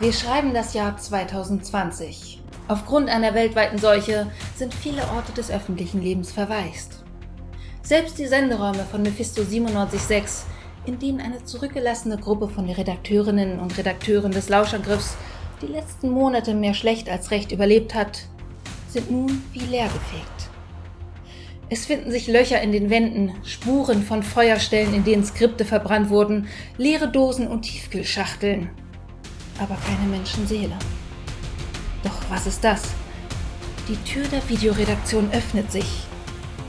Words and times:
Wir 0.00 0.12
schreiben 0.12 0.54
das 0.54 0.74
Jahr 0.74 0.96
2020. 0.96 2.40
Aufgrund 2.68 3.08
einer 3.08 3.34
weltweiten 3.34 3.78
Seuche 3.78 4.30
sind 4.54 4.72
viele 4.72 5.02
Orte 5.08 5.32
des 5.32 5.50
öffentlichen 5.50 6.00
Lebens 6.00 6.30
verwaist. 6.30 7.02
Selbst 7.82 8.16
die 8.16 8.28
Senderäume 8.28 8.86
von 8.88 9.02
Mephisto 9.02 9.42
97.6, 9.42 10.44
in 10.86 11.00
denen 11.00 11.20
eine 11.20 11.42
zurückgelassene 11.44 12.16
Gruppe 12.16 12.48
von 12.48 12.70
Redakteurinnen 12.70 13.58
und 13.58 13.76
Redakteuren 13.76 14.30
des 14.30 14.48
Lauschangriffs 14.48 15.16
die 15.62 15.66
letzten 15.66 16.10
Monate 16.10 16.54
mehr 16.54 16.74
schlecht 16.74 17.08
als 17.08 17.32
recht 17.32 17.50
überlebt 17.50 17.92
hat, 17.92 18.22
sind 18.88 19.10
nun 19.10 19.42
wie 19.52 19.66
leergefegt. 19.66 20.48
Es 21.70 21.86
finden 21.86 22.12
sich 22.12 22.28
Löcher 22.28 22.62
in 22.62 22.70
den 22.70 22.88
Wänden, 22.88 23.32
Spuren 23.42 24.04
von 24.04 24.22
Feuerstellen, 24.22 24.94
in 24.94 25.02
denen 25.02 25.24
Skripte 25.24 25.64
verbrannt 25.64 26.08
wurden, 26.08 26.46
leere 26.76 27.10
Dosen 27.10 27.48
und 27.48 27.62
Tiefkühlschachteln. 27.62 28.70
Aber 29.58 29.76
keine 29.76 30.08
Menschenseele. 30.08 30.76
Doch 32.04 32.30
was 32.30 32.46
ist 32.46 32.62
das? 32.62 32.82
Die 33.88 33.96
Tür 34.04 34.26
der 34.28 34.46
Videoredaktion 34.48 35.30
öffnet 35.32 35.72
sich. 35.72 36.04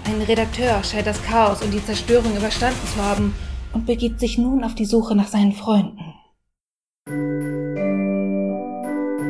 Ein 0.05 0.21
Redakteur 0.21 0.84
scheint 0.84 1.05
das 1.05 1.21
Chaos 1.23 1.61
und 1.61 1.71
die 1.71 1.85
Zerstörung 1.85 2.35
überstanden 2.35 2.88
zu 2.88 3.03
haben 3.03 3.35
und 3.73 3.85
begibt 3.85 4.20
sich 4.20 4.38
nun 4.38 4.63
auf 4.63 4.73
die 4.73 4.85
Suche 4.85 5.16
nach 5.16 5.27
seinen 5.27 5.53
Freunden. 5.53 6.16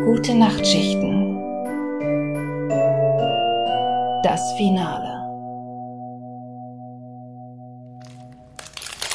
Gute 0.06 0.36
Nachtschichten. 0.36 1.38
Das 4.24 4.54
Finale. 4.54 5.20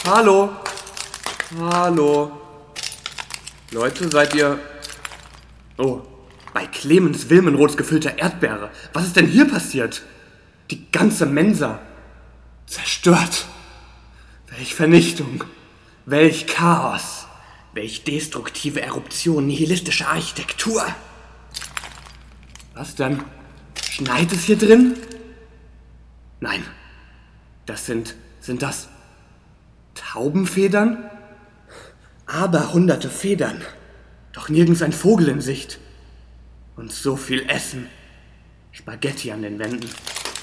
Hallo. 0.07 0.51
Hallo. 1.59 2.44
Leute, 3.75 4.09
seid 4.09 4.37
ihr. 4.37 4.61
Oh, 5.79 6.03
bei 6.53 6.65
Clemens 6.65 7.29
Wilmenroths 7.29 7.77
gefüllter 7.77 8.19
Erdbeere. 8.19 8.71
Was 8.93 9.07
ist 9.07 9.17
denn 9.17 9.27
hier 9.27 9.49
passiert? 9.49 10.03
Die 10.71 10.93
ganze 10.93 11.27
Mensa. 11.27 11.81
Zerstört. 12.67 13.47
Welch 14.47 14.77
Vernichtung. 14.77 15.43
Welch 16.07 16.47
Chaos. 16.47 17.27
Welch 17.73 18.05
destruktive 18.05 18.81
Eruption 18.81 19.49
nihilistischer 19.49 20.09
Architektur. 20.09 20.87
Was 22.75 22.95
denn? 22.95 23.25
Schneit 23.91 24.33
es 24.33 24.45
hier 24.45 24.57
drin? 24.57 24.95
Nein. 26.39 26.63
Das 27.67 27.87
sind. 27.87 28.15
sind 28.41 28.63
das. 28.63 28.89
Taubenfedern? 29.97 31.11
Aber 32.27 32.73
hunderte 32.73 33.11
Federn. 33.11 33.63
Doch 34.33 34.49
nirgends 34.49 34.83
ein 34.83 34.93
Vogel 34.93 35.29
in 35.29 35.41
Sicht. 35.41 35.79
Und 36.77 36.93
so 36.93 37.17
viel 37.17 37.49
Essen. 37.49 37.89
Spaghetti 38.73 39.31
an 39.31 39.43
den 39.43 39.59
Wänden. 39.59 39.89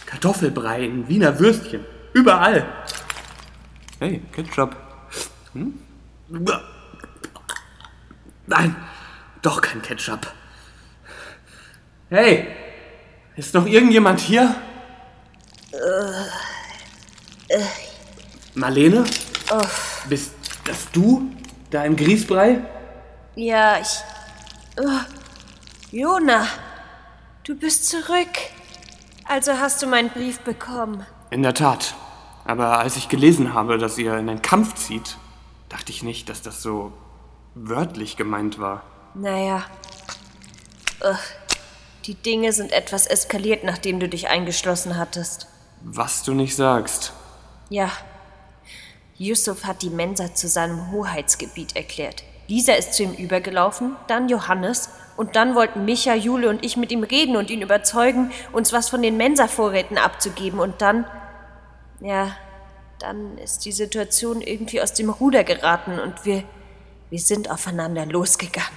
Kartoffelbrei 0.06 0.86
in 0.86 1.08
Wiener 1.08 1.40
Würstchen. 1.40 1.86
Überall. 2.14 2.66
Hey, 4.00 4.22
Ketchup. 4.32 4.76
Hm? 5.54 5.80
Nein, 8.48 8.76
doch 9.42 9.62
kein 9.62 9.82
Ketchup. 9.82 10.32
Hey, 12.10 12.48
ist 13.36 13.54
noch 13.54 13.66
irgendjemand 13.66 14.20
hier? 14.20 14.56
Äh, 15.72 17.56
äh. 17.56 17.66
Marlene? 18.56 19.06
Oh. 19.52 19.62
Bist 20.10 20.34
das 20.66 20.92
du? 20.92 21.32
Da 21.72 21.86
im 21.86 21.96
Grießbrei? 21.96 22.60
Ja, 23.36 23.80
ich. 23.80 24.02
Oh. 24.78 25.00
Jona, 25.90 26.46
du 27.46 27.56
bist 27.56 27.88
zurück. 27.88 28.28
Also 29.26 29.54
hast 29.54 29.82
du 29.82 29.88
meinen 29.88 30.10
Brief 30.10 30.42
bekommen. 30.42 31.06
In 31.30 31.44
der 31.44 31.54
Tat. 31.54 31.96
Aber 32.44 32.80
als 32.80 32.98
ich 32.98 33.08
gelesen 33.08 33.54
habe, 33.54 33.78
dass 33.78 33.98
ihr 33.98 34.18
in 34.18 34.28
den 34.28 34.42
Kampf 34.42 34.76
zieht, 34.76 35.18
dachte 35.70 35.92
ich 35.94 36.04
nicht, 36.04 36.28
dass 36.28 36.42
das 36.42 36.62
so 36.62 36.92
wörtlich 37.56 38.18
gemeint 38.18 38.60
war. 38.60 38.84
Naja. 39.14 39.64
Ugh. 41.02 41.18
Die 42.06 42.16
Dinge 42.16 42.52
sind 42.52 42.74
etwas 42.74 43.06
eskaliert, 43.08 43.64
nachdem 43.64 44.00
du 44.00 44.10
dich 44.10 44.28
eingeschlossen 44.28 44.98
hattest. 44.98 45.48
Was 45.82 46.24
du 46.24 46.34
nicht 46.34 46.56
sagst. 46.56 47.14
Ja, 47.70 47.92
Yusuf 49.22 49.66
hat 49.66 49.84
die 49.84 49.92
Mensa 49.92 50.34
zu 50.34 50.48
seinem 50.48 50.92
Hoheitsgebiet 50.92 51.76
erklärt. 51.76 52.24
Lisa 52.48 52.74
ist 52.74 52.96
zu 52.96 53.04
ihm 53.04 53.14
übergelaufen, 53.14 53.96
dann 54.08 54.30
Johannes 54.30 54.90
und 55.16 55.36
dann 55.36 55.54
wollten 55.54 55.86
Micha, 55.86 56.16
Jule 56.16 56.50
und 56.50 56.66
ich 56.66 56.76
mit 56.76 56.92
ihm 56.92 57.04
reden 57.04 57.38
und 57.38 57.52
ihn 57.52 57.62
überzeugen, 57.62 58.32
uns 58.52 58.74
was 58.74 58.90
von 58.90 59.04
den 59.04 59.18
Mensa-Vorräten 59.18 60.00
abzugeben 60.00 60.60
und 60.60 60.82
dann, 60.82 61.06
ja, 62.00 62.36
dann 62.98 63.38
ist 63.38 63.64
die 63.66 63.72
Situation 63.72 64.42
irgendwie 64.42 64.82
aus 64.82 64.94
dem 64.94 65.12
Ruder 65.12 65.44
geraten 65.44 66.00
und 66.00 66.26
wir, 66.26 66.44
wir 67.12 67.20
sind 67.20 67.52
aufeinander 67.52 68.08
losgegangen. 68.08 68.72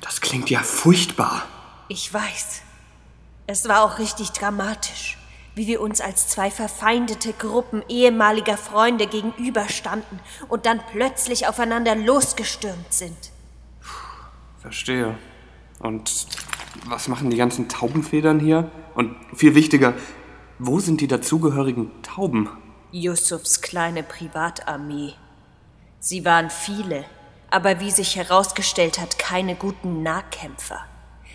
Das 0.00 0.22
klingt 0.22 0.48
ja 0.48 0.60
furchtbar. 0.60 1.42
Ich 1.88 2.12
weiß. 2.12 2.62
Es 3.46 3.68
war 3.68 3.84
auch 3.84 3.98
richtig 3.98 4.30
dramatisch 4.30 5.19
wie 5.60 5.66
wir 5.66 5.82
uns 5.82 6.00
als 6.00 6.26
zwei 6.26 6.50
verfeindete 6.50 7.34
Gruppen 7.34 7.82
ehemaliger 7.86 8.56
Freunde 8.56 9.06
gegenüberstanden 9.06 10.18
und 10.48 10.64
dann 10.64 10.80
plötzlich 10.90 11.48
aufeinander 11.48 11.94
losgestürmt 11.94 12.90
sind. 12.90 13.18
Verstehe. 14.58 15.18
Und 15.78 16.28
was 16.86 17.08
machen 17.08 17.28
die 17.28 17.36
ganzen 17.36 17.68
Taubenfedern 17.68 18.40
hier? 18.40 18.70
Und 18.94 19.14
viel 19.34 19.54
wichtiger, 19.54 19.92
wo 20.58 20.80
sind 20.80 21.02
die 21.02 21.08
dazugehörigen 21.08 21.90
Tauben? 22.00 22.48
Yusufs 22.90 23.60
kleine 23.60 24.02
Privatarmee. 24.02 25.12
Sie 25.98 26.24
waren 26.24 26.48
viele, 26.48 27.04
aber 27.50 27.80
wie 27.80 27.90
sich 27.90 28.16
herausgestellt 28.16 28.98
hat, 28.98 29.18
keine 29.18 29.56
guten 29.56 30.02
Nahkämpfer. 30.02 30.86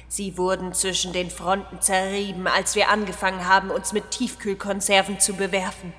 Sie 0.08 0.38
wurden 0.38 0.74
zwischen 0.74 1.14
den 1.14 1.30
Fronten 1.30 1.82
zerrieben, 1.82 2.48
als 2.48 2.76
wir 2.76 2.90
angefangen 2.90 3.48
haben, 3.48 3.72
uns 3.72 3.94
mit 3.94 4.12
Tiefkühlkonserven 4.12 5.20
zu 5.20 5.34
bewerfen. 5.34 5.94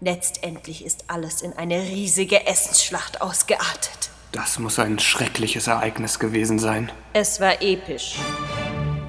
Letztendlich 0.00 0.84
ist 0.84 1.04
alles 1.08 1.42
in 1.42 1.52
eine 1.52 1.82
riesige 1.82 2.46
Essensschlacht 2.46 3.20
ausgeartet. 3.20 4.10
Das 4.32 4.58
muss 4.58 4.78
ein 4.78 4.98
schreckliches 4.98 5.66
Ereignis 5.66 6.18
gewesen 6.18 6.58
sein. 6.58 6.90
Es 7.12 7.40
war 7.40 7.60
episch. 7.60 8.14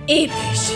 Episch! 0.07 0.73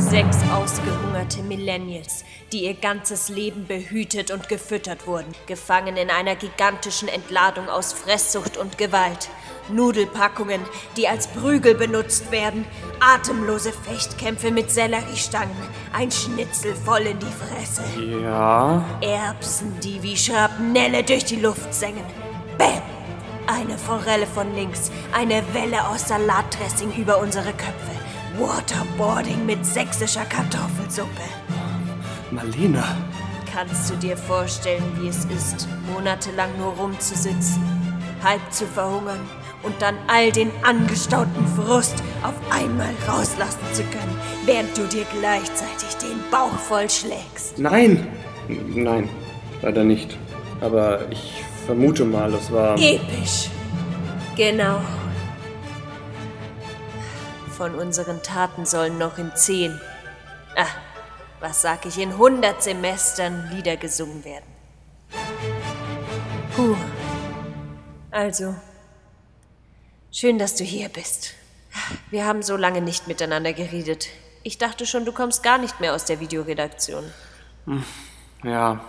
Sechs 0.00 0.38
ausgehungerte 0.50 1.42
Millennials, 1.42 2.24
die 2.52 2.64
ihr 2.64 2.74
ganzes 2.74 3.28
Leben 3.28 3.66
behütet 3.66 4.30
und 4.30 4.48
gefüttert 4.48 5.06
wurden, 5.06 5.32
gefangen 5.46 5.98
in 5.98 6.10
einer 6.10 6.36
gigantischen 6.36 7.06
Entladung 7.06 7.68
aus 7.68 7.92
Fresssucht 7.92 8.56
und 8.56 8.78
Gewalt. 8.78 9.28
Nudelpackungen, 9.68 10.62
die 10.96 11.06
als 11.06 11.28
Prügel 11.28 11.74
benutzt 11.74 12.32
werden, 12.32 12.64
atemlose 12.98 13.72
Fechtkämpfe 13.72 14.50
mit 14.50 14.70
Selleriestangen, 14.70 15.54
ein 15.92 16.10
Schnitzel 16.10 16.74
voll 16.74 17.02
in 17.02 17.18
die 17.18 17.26
Fresse. 17.26 17.82
Ja. 18.22 18.82
Erbsen, 19.02 19.78
die 19.80 20.02
wie 20.02 20.16
Schrapnelle 20.16 21.04
durch 21.04 21.26
die 21.26 21.36
Luft 21.36 21.74
sengen. 21.74 22.04
Bäm! 22.56 22.82
Eine 23.46 23.76
Forelle 23.76 24.26
von 24.26 24.54
links, 24.54 24.90
eine 25.12 25.42
Welle 25.52 25.86
aus 25.88 26.08
Salatdressing 26.08 26.92
über 26.96 27.18
unsere 27.18 27.52
Köpfe. 27.52 28.00
Waterboarding 28.38 29.44
mit 29.46 29.64
sächsischer 29.66 30.24
Kartoffelsuppe. 30.24 31.22
Marlene. 32.30 32.84
Kannst 33.52 33.90
du 33.90 33.96
dir 33.96 34.16
vorstellen, 34.16 34.84
wie 35.00 35.08
es 35.08 35.24
ist, 35.24 35.68
monatelang 35.92 36.50
nur 36.58 36.72
rumzusitzen, 36.74 37.62
halb 38.22 38.40
zu 38.50 38.64
verhungern 38.66 39.18
und 39.64 39.74
dann 39.80 39.96
all 40.06 40.30
den 40.30 40.50
angestauten 40.62 41.46
Frust 41.56 42.02
auf 42.22 42.34
einmal 42.50 42.94
rauslassen 43.08 43.58
zu 43.72 43.82
können, 43.82 44.16
während 44.46 44.76
du 44.78 44.86
dir 44.86 45.04
gleichzeitig 45.18 45.96
den 46.00 46.20
Bauch 46.30 46.56
vollschlägst? 46.58 47.58
Nein, 47.58 48.06
nein, 48.48 49.08
leider 49.62 49.82
nicht. 49.82 50.16
Aber 50.60 51.10
ich 51.10 51.42
vermute 51.66 52.04
mal, 52.04 52.32
es 52.32 52.52
war. 52.52 52.76
Episch. 52.78 53.48
Genau. 54.36 54.80
Von 57.60 57.74
unseren 57.74 58.22
Taten 58.22 58.64
sollen 58.64 58.96
noch 58.96 59.18
in 59.18 59.36
zehn, 59.36 59.78
ah, 60.56 60.64
was 61.40 61.60
sag 61.60 61.84
ich, 61.84 61.98
in 61.98 62.16
hundert 62.16 62.62
Semestern 62.62 63.50
Lieder 63.50 63.76
gesungen 63.76 64.24
werden. 64.24 64.46
Puh. 66.56 66.74
Also, 68.10 68.54
schön, 70.10 70.38
dass 70.38 70.54
du 70.54 70.64
hier 70.64 70.88
bist. 70.88 71.34
Wir 72.10 72.24
haben 72.24 72.42
so 72.42 72.56
lange 72.56 72.80
nicht 72.80 73.08
miteinander 73.08 73.52
geredet. 73.52 74.06
Ich 74.42 74.56
dachte 74.56 74.86
schon, 74.86 75.04
du 75.04 75.12
kommst 75.12 75.42
gar 75.42 75.58
nicht 75.58 75.80
mehr 75.80 75.94
aus 75.94 76.06
der 76.06 76.18
Videoredaktion. 76.18 77.04
Hm, 77.66 77.84
ja, 78.42 78.80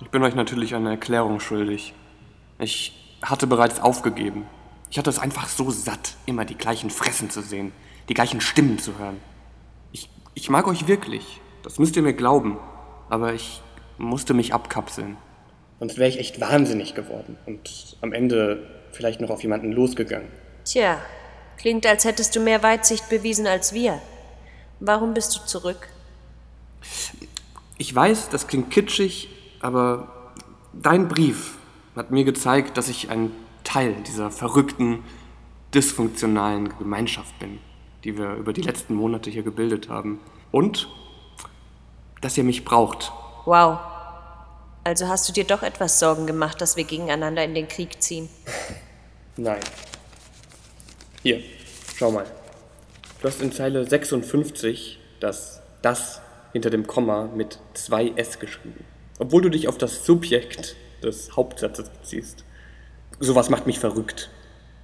ich 0.00 0.10
bin 0.10 0.24
euch 0.24 0.34
natürlich 0.34 0.74
eine 0.74 0.90
Erklärung 0.90 1.38
schuldig. 1.38 1.94
Ich 2.58 3.16
hatte 3.22 3.46
bereits 3.46 3.78
aufgegeben. 3.78 4.48
Ich 4.90 4.98
hatte 4.98 5.08
es 5.08 5.20
einfach 5.20 5.46
so 5.48 5.70
satt, 5.70 6.16
immer 6.26 6.44
die 6.44 6.58
gleichen 6.58 6.90
Fressen 6.90 7.30
zu 7.30 7.42
sehen, 7.42 7.72
die 8.08 8.14
gleichen 8.14 8.40
Stimmen 8.40 8.78
zu 8.78 8.98
hören. 8.98 9.20
Ich, 9.92 10.08
ich 10.34 10.50
mag 10.50 10.66
euch 10.66 10.88
wirklich, 10.88 11.40
das 11.62 11.78
müsst 11.78 11.96
ihr 11.96 12.02
mir 12.02 12.14
glauben, 12.14 12.58
aber 13.08 13.34
ich 13.34 13.62
musste 13.98 14.34
mich 14.34 14.54
abkapseln. 14.54 15.16
Sonst 15.78 15.98
wäre 15.98 16.08
ich 16.08 16.18
echt 16.18 16.40
wahnsinnig 16.40 16.94
geworden 16.94 17.36
und 17.46 17.96
am 18.00 18.12
Ende 18.12 18.66
vielleicht 18.92 19.20
noch 19.20 19.30
auf 19.30 19.42
jemanden 19.42 19.72
losgegangen. 19.72 20.28
Tja, 20.64 20.98
klingt, 21.56 21.86
als 21.86 22.04
hättest 22.04 22.34
du 22.34 22.40
mehr 22.40 22.62
Weitsicht 22.62 23.08
bewiesen 23.08 23.46
als 23.46 23.72
wir. 23.72 24.00
Warum 24.80 25.14
bist 25.14 25.36
du 25.36 25.46
zurück? 25.46 25.88
Ich 27.76 27.94
weiß, 27.94 28.28
das 28.30 28.46
klingt 28.46 28.70
kitschig, 28.70 29.28
aber 29.60 30.32
dein 30.72 31.08
Brief 31.08 31.56
hat 31.94 32.10
mir 32.10 32.24
gezeigt, 32.24 32.76
dass 32.76 32.88
ich 32.88 33.10
ein 33.10 33.30
Teil 33.64 33.94
dieser 34.06 34.30
verrückten, 34.30 35.04
dysfunktionalen 35.74 36.76
Gemeinschaft 36.78 37.38
bin, 37.38 37.58
die 38.04 38.16
wir 38.16 38.34
über 38.34 38.52
die 38.52 38.62
letzten 38.62 38.94
Monate 38.94 39.30
hier 39.30 39.42
gebildet 39.42 39.88
haben. 39.88 40.20
Und 40.50 40.88
dass 42.20 42.36
ihr 42.36 42.44
mich 42.44 42.64
braucht. 42.64 43.12
Wow. 43.44 43.78
Also 44.84 45.08
hast 45.08 45.28
du 45.28 45.32
dir 45.32 45.44
doch 45.44 45.62
etwas 45.62 45.98
Sorgen 45.98 46.26
gemacht, 46.26 46.60
dass 46.60 46.76
wir 46.76 46.84
gegeneinander 46.84 47.44
in 47.44 47.54
den 47.54 47.68
Krieg 47.68 48.02
ziehen? 48.02 48.28
Nein. 49.36 49.60
Hier, 51.22 51.42
schau 51.96 52.10
mal. 52.10 52.26
Du 53.20 53.28
hast 53.28 53.42
in 53.42 53.52
Zeile 53.52 53.84
56 53.84 54.98
das 55.20 55.60
das 55.82 56.20
hinter 56.52 56.70
dem 56.70 56.86
Komma 56.86 57.28
mit 57.34 57.58
zwei 57.74 58.12
S 58.16 58.38
geschrieben. 58.38 58.84
Obwohl 59.18 59.42
du 59.42 59.48
dich 59.48 59.68
auf 59.68 59.78
das 59.78 60.04
Subjekt 60.04 60.76
des 61.02 61.36
Hauptsatzes 61.36 61.90
beziehst. 61.90 62.44
Sowas 63.20 63.50
macht 63.50 63.66
mich 63.66 63.78
verrückt. 63.78 64.30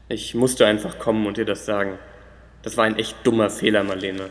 Ich 0.09 0.35
musste 0.35 0.67
einfach 0.67 0.99
kommen 0.99 1.27
und 1.27 1.37
dir 1.37 1.45
das 1.45 1.67
sagen. 1.67 1.99
Das 2.65 2.79
war 2.79 2.85
ein 2.85 2.97
echt 2.97 3.15
dummer 3.25 3.51
Fehler, 3.51 3.85
Marlene. 3.85 4.31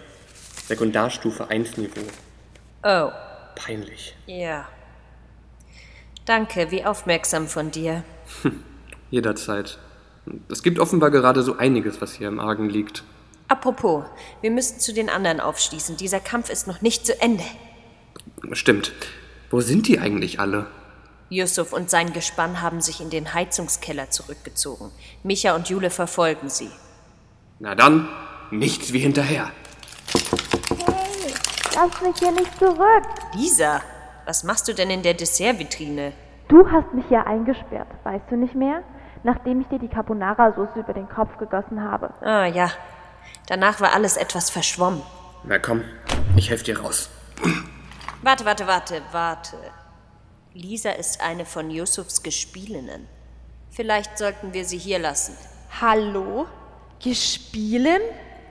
Sekundarstufe 0.67 1.49
1 1.49 1.77
Niveau. 1.77 2.01
Oh. 2.83 3.11
Peinlich. 3.55 4.15
Ja. 4.25 4.67
Danke, 6.25 6.71
wie 6.71 6.83
aufmerksam 6.83 7.47
von 7.47 7.69
dir. 7.69 8.03
Jederzeit. 9.11 9.77
Es 10.49 10.63
gibt 10.63 10.79
offenbar 10.79 11.11
gerade 11.11 11.43
so 11.43 11.57
einiges, 11.57 12.01
was 12.01 12.13
hier 12.13 12.27
im 12.27 12.39
Argen 12.39 12.69
liegt. 12.69 13.03
Apropos, 13.49 14.05
wir 14.41 14.49
müssen 14.49 14.79
zu 14.79 14.93
den 14.93 15.09
anderen 15.09 15.39
aufschließen. 15.39 15.97
Dieser 15.97 16.19
Kampf 16.19 16.49
ist 16.49 16.65
noch 16.65 16.81
nicht 16.81 17.05
zu 17.05 17.21
Ende. 17.21 17.43
Stimmt. 18.53 18.93
Wo 19.51 19.61
sind 19.61 19.87
die 19.87 19.99
eigentlich 19.99 20.39
alle? 20.39 20.65
Yusuf 21.29 21.71
und 21.71 21.89
sein 21.89 22.13
Gespann 22.13 22.61
haben 22.61 22.81
sich 22.81 22.99
in 22.99 23.09
den 23.11 23.33
Heizungskeller 23.33 24.09
zurückgezogen. 24.09 24.91
Micha 25.23 25.55
und 25.55 25.69
Jule 25.69 25.89
verfolgen 25.89 26.49
sie. 26.49 26.71
Na 27.63 27.75
dann, 27.75 28.09
nichts 28.51 28.91
wie 28.91 28.99
hinterher. 28.99 29.49
Hey, 30.67 31.33
lass 31.73 32.01
mich 32.01 32.17
hier 32.19 32.33
nicht 32.33 32.59
zurück. 32.59 33.05
Lisa, 33.35 33.79
was 34.25 34.43
machst 34.43 34.67
du 34.67 34.73
denn 34.73 34.89
in 34.89 35.01
der 35.01 35.13
Dessertvitrine? 35.13 36.11
Du 36.49 36.69
hast 36.69 36.93
mich 36.93 37.05
hier 37.07 37.25
eingesperrt, 37.25 37.87
weißt 38.03 38.25
du 38.29 38.35
nicht 38.35 38.53
mehr? 38.53 38.83
Nachdem 39.23 39.61
ich 39.61 39.67
dir 39.67 39.79
die 39.79 39.87
Carbonara-Soße 39.87 40.81
über 40.81 40.91
den 40.91 41.07
Kopf 41.07 41.37
gegossen 41.37 41.81
habe. 41.81 42.13
Ah 42.19 42.47
ja, 42.47 42.69
danach 43.47 43.79
war 43.79 43.93
alles 43.93 44.17
etwas 44.17 44.49
verschwommen. 44.49 45.01
Na 45.45 45.57
komm, 45.57 45.85
ich 46.35 46.49
helfe 46.49 46.65
dir 46.65 46.81
raus. 46.81 47.09
Warte, 48.23 48.43
warte, 48.43 48.67
warte, 48.67 49.01
warte. 49.13 49.55
Lisa 50.53 50.89
ist 50.89 51.21
eine 51.21 51.45
von 51.45 51.71
Yusufs 51.71 52.23
Gespielinnen. 52.23 53.07
Vielleicht 53.69 54.17
sollten 54.17 54.53
wir 54.53 54.65
sie 54.65 54.77
hier 54.77 54.99
lassen. 54.99 55.37
Hallo? 55.79 56.45
Gespielen? 57.03 58.01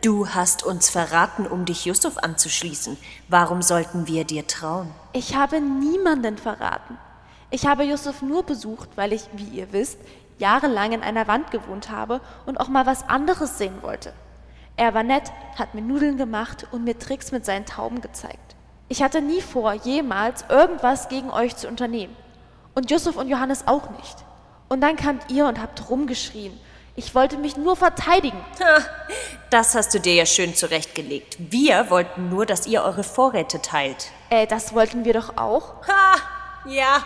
Du 0.02 0.28
hast 0.28 0.62
uns 0.62 0.90
verraten, 0.90 1.46
um 1.46 1.64
dich 1.64 1.87
Yusuf 1.87 2.19
anzuschließen. 2.19 2.99
Warum 3.28 3.62
sollten 3.62 4.06
wir 4.06 4.25
dir 4.25 4.46
trauen? 4.46 4.90
Ich 5.14 5.34
habe 5.34 5.58
niemanden 5.58 6.37
verraten. 6.37 6.99
Ich 7.49 7.64
habe 7.64 7.84
Yusuf 7.84 8.20
nur 8.20 8.43
besucht, 8.43 8.90
weil 8.94 9.14
ich, 9.14 9.22
wie 9.32 9.58
ihr 9.58 9.72
wisst, 9.72 9.99
jahrelang 10.37 10.93
in 10.93 11.02
einer 11.02 11.28
Wand 11.28 11.50
gewohnt 11.50 11.90
habe 11.90 12.20
und 12.44 12.60
auch 12.60 12.69
mal 12.69 12.84
was 12.84 13.08
anderes 13.08 13.56
sehen 13.56 13.81
wollte. 13.81 14.12
Er 14.76 14.93
war 14.93 15.02
nett, 15.02 15.32
hat 15.56 15.72
mir 15.72 15.81
Nudeln 15.81 16.19
gemacht 16.19 16.66
und 16.72 16.84
mir 16.84 16.99
Tricks 16.99 17.32
mit 17.32 17.46
seinen 17.46 17.64
Tauben 17.64 18.02
gezeigt. 18.02 18.54
Ich 18.90 19.02
hatte 19.02 19.22
nie 19.22 19.40
vor, 19.40 19.72
jemals 19.72 20.44
irgendwas 20.50 21.08
gegen 21.08 21.31
euch 21.31 21.56
zu 21.56 21.69
unternehmen. 21.69 22.14
Und 22.75 22.90
Yusuf 22.90 23.16
und 23.16 23.31
Johannes 23.31 23.66
auch 23.66 23.88
nicht. 23.96 24.16
Und 24.69 24.82
dann 24.82 24.96
kamt 24.96 25.31
ihr 25.31 25.46
und 25.46 25.58
habt 25.58 25.88
rumgeschrien. 25.88 26.52
Ich 26.94 27.15
wollte 27.15 27.39
mich 27.39 27.56
nur 27.56 27.75
verteidigen. 27.75 28.39
Das 29.49 29.75
hast 29.75 29.94
du 29.94 30.00
dir 30.00 30.15
ja 30.15 30.27
schön 30.27 30.55
zurechtgelegt. 30.55 31.39
Wir 31.39 31.89
wollten 31.89 32.29
nur, 32.29 32.44
dass 32.44 32.67
ihr 32.67 32.83
eure 32.83 33.03
Vorräte 33.03 33.62
teilt. 33.62 34.11
Äh, 34.29 34.47
das 34.47 34.75
wollten 34.75 35.05
wir 35.05 35.15
doch 35.15 35.37
auch. 35.39 35.87
Ha, 35.89 36.17
ja. 36.69 37.03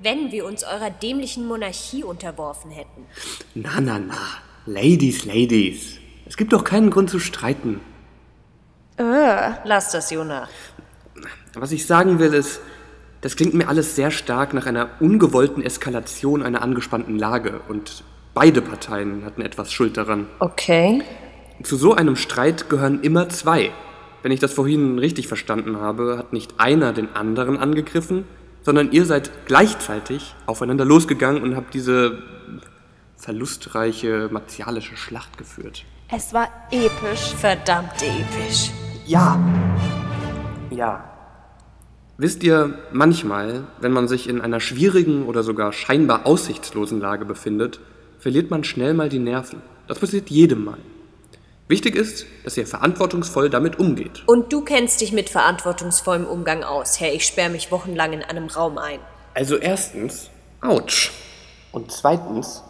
Wenn 0.00 0.32
wir 0.32 0.44
uns 0.44 0.64
eurer 0.64 0.90
dämlichen 0.90 1.46
Monarchie 1.46 2.02
unterworfen 2.02 2.70
hätten. 2.70 3.06
Na, 3.54 3.80
na, 3.80 3.98
na. 3.98 4.16
Ladies, 4.66 5.24
Ladies. 5.24 5.98
Es 6.26 6.36
gibt 6.36 6.52
doch 6.52 6.64
keinen 6.64 6.90
Grund 6.90 7.10
zu 7.10 7.20
streiten. 7.20 7.80
Äh, 8.96 9.50
Lass 9.64 9.92
das, 9.92 10.10
Jona. 10.10 10.48
Was 11.54 11.70
ich 11.72 11.86
sagen 11.86 12.18
will 12.18 12.34
ist, 12.34 12.60
das 13.20 13.36
klingt 13.36 13.54
mir 13.54 13.68
alles 13.68 13.94
sehr 13.94 14.10
stark 14.10 14.52
nach 14.52 14.66
einer 14.66 14.90
ungewollten 15.00 15.62
Eskalation 15.62 16.42
einer 16.42 16.62
angespannten 16.62 17.18
Lage 17.18 17.60
und 17.68 18.02
beide 18.34 18.62
Parteien 18.62 19.24
hatten 19.24 19.42
etwas 19.42 19.72
Schuld 19.72 19.96
daran. 19.96 20.26
Okay. 20.38 21.02
Zu 21.62 21.76
so 21.76 21.94
einem 21.94 22.16
Streit 22.16 22.70
gehören 22.70 23.00
immer 23.02 23.28
zwei. 23.28 23.70
Wenn 24.22 24.32
ich 24.32 24.40
das 24.40 24.52
vorhin 24.52 24.98
richtig 24.98 25.28
verstanden 25.28 25.78
habe, 25.78 26.16
hat 26.18 26.32
nicht 26.32 26.54
einer 26.58 26.92
den 26.92 27.14
anderen 27.14 27.56
angegriffen, 27.56 28.24
sondern 28.62 28.92
ihr 28.92 29.04
seid 29.06 29.30
gleichzeitig 29.46 30.34
aufeinander 30.46 30.84
losgegangen 30.84 31.42
und 31.42 31.56
habt 31.56 31.72
diese 31.74 32.22
verlustreiche 33.16 34.28
martialische 34.30 34.96
Schlacht 34.96 35.36
geführt. 35.38 35.84
es 36.10 36.32
war 36.32 36.48
episch. 36.70 37.34
Verdammt 37.38 38.02
episch. 38.02 38.70
Ja. 39.06 39.38
Ja. 40.70 41.04
Wisst 42.16 42.42
ihr, 42.42 42.78
manchmal, 42.92 43.64
wenn 43.80 43.92
man 43.92 44.06
sich 44.06 44.28
in 44.28 44.40
einer 44.40 44.60
schwierigen 44.60 45.24
oder 45.24 45.42
sogar 45.42 45.72
scheinbar 45.72 46.26
aussichtslosen 46.26 47.00
Lage 47.00 47.24
befindet, 47.24 47.80
verliert 48.20 48.50
man 48.50 48.62
schnell 48.62 48.94
mal 48.94 49.08
die 49.08 49.18
Nerven. 49.18 49.62
Das 49.88 49.98
passiert 49.98 50.30
jedem 50.30 50.64
Mal. 50.64 50.78
Wichtig 51.66 51.94
ist, 51.96 52.26
dass 52.44 52.56
ihr 52.56 52.66
verantwortungsvoll 52.66 53.48
damit 53.48 53.78
umgeht. 53.78 54.24
Und 54.26 54.52
du 54.52 54.62
kennst 54.62 55.00
dich 55.00 55.12
mit 55.12 55.30
verantwortungsvollem 55.30 56.26
Umgang 56.26 56.62
aus. 56.64 57.00
Herr, 57.00 57.12
ich 57.12 57.24
sperre 57.24 57.50
mich 57.50 57.70
wochenlang 57.70 58.12
in 58.12 58.22
einem 58.22 58.46
Raum 58.46 58.78
ein. 58.78 58.98
Also 59.34 59.56
erstens, 59.56 60.30
ouch. 60.60 61.10
Und 61.72 61.92
zweitens, 61.92 62.62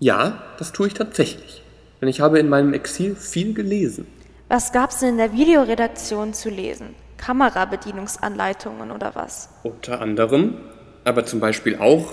ja, 0.00 0.42
das 0.58 0.72
tue 0.72 0.88
ich 0.88 0.94
tatsächlich. 0.94 1.62
Denn 2.00 2.08
ich 2.08 2.20
habe 2.20 2.38
in 2.38 2.48
meinem 2.48 2.74
Exil 2.74 3.14
viel 3.14 3.54
gelesen. 3.54 4.06
Was 4.48 4.72
gab's 4.72 5.00
denn 5.00 5.10
in 5.10 5.18
der 5.18 5.32
Videoredaktion 5.32 6.34
zu 6.34 6.50
lesen? 6.50 6.94
Kamerabedienungsanleitungen 7.16 8.90
oder 8.90 9.14
was? 9.14 9.48
Unter 9.62 10.00
anderem, 10.00 10.56
aber 11.04 11.24
zum 11.24 11.40
Beispiel 11.40 11.78
auch 11.78 12.12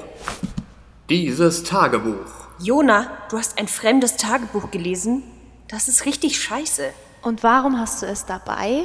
dieses 1.09 1.63
Tagebuch. 1.63 2.40
Jona, 2.63 3.17
du 3.31 3.39
hast 3.39 3.57
ein 3.57 3.67
fremdes 3.67 4.17
Tagebuch 4.17 4.69
gelesen? 4.69 5.23
Das 5.67 5.87
ist 5.87 6.05
richtig 6.05 6.39
scheiße. 6.39 6.91
Und 7.23 7.41
warum 7.41 7.79
hast 7.79 8.03
du 8.03 8.05
es 8.05 8.27
dabei? 8.27 8.83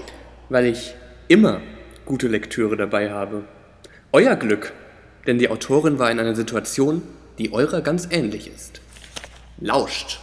Weil 0.48 0.64
ich 0.64 0.94
immer 1.28 1.60
gute 2.06 2.26
Lektüre 2.26 2.78
dabei 2.78 3.10
habe. 3.10 3.46
Euer 4.12 4.36
Glück, 4.36 4.72
denn 5.26 5.38
die 5.38 5.50
Autorin 5.50 5.98
war 5.98 6.10
in 6.10 6.18
einer 6.18 6.34
Situation, 6.34 7.02
die 7.36 7.52
eurer 7.52 7.82
ganz 7.82 8.08
ähnlich 8.10 8.48
ist. 8.48 8.80
Lauscht. 9.58 10.20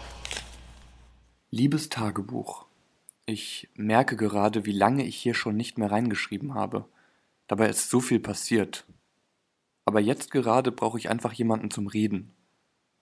Liebes 1.51 1.89
Tagebuch, 1.89 2.65
ich 3.27 3.69
merke 3.75 4.15
gerade, 4.15 4.65
wie 4.65 4.71
lange 4.71 5.05
ich 5.05 5.15
hier 5.15 5.35
schon 5.35 5.55
nicht 5.55 5.77
mehr 5.77 5.91
reingeschrieben 5.91 6.55
habe. 6.55 6.85
Dabei 7.45 7.69
ist 7.69 7.91
so 7.91 7.99
viel 7.99 8.19
passiert. 8.19 8.85
Aber 9.85 9.99
jetzt 9.99 10.31
gerade 10.31 10.71
brauche 10.71 10.97
ich 10.97 11.11
einfach 11.11 11.33
jemanden 11.33 11.69
zum 11.69 11.85
Reden. 11.85 12.33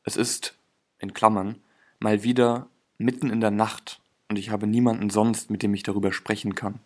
Es 0.04 0.16
ist, 0.16 0.56
in 1.00 1.14
Klammern, 1.14 1.58
mal 2.00 2.24
wieder 2.24 2.68
mitten 2.98 3.30
in 3.30 3.42
der 3.42 3.52
Nacht 3.52 4.02
und 4.30 4.38
ich 4.38 4.50
habe 4.50 4.66
niemanden 4.66 5.10
sonst, 5.10 5.50
mit 5.50 5.62
dem 5.64 5.74
ich 5.74 5.84
darüber 5.84 6.12
sprechen 6.12 6.56
kann. 6.56 6.80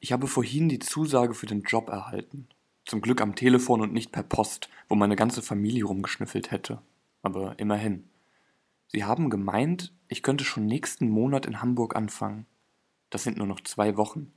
Ich 0.00 0.12
habe 0.12 0.26
vorhin 0.26 0.68
die 0.68 0.78
Zusage 0.78 1.34
für 1.34 1.46
den 1.46 1.62
Job 1.62 1.88
erhalten. 1.88 2.46
Zum 2.84 3.00
Glück 3.00 3.20
am 3.20 3.34
Telefon 3.34 3.80
und 3.80 3.92
nicht 3.92 4.12
per 4.12 4.22
Post, 4.22 4.68
wo 4.88 4.94
meine 4.94 5.16
ganze 5.16 5.42
Familie 5.42 5.84
rumgeschnüffelt 5.84 6.50
hätte. 6.50 6.80
Aber 7.22 7.58
immerhin. 7.58 8.04
Sie 8.88 9.04
haben 9.04 9.28
gemeint, 9.28 9.92
ich 10.08 10.22
könnte 10.22 10.44
schon 10.44 10.66
nächsten 10.66 11.08
Monat 11.08 11.46
in 11.46 11.60
Hamburg 11.60 11.96
anfangen. 11.96 12.46
Das 13.10 13.22
sind 13.22 13.36
nur 13.36 13.46
noch 13.46 13.60
zwei 13.60 13.96
Wochen. 13.96 14.32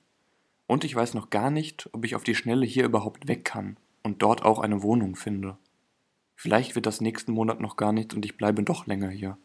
Und 0.68 0.84
ich 0.84 0.96
weiß 0.96 1.14
noch 1.14 1.30
gar 1.30 1.52
nicht, 1.52 1.90
ob 1.94 2.06
ich 2.06 2.16
auf 2.16 2.24
die 2.24 2.36
Schnelle 2.36 2.66
hier 2.66 2.86
überhaupt 2.86 3.28
weg 3.28 3.46
kann 3.46 3.78
und 4.04 4.22
dort 4.22 4.44
auch 4.44 4.60
eine 4.60 4.82
Wohnung 4.82 5.16
finde. 5.16 5.58
Vielleicht 6.42 6.74
wird 6.74 6.88
das 6.88 7.02
nächsten 7.02 7.34
Monat 7.34 7.60
noch 7.60 7.78
gar 7.78 7.94
nichts 7.94 8.16
und 8.16 8.26
ich 8.26 8.36
bleibe 8.36 8.64
doch 8.64 8.88
länger 8.88 9.10
hier. 9.10 9.38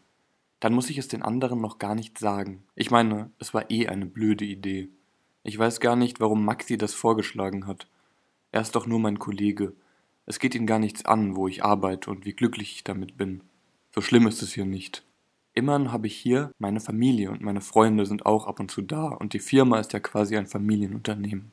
Dann 0.60 0.72
muss 0.72 0.88
ich 0.88 0.96
es 0.96 1.08
den 1.08 1.20
anderen 1.20 1.60
noch 1.60 1.76
gar 1.76 1.94
nicht 1.94 2.16
sagen. 2.16 2.64
Ich 2.74 2.90
meine, 2.90 3.30
es 3.38 3.52
war 3.52 3.70
eh 3.70 3.86
eine 3.86 4.06
blöde 4.06 4.46
Idee. 4.46 4.88
Ich 5.42 5.58
weiß 5.58 5.80
gar 5.80 5.94
nicht, 5.94 6.20
warum 6.20 6.42
Maxi 6.42 6.78
das 6.78 6.94
vorgeschlagen 6.94 7.66
hat. 7.66 7.86
Er 8.50 8.62
ist 8.62 8.74
doch 8.74 8.86
nur 8.86 8.98
mein 8.98 9.18
Kollege. 9.18 9.74
Es 10.24 10.38
geht 10.38 10.54
ihn 10.54 10.64
gar 10.64 10.78
nichts 10.78 11.04
an, 11.04 11.36
wo 11.36 11.48
ich 11.48 11.62
arbeite 11.62 12.10
und 12.10 12.24
wie 12.24 12.32
glücklich 12.32 12.72
ich 12.72 12.82
damit 12.82 13.18
bin. 13.18 13.42
So 13.94 14.00
schlimm 14.00 14.26
ist 14.26 14.40
es 14.40 14.54
hier 14.54 14.64
nicht. 14.64 15.04
Immerhin 15.52 15.92
habe 15.92 16.06
ich 16.06 16.16
hier 16.16 16.50
meine 16.58 16.80
Familie 16.80 17.30
und 17.30 17.42
meine 17.42 17.60
Freunde 17.60 18.06
sind 18.06 18.24
auch 18.24 18.46
ab 18.46 18.58
und 18.58 18.70
zu 18.70 18.80
da 18.80 19.08
und 19.08 19.34
die 19.34 19.38
Firma 19.38 19.80
ist 19.80 19.92
ja 19.92 20.00
quasi 20.00 20.38
ein 20.38 20.46
Familienunternehmen. 20.46 21.52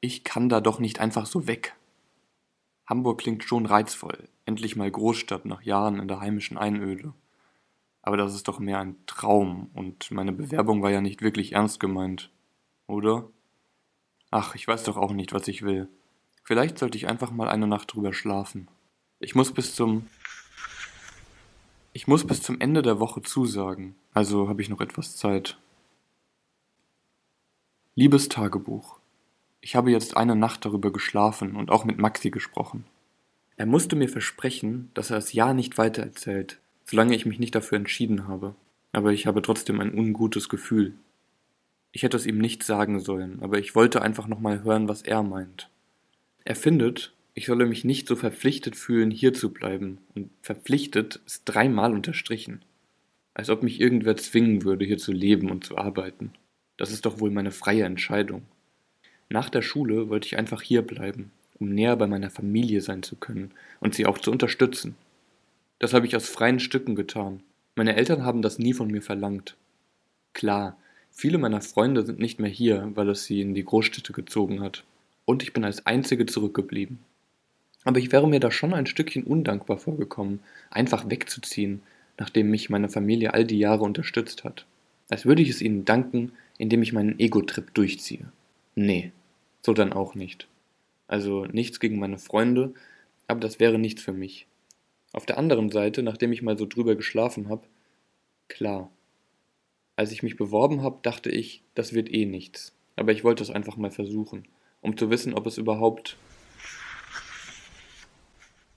Ich 0.00 0.24
kann 0.24 0.48
da 0.48 0.60
doch 0.60 0.80
nicht 0.80 0.98
einfach 0.98 1.26
so 1.26 1.46
weg. 1.46 1.76
Hamburg 2.90 3.20
klingt 3.20 3.44
schon 3.44 3.66
reizvoll. 3.66 4.28
Endlich 4.44 4.74
mal 4.74 4.90
Großstadt 4.90 5.44
nach 5.44 5.62
Jahren 5.62 6.00
in 6.00 6.08
der 6.08 6.20
heimischen 6.20 6.58
Einöde. 6.58 7.14
Aber 8.02 8.16
das 8.16 8.34
ist 8.34 8.48
doch 8.48 8.58
mehr 8.58 8.80
ein 8.80 8.96
Traum 9.06 9.70
und 9.74 10.10
meine 10.10 10.32
Bewerbung 10.32 10.82
war 10.82 10.90
ja 10.90 11.00
nicht 11.00 11.22
wirklich 11.22 11.52
ernst 11.52 11.78
gemeint. 11.78 12.30
Oder? 12.88 13.28
Ach, 14.30 14.54
ich 14.54 14.66
weiß 14.66 14.84
doch 14.84 14.96
auch 14.96 15.12
nicht, 15.12 15.32
was 15.32 15.46
ich 15.48 15.62
will. 15.62 15.88
Vielleicht 16.42 16.78
sollte 16.78 16.98
ich 16.98 17.08
einfach 17.08 17.30
mal 17.30 17.48
eine 17.48 17.66
Nacht 17.66 17.94
drüber 17.94 18.12
schlafen. 18.12 18.68
Ich 19.20 19.34
muss 19.34 19.52
bis 19.52 19.74
zum. 19.74 20.06
Ich 21.92 22.08
muss 22.08 22.26
bis 22.26 22.42
zum 22.42 22.60
Ende 22.60 22.82
der 22.82 23.00
Woche 23.00 23.22
zusagen, 23.22 23.96
also 24.14 24.48
habe 24.48 24.62
ich 24.62 24.68
noch 24.68 24.80
etwas 24.80 25.16
Zeit. 25.16 25.58
Liebes 27.96 28.28
Tagebuch. 28.28 28.99
Ich 29.62 29.76
habe 29.76 29.90
jetzt 29.90 30.16
eine 30.16 30.36
Nacht 30.36 30.64
darüber 30.64 30.90
geschlafen 30.90 31.54
und 31.54 31.70
auch 31.70 31.84
mit 31.84 31.98
Maxi 31.98 32.30
gesprochen. 32.30 32.84
Er 33.56 33.66
musste 33.66 33.94
mir 33.94 34.08
versprechen, 34.08 34.90
dass 34.94 35.10
er 35.10 35.18
es 35.18 35.34
ja 35.34 35.52
nicht 35.52 35.76
weitererzählt, 35.76 36.58
solange 36.86 37.14
ich 37.14 37.26
mich 37.26 37.38
nicht 37.38 37.54
dafür 37.54 37.76
entschieden 37.76 38.26
habe. 38.26 38.54
Aber 38.92 39.12
ich 39.12 39.26
habe 39.26 39.42
trotzdem 39.42 39.80
ein 39.80 39.92
ungutes 39.92 40.48
Gefühl. 40.48 40.94
Ich 41.92 42.02
hätte 42.02 42.16
es 42.16 42.26
ihm 42.26 42.38
nicht 42.38 42.62
sagen 42.62 43.00
sollen, 43.00 43.42
aber 43.42 43.58
ich 43.58 43.74
wollte 43.74 44.00
einfach 44.00 44.28
nochmal 44.28 44.64
hören, 44.64 44.88
was 44.88 45.02
er 45.02 45.22
meint. 45.22 45.68
Er 46.44 46.56
findet, 46.56 47.12
ich 47.34 47.46
solle 47.46 47.66
mich 47.66 47.84
nicht 47.84 48.08
so 48.08 48.16
verpflichtet 48.16 48.76
fühlen, 48.76 49.10
hier 49.10 49.34
zu 49.34 49.52
bleiben, 49.52 49.98
und 50.14 50.30
verpflichtet 50.40 51.20
ist 51.26 51.42
dreimal 51.44 51.92
unterstrichen. 51.92 52.64
Als 53.34 53.50
ob 53.50 53.62
mich 53.62 53.80
irgendwer 53.80 54.16
zwingen 54.16 54.64
würde, 54.64 54.84
hier 54.84 54.98
zu 54.98 55.12
leben 55.12 55.50
und 55.50 55.64
zu 55.64 55.76
arbeiten. 55.76 56.32
Das 56.76 56.92
ist 56.92 57.04
doch 57.06 57.20
wohl 57.20 57.30
meine 57.30 57.52
freie 57.52 57.84
Entscheidung. 57.84 58.42
Nach 59.32 59.48
der 59.48 59.62
Schule 59.62 60.08
wollte 60.08 60.26
ich 60.26 60.36
einfach 60.36 60.60
hier 60.60 60.82
bleiben, 60.82 61.30
um 61.60 61.68
näher 61.68 61.94
bei 61.94 62.08
meiner 62.08 62.30
Familie 62.30 62.80
sein 62.80 63.04
zu 63.04 63.14
können 63.14 63.52
und 63.78 63.94
sie 63.94 64.04
auch 64.04 64.18
zu 64.18 64.32
unterstützen. 64.32 64.96
Das 65.78 65.94
habe 65.94 66.04
ich 66.04 66.16
aus 66.16 66.28
freien 66.28 66.58
Stücken 66.58 66.96
getan. 66.96 67.40
Meine 67.76 67.94
Eltern 67.94 68.24
haben 68.24 68.42
das 68.42 68.58
nie 68.58 68.72
von 68.72 68.88
mir 68.88 69.02
verlangt. 69.02 69.56
Klar, 70.32 70.76
viele 71.12 71.38
meiner 71.38 71.60
Freunde 71.60 72.04
sind 72.04 72.18
nicht 72.18 72.40
mehr 72.40 72.50
hier, 72.50 72.90
weil 72.96 73.08
es 73.08 73.24
sie 73.24 73.40
in 73.40 73.54
die 73.54 73.64
Großstädte 73.64 74.12
gezogen 74.12 74.60
hat. 74.60 74.82
Und 75.26 75.44
ich 75.44 75.52
bin 75.52 75.64
als 75.64 75.86
Einzige 75.86 76.26
zurückgeblieben. 76.26 76.98
Aber 77.84 78.00
ich 78.00 78.10
wäre 78.10 78.28
mir 78.28 78.40
da 78.40 78.50
schon 78.50 78.74
ein 78.74 78.86
Stückchen 78.86 79.22
undankbar 79.22 79.78
vorgekommen, 79.78 80.40
einfach 80.70 81.08
wegzuziehen, 81.08 81.82
nachdem 82.18 82.50
mich 82.50 82.68
meine 82.68 82.88
Familie 82.88 83.32
all 83.32 83.44
die 83.44 83.60
Jahre 83.60 83.84
unterstützt 83.84 84.42
hat. 84.42 84.66
Als 85.08 85.24
würde 85.24 85.42
ich 85.42 85.50
es 85.50 85.62
ihnen 85.62 85.84
danken, 85.84 86.32
indem 86.58 86.82
ich 86.82 86.92
meinen 86.92 87.18
Ego-Trip 87.20 87.72
durchziehe. 87.72 88.30
Nee, 88.74 89.12
so 89.62 89.72
dann 89.72 89.92
auch 89.92 90.14
nicht. 90.14 90.48
Also 91.06 91.44
nichts 91.46 91.80
gegen 91.80 91.98
meine 91.98 92.18
Freunde, 92.18 92.74
aber 93.26 93.40
das 93.40 93.60
wäre 93.60 93.78
nichts 93.78 94.02
für 94.02 94.12
mich. 94.12 94.46
Auf 95.12 95.26
der 95.26 95.38
anderen 95.38 95.70
Seite, 95.70 96.02
nachdem 96.02 96.32
ich 96.32 96.42
mal 96.42 96.56
so 96.56 96.66
drüber 96.66 96.94
geschlafen 96.94 97.48
habe, 97.48 97.66
klar. 98.48 98.90
Als 99.96 100.12
ich 100.12 100.22
mich 100.22 100.36
beworben 100.36 100.82
habe, 100.82 101.00
dachte 101.02 101.30
ich, 101.30 101.62
das 101.74 101.92
wird 101.92 102.12
eh 102.12 102.26
nichts. 102.26 102.72
Aber 102.96 103.12
ich 103.12 103.24
wollte 103.24 103.42
es 103.42 103.50
einfach 103.50 103.76
mal 103.76 103.90
versuchen, 103.90 104.44
um 104.80 104.96
zu 104.96 105.10
wissen, 105.10 105.34
ob 105.34 105.46
es 105.46 105.58
überhaupt 105.58 106.16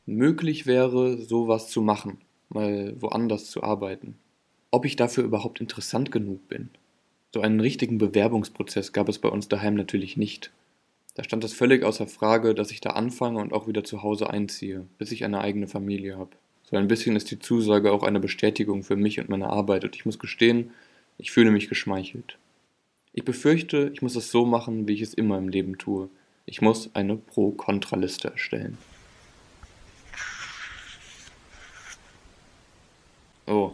möglich 0.05 0.65
wäre, 0.65 1.17
sowas 1.17 1.69
zu 1.69 1.81
machen, 1.81 2.19
mal 2.49 2.95
woanders 2.99 3.49
zu 3.49 3.63
arbeiten. 3.63 4.17
Ob 4.71 4.85
ich 4.85 4.95
dafür 4.95 5.23
überhaupt 5.23 5.61
interessant 5.61 6.11
genug 6.11 6.47
bin. 6.47 6.69
So 7.33 7.41
einen 7.41 7.59
richtigen 7.59 7.97
Bewerbungsprozess 7.97 8.91
gab 8.91 9.07
es 9.07 9.19
bei 9.19 9.29
uns 9.29 9.47
daheim 9.47 9.75
natürlich 9.75 10.17
nicht. 10.17 10.51
Da 11.15 11.23
stand 11.23 11.43
es 11.43 11.53
völlig 11.53 11.83
außer 11.83 12.07
Frage, 12.07 12.55
dass 12.55 12.71
ich 12.71 12.81
da 12.81 12.91
anfange 12.91 13.39
und 13.39 13.53
auch 13.53 13.67
wieder 13.67 13.83
zu 13.83 14.01
Hause 14.01 14.29
einziehe, 14.29 14.87
bis 14.97 15.11
ich 15.11 15.23
eine 15.23 15.41
eigene 15.41 15.67
Familie 15.67 16.17
habe. 16.17 16.31
So 16.63 16.77
ein 16.77 16.87
bisschen 16.87 17.15
ist 17.15 17.29
die 17.29 17.39
Zusage 17.39 17.91
auch 17.91 18.03
eine 18.03 18.19
Bestätigung 18.19 18.83
für 18.83 18.95
mich 18.95 19.19
und 19.19 19.29
meine 19.29 19.47
Arbeit 19.47 19.83
und 19.83 19.95
ich 19.95 20.05
muss 20.05 20.17
gestehen, 20.17 20.71
ich 21.19 21.31
fühle 21.31 21.51
mich 21.51 21.69
geschmeichelt. 21.69 22.39
Ich 23.13 23.23
befürchte, 23.23 23.91
ich 23.93 24.01
muss 24.01 24.15
es 24.15 24.31
so 24.31 24.45
machen, 24.45 24.87
wie 24.87 24.93
ich 24.93 25.01
es 25.01 25.13
immer 25.13 25.37
im 25.37 25.49
Leben 25.49 25.77
tue. 25.77 26.09
Ich 26.47 26.61
muss 26.61 26.89
eine 26.95 27.15
Pro-Kontra-Liste 27.15 28.31
erstellen. 28.31 28.77
Oh, 33.45 33.73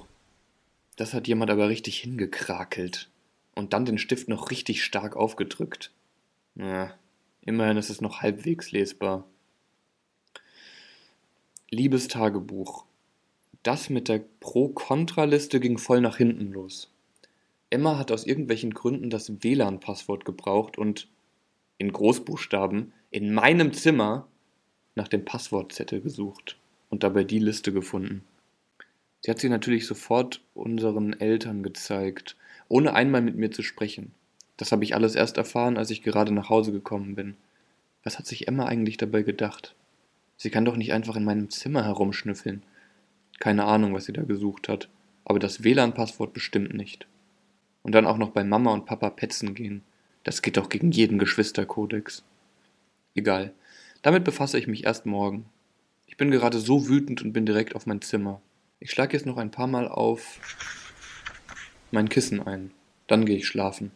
das 0.98 1.13
hat 1.13 1.29
jemand 1.29 1.51
aber 1.51 1.69
richtig 1.69 2.00
hingekrakelt. 2.00 3.10
Und 3.55 3.72
dann 3.72 3.86
den 3.86 3.98
Stift 3.98 4.27
noch 4.27 4.51
richtig 4.51 4.84
stark 4.84 5.15
aufgedrückt. 5.15 5.91
Ja, 6.55 6.93
Immerhin 7.41 7.77
ist 7.77 7.89
es 7.89 8.01
noch 8.01 8.22
halbwegs 8.22 8.72
lesbar. 8.72 9.25
Liebes 11.69 12.08
Tagebuch. 12.08 12.86
Das 13.63 13.89
mit 13.89 14.08
der 14.08 14.24
Pro-Kontra-Liste 14.39 15.60
ging 15.60 15.77
voll 15.77 16.01
nach 16.01 16.17
hinten 16.17 16.51
los. 16.51 16.91
Emma 17.69 17.98
hat 17.98 18.12
aus 18.12 18.25
irgendwelchen 18.25 18.74
Gründen 18.74 19.10
das 19.10 19.43
WLAN-Passwort 19.43 20.25
gebraucht 20.25 20.77
und 20.77 21.08
in 21.77 21.91
Großbuchstaben 21.91 22.93
in 23.12 23.34
meinem 23.34 23.74
Zimmer 23.74 24.27
nach 24.96 25.08
dem 25.08 25.25
Passwortzettel 25.25 26.01
gesucht 26.01 26.58
und 26.89 27.03
dabei 27.03 27.24
die 27.24 27.39
Liste 27.39 27.72
gefunden. 27.72 28.24
Sie 29.22 29.31
hat 29.31 29.39
sie 29.39 29.50
natürlich 29.50 29.86
sofort 29.86 30.41
unseren 30.53 31.13
Eltern 31.19 31.63
gezeigt, 31.63 32.36
ohne 32.67 32.93
einmal 32.93 33.22
mit 33.22 33.36
mir 33.36 33.51
zu 33.51 33.62
sprechen. 33.62 34.13
Das 34.60 34.74
habe 34.74 34.84
ich 34.84 34.94
alles 34.94 35.16
erst 35.16 35.38
erfahren, 35.38 35.78
als 35.78 35.89
ich 35.89 36.04
gerade 36.04 36.34
nach 36.34 36.50
Hause 36.50 36.74
gekommen 36.74 37.16
bin. 37.16 37.38
Was 38.04 38.20
hat 38.20 38.28
sich 38.28 38.50
Emma 38.50 38.66
eigentlich 38.66 38.98
dabei 38.98 39.22
gedacht? 39.22 39.74
Sie 40.36 40.50
kann 40.50 40.66
doch 40.66 40.75
nicht 40.75 40.92
einfach 40.92 41.16
in 41.16 41.24
meinem 41.24 41.50
Zimmer 41.50 41.86
herumschnüffeln. 41.86 42.63
Keine 43.39 43.63
Ahnung, 43.63 43.94
was 43.94 44.04
sie 44.04 44.12
da 44.12 44.24
gesucht 44.24 44.68
hat, 44.68 44.89
aber 45.24 45.39
das 45.39 45.63
WLAN-Passwort 45.63 46.34
bestimmt 46.34 46.74
nicht. 46.74 47.08
Und 47.84 47.96
dann 47.96 48.06
auch 48.06 48.18
noch 48.18 48.32
bei 48.32 48.44
Mama 48.44 48.74
und 48.74 48.86
Papa 48.86 49.10
petzen 49.10 49.56
gehen. 49.56 49.82
Das 50.25 50.42
geht 50.42 50.58
doch 50.58 50.68
gegen 50.68 50.92
jeden 50.92 51.20
Geschwisterkodex. 51.20 52.25
Egal. 53.16 53.54
Damit 54.01 54.25
befasse 54.25 54.60
ich 54.60 54.68
mich 54.68 54.84
erst 54.84 55.06
morgen. 55.06 55.46
Ich 56.06 56.18
bin 56.18 56.32
gerade 56.32 56.60
so 56.60 56.89
wütend 56.89 57.22
und 57.22 57.32
bin 57.32 57.46
direkt 57.46 57.75
auf 57.78 57.86
mein 57.86 58.01
Zimmer. 58.01 58.42
Ich 58.82 58.92
schlage 58.92 59.16
jetzt 59.16 59.25
noch 59.25 59.38
ein 59.38 59.51
paar 59.51 59.68
Mal 59.68 59.88
auf 59.88 60.42
mein 61.92 62.10
Kissen 62.10 62.46
ein. 62.46 62.72
Dann 63.08 63.24
gehe 63.24 63.38
ich 63.38 63.48
schlafen. 63.48 63.92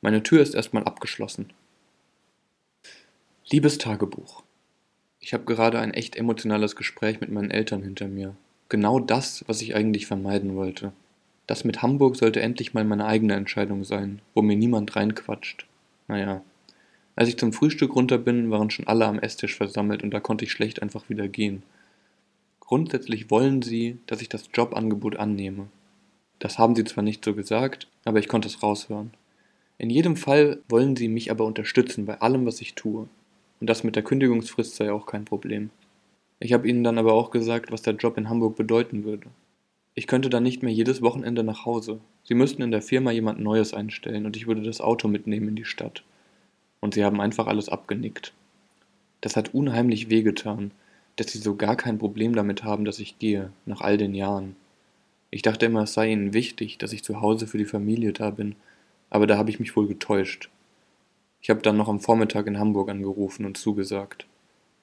Meine 0.00 0.22
Tür 0.22 0.42
ist 0.42 0.54
erstmal 0.54 0.84
abgeschlossen. 0.84 1.52
Liebes 3.50 3.78
Tagebuch. 3.78 4.44
Ich 5.18 5.34
habe 5.34 5.44
gerade 5.44 5.80
ein 5.80 5.92
echt 5.92 6.14
emotionales 6.14 6.76
Gespräch 6.76 7.20
mit 7.20 7.32
meinen 7.32 7.50
Eltern 7.50 7.82
hinter 7.82 8.06
mir. 8.06 8.36
Genau 8.68 9.00
das, 9.00 9.44
was 9.48 9.60
ich 9.60 9.74
eigentlich 9.74 10.06
vermeiden 10.06 10.54
wollte. 10.54 10.92
Das 11.48 11.64
mit 11.64 11.82
Hamburg 11.82 12.14
sollte 12.14 12.40
endlich 12.40 12.74
mal 12.74 12.84
meine 12.84 13.06
eigene 13.06 13.34
Entscheidung 13.34 13.82
sein, 13.82 14.20
wo 14.34 14.42
mir 14.42 14.56
niemand 14.56 14.94
reinquatscht. 14.94 15.66
Naja. 16.06 16.42
Als 17.16 17.28
ich 17.28 17.36
zum 17.36 17.52
Frühstück 17.52 17.96
runter 17.96 18.18
bin, 18.18 18.52
waren 18.52 18.70
schon 18.70 18.86
alle 18.86 19.06
am 19.06 19.18
Esstisch 19.18 19.56
versammelt 19.56 20.04
und 20.04 20.12
da 20.12 20.20
konnte 20.20 20.44
ich 20.44 20.52
schlecht 20.52 20.80
einfach 20.80 21.08
wieder 21.08 21.26
gehen. 21.26 21.64
Grundsätzlich 22.60 23.32
wollen 23.32 23.62
sie, 23.62 23.98
dass 24.06 24.22
ich 24.22 24.28
das 24.28 24.48
Jobangebot 24.54 25.16
annehme. 25.16 25.66
Das 26.38 26.56
haben 26.56 26.76
sie 26.76 26.84
zwar 26.84 27.02
nicht 27.02 27.24
so 27.24 27.34
gesagt, 27.34 27.88
aber 28.04 28.20
ich 28.20 28.28
konnte 28.28 28.46
es 28.46 28.62
raushören. 28.62 29.10
In 29.78 29.90
jedem 29.90 30.16
Fall 30.16 30.60
wollen 30.68 30.96
sie 30.96 31.08
mich 31.08 31.30
aber 31.30 31.44
unterstützen 31.44 32.04
bei 32.04 32.20
allem, 32.20 32.44
was 32.46 32.60
ich 32.60 32.74
tue. 32.74 33.08
Und 33.60 33.70
das 33.70 33.84
mit 33.84 33.94
der 33.94 34.02
Kündigungsfrist 34.02 34.74
sei 34.74 34.92
auch 34.92 35.06
kein 35.06 35.24
Problem. 35.24 35.70
Ich 36.40 36.52
habe 36.52 36.68
ihnen 36.68 36.82
dann 36.82 36.98
aber 36.98 37.12
auch 37.14 37.30
gesagt, 37.30 37.70
was 37.70 37.82
der 37.82 37.94
Job 37.94 38.18
in 38.18 38.28
Hamburg 38.28 38.56
bedeuten 38.56 39.04
würde. 39.04 39.28
Ich 39.94 40.08
könnte 40.08 40.30
dann 40.30 40.42
nicht 40.42 40.62
mehr 40.62 40.72
jedes 40.72 41.00
Wochenende 41.00 41.44
nach 41.44 41.64
Hause. 41.64 42.00
Sie 42.24 42.34
müssten 42.34 42.62
in 42.62 42.72
der 42.72 42.82
Firma 42.82 43.12
jemand 43.12 43.40
Neues 43.40 43.72
einstellen 43.72 44.26
und 44.26 44.36
ich 44.36 44.46
würde 44.46 44.62
das 44.62 44.80
Auto 44.80 45.08
mitnehmen 45.08 45.48
in 45.48 45.56
die 45.56 45.64
Stadt. 45.64 46.02
Und 46.80 46.94
sie 46.94 47.04
haben 47.04 47.20
einfach 47.20 47.46
alles 47.46 47.68
abgenickt. 47.68 48.32
Das 49.20 49.36
hat 49.36 49.54
unheimlich 49.54 50.10
wehgetan, 50.10 50.72
dass 51.16 51.32
sie 51.32 51.38
so 51.38 51.56
gar 51.56 51.76
kein 51.76 51.98
Problem 51.98 52.34
damit 52.34 52.62
haben, 52.62 52.84
dass 52.84 53.00
ich 53.00 53.18
gehe, 53.18 53.50
nach 53.66 53.80
all 53.80 53.96
den 53.96 54.14
Jahren. 54.14 54.54
Ich 55.30 55.42
dachte 55.42 55.66
immer, 55.66 55.82
es 55.82 55.94
sei 55.94 56.12
ihnen 56.12 56.32
wichtig, 56.32 56.78
dass 56.78 56.92
ich 56.92 57.02
zu 57.02 57.20
Hause 57.20 57.46
für 57.46 57.58
die 57.58 57.64
Familie 57.64 58.12
da 58.12 58.30
bin 58.30 58.54
aber 59.10 59.26
da 59.26 59.36
habe 59.36 59.50
ich 59.50 59.60
mich 59.60 59.76
wohl 59.76 59.86
getäuscht. 59.86 60.50
Ich 61.40 61.50
habe 61.50 61.62
dann 61.62 61.76
noch 61.76 61.88
am 61.88 62.00
Vormittag 62.00 62.46
in 62.46 62.58
Hamburg 62.58 62.90
angerufen 62.90 63.46
und 63.46 63.56
zugesagt. 63.56 64.26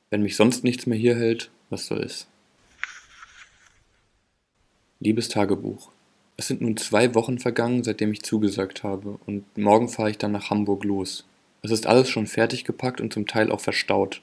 Wenn 0.09 0.21
mich 0.21 0.35
sonst 0.35 0.63
nichts 0.63 0.85
mehr 0.85 0.97
hier 0.97 1.15
hält, 1.15 1.51
was 1.69 1.87
soll 1.87 2.01
es? 2.01 2.27
Liebes 4.99 5.27
Tagebuch. 5.29 5.91
Es 6.37 6.47
sind 6.47 6.61
nun 6.61 6.77
zwei 6.77 7.13
Wochen 7.15 7.39
vergangen, 7.39 7.83
seitdem 7.83 8.11
ich 8.11 8.23
zugesagt 8.23 8.83
habe, 8.83 9.19
und 9.25 9.57
morgen 9.57 9.87
fahre 9.87 10.09
ich 10.09 10.17
dann 10.17 10.31
nach 10.31 10.49
Hamburg 10.49 10.83
los. 10.83 11.25
Es 11.61 11.71
ist 11.71 11.87
alles 11.87 12.09
schon 12.09 12.27
fertig 12.27 12.63
gepackt 12.63 13.01
und 13.01 13.13
zum 13.13 13.25
Teil 13.25 13.51
auch 13.51 13.61
verstaut. 13.61 14.21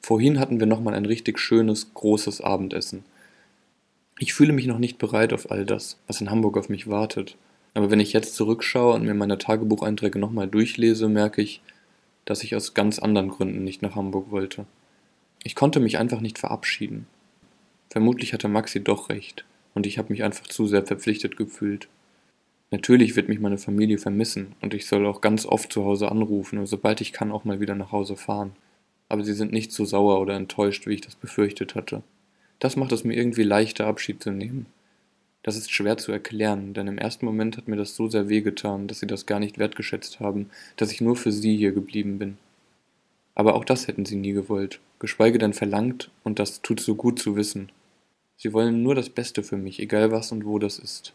Vorhin 0.00 0.38
hatten 0.38 0.60
wir 0.60 0.66
nochmal 0.66 0.94
ein 0.94 1.04
richtig 1.04 1.38
schönes, 1.38 1.92
großes 1.94 2.40
Abendessen. 2.40 3.04
Ich 4.18 4.34
fühle 4.34 4.52
mich 4.52 4.66
noch 4.66 4.78
nicht 4.78 4.98
bereit 4.98 5.32
auf 5.32 5.50
all 5.50 5.64
das, 5.64 5.98
was 6.06 6.20
in 6.20 6.30
Hamburg 6.30 6.56
auf 6.56 6.68
mich 6.68 6.88
wartet. 6.88 7.36
Aber 7.78 7.92
wenn 7.92 8.00
ich 8.00 8.12
jetzt 8.12 8.34
zurückschaue 8.34 8.92
und 8.94 9.04
mir 9.04 9.14
meine 9.14 9.38
Tagebucheinträge 9.38 10.18
nochmal 10.18 10.48
durchlese, 10.48 11.08
merke 11.08 11.42
ich, 11.42 11.62
dass 12.24 12.42
ich 12.42 12.56
aus 12.56 12.74
ganz 12.74 12.98
anderen 12.98 13.28
Gründen 13.28 13.62
nicht 13.62 13.82
nach 13.82 13.94
Hamburg 13.94 14.32
wollte. 14.32 14.66
Ich 15.44 15.54
konnte 15.54 15.78
mich 15.78 15.96
einfach 15.96 16.20
nicht 16.20 16.40
verabschieden. 16.40 17.06
Vermutlich 17.88 18.32
hatte 18.32 18.48
Maxi 18.48 18.82
doch 18.82 19.10
recht, 19.10 19.44
und 19.74 19.86
ich 19.86 19.96
habe 19.96 20.12
mich 20.12 20.24
einfach 20.24 20.48
zu 20.48 20.66
sehr 20.66 20.84
verpflichtet 20.84 21.36
gefühlt. 21.36 21.86
Natürlich 22.72 23.14
wird 23.14 23.28
mich 23.28 23.38
meine 23.38 23.58
Familie 23.58 23.98
vermissen, 23.98 24.56
und 24.60 24.74
ich 24.74 24.86
soll 24.86 25.06
auch 25.06 25.20
ganz 25.20 25.46
oft 25.46 25.72
zu 25.72 25.84
Hause 25.84 26.10
anrufen 26.10 26.58
und 26.58 26.66
sobald 26.66 27.00
ich 27.00 27.12
kann 27.12 27.30
auch 27.30 27.44
mal 27.44 27.60
wieder 27.60 27.76
nach 27.76 27.92
Hause 27.92 28.16
fahren. 28.16 28.56
Aber 29.08 29.22
sie 29.22 29.34
sind 29.34 29.52
nicht 29.52 29.70
so 29.70 29.84
sauer 29.84 30.20
oder 30.20 30.34
enttäuscht, 30.34 30.88
wie 30.88 30.94
ich 30.94 31.02
das 31.02 31.14
befürchtet 31.14 31.76
hatte. 31.76 32.02
Das 32.58 32.74
macht 32.74 32.90
es 32.90 33.04
mir 33.04 33.14
irgendwie 33.14 33.44
leichter, 33.44 33.86
Abschied 33.86 34.20
zu 34.20 34.32
nehmen. 34.32 34.66
Das 35.42 35.56
ist 35.56 35.70
schwer 35.70 35.96
zu 35.96 36.12
erklären, 36.12 36.74
denn 36.74 36.88
im 36.88 36.98
ersten 36.98 37.24
Moment 37.24 37.56
hat 37.56 37.68
mir 37.68 37.76
das 37.76 37.94
so 37.94 38.08
sehr 38.08 38.28
wehgetan, 38.28 38.88
dass 38.88 39.00
sie 39.00 39.06
das 39.06 39.26
gar 39.26 39.38
nicht 39.38 39.58
wertgeschätzt 39.58 40.20
haben, 40.20 40.50
dass 40.76 40.92
ich 40.92 41.00
nur 41.00 41.16
für 41.16 41.32
sie 41.32 41.56
hier 41.56 41.72
geblieben 41.72 42.18
bin. 42.18 42.38
Aber 43.34 43.54
auch 43.54 43.64
das 43.64 43.86
hätten 43.86 44.04
sie 44.04 44.16
nie 44.16 44.32
gewollt, 44.32 44.80
geschweige 44.98 45.38
denn 45.38 45.52
verlangt, 45.52 46.10
und 46.24 46.38
das 46.38 46.60
tut 46.60 46.80
so 46.80 46.96
gut 46.96 47.20
zu 47.20 47.36
wissen. 47.36 47.70
Sie 48.36 48.52
wollen 48.52 48.82
nur 48.82 48.94
das 48.94 49.10
Beste 49.10 49.42
für 49.42 49.56
mich, 49.56 49.80
egal 49.80 50.10
was 50.10 50.32
und 50.32 50.44
wo 50.44 50.58
das 50.58 50.78
ist. 50.78 51.12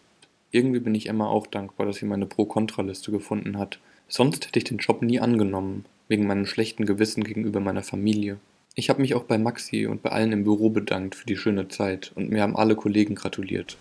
Irgendwie 0.51 0.79
bin 0.79 0.95
ich 0.95 1.09
Emma 1.09 1.27
auch 1.27 1.47
dankbar, 1.47 1.85
dass 1.85 1.97
sie 1.97 2.05
meine 2.05 2.25
Pro-Kontra-Liste 2.25 3.11
gefunden 3.11 3.57
hat. 3.57 3.79
Sonst 4.07 4.47
hätte 4.47 4.59
ich 4.59 4.65
den 4.65 4.77
Job 4.77 5.01
nie 5.01 5.19
angenommen, 5.19 5.85
wegen 6.07 6.27
meinem 6.27 6.45
schlechten 6.45 6.85
Gewissen 6.85 7.23
gegenüber 7.23 7.59
meiner 7.59 7.83
Familie. 7.83 8.37
Ich 8.75 8.89
habe 8.89 9.01
mich 9.01 9.15
auch 9.15 9.23
bei 9.23 9.37
Maxi 9.37 9.85
und 9.85 10.01
bei 10.01 10.11
allen 10.11 10.31
im 10.31 10.43
Büro 10.43 10.69
bedankt 10.69 11.15
für 11.15 11.25
die 11.25 11.37
schöne 11.37 11.67
Zeit 11.67 12.11
und 12.15 12.29
mir 12.29 12.41
haben 12.41 12.55
alle 12.55 12.75
Kollegen 12.75 13.15
gratuliert. 13.15 13.77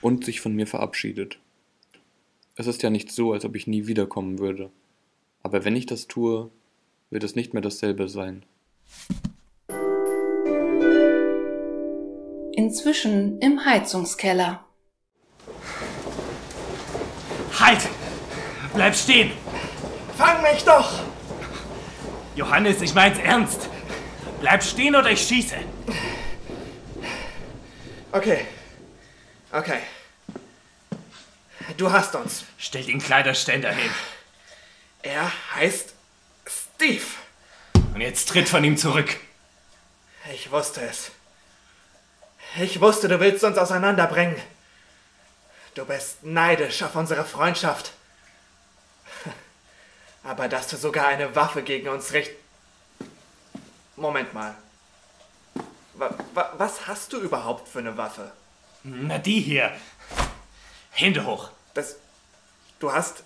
Und 0.00 0.24
sich 0.24 0.40
von 0.40 0.54
mir 0.54 0.66
verabschiedet. 0.66 1.38
Es 2.54 2.66
ist 2.66 2.82
ja 2.82 2.90
nicht 2.90 3.10
so, 3.12 3.32
als 3.32 3.44
ob 3.44 3.56
ich 3.56 3.66
nie 3.66 3.86
wiederkommen 3.86 4.38
würde. 4.38 4.70
Aber 5.42 5.64
wenn 5.64 5.76
ich 5.76 5.86
das 5.86 6.06
tue, 6.08 6.50
wird 7.10 7.24
es 7.24 7.36
nicht 7.36 7.52
mehr 7.54 7.62
dasselbe 7.62 8.08
sein. 8.08 8.44
Inzwischen 12.52 13.38
im 13.40 13.64
Heizungskeller. 13.64 14.64
Halt! 17.58 17.88
Bleib 18.74 18.94
stehen! 18.94 19.30
Fang 20.16 20.42
mich 20.42 20.64
doch! 20.64 21.00
Johannes, 22.36 22.82
ich 22.82 22.94
mein's 22.94 23.18
ernst. 23.18 23.68
Bleib 24.40 24.62
stehen 24.62 24.94
oder 24.94 25.10
ich 25.10 25.20
schieße. 25.20 25.56
Okay. 28.12 28.46
Okay. 29.50 29.80
Du 31.76 31.90
hast 31.90 32.14
uns. 32.14 32.44
Stell 32.58 32.84
den 32.84 33.00
Kleiderständer 33.00 33.72
hin. 33.72 33.90
Er 35.02 35.30
heißt 35.54 35.94
Steve. 36.46 37.04
Und 37.94 38.00
jetzt 38.00 38.28
tritt 38.28 38.48
von 38.48 38.62
ihm 38.64 38.76
zurück. 38.76 39.16
Ich 40.32 40.50
wusste 40.50 40.82
es. 40.82 41.10
Ich 42.58 42.80
wusste, 42.80 43.08
du 43.08 43.20
willst 43.20 43.44
uns 43.44 43.58
auseinanderbringen. 43.58 44.36
Du 45.74 45.84
bist 45.84 46.24
neidisch 46.24 46.82
auf 46.82 46.94
unsere 46.96 47.24
Freundschaft. 47.24 47.92
Aber 50.24 50.48
dass 50.48 50.68
du 50.68 50.76
sogar 50.76 51.06
eine 51.06 51.34
Waffe 51.34 51.62
gegen 51.62 51.88
uns 51.88 52.12
richt... 52.12 52.32
Moment 53.96 54.32
mal. 54.34 54.54
Wa 55.94 56.14
was 56.56 56.86
hast 56.86 57.12
du 57.12 57.20
überhaupt 57.20 57.68
für 57.68 57.80
eine 57.80 57.96
Waffe? 57.96 58.32
Na, 58.88 59.18
die 59.18 59.40
hier. 59.40 59.70
Hände 60.90 61.24
hoch. 61.26 61.50
Das... 61.74 61.96
Du 62.78 62.92
hast... 62.92 63.24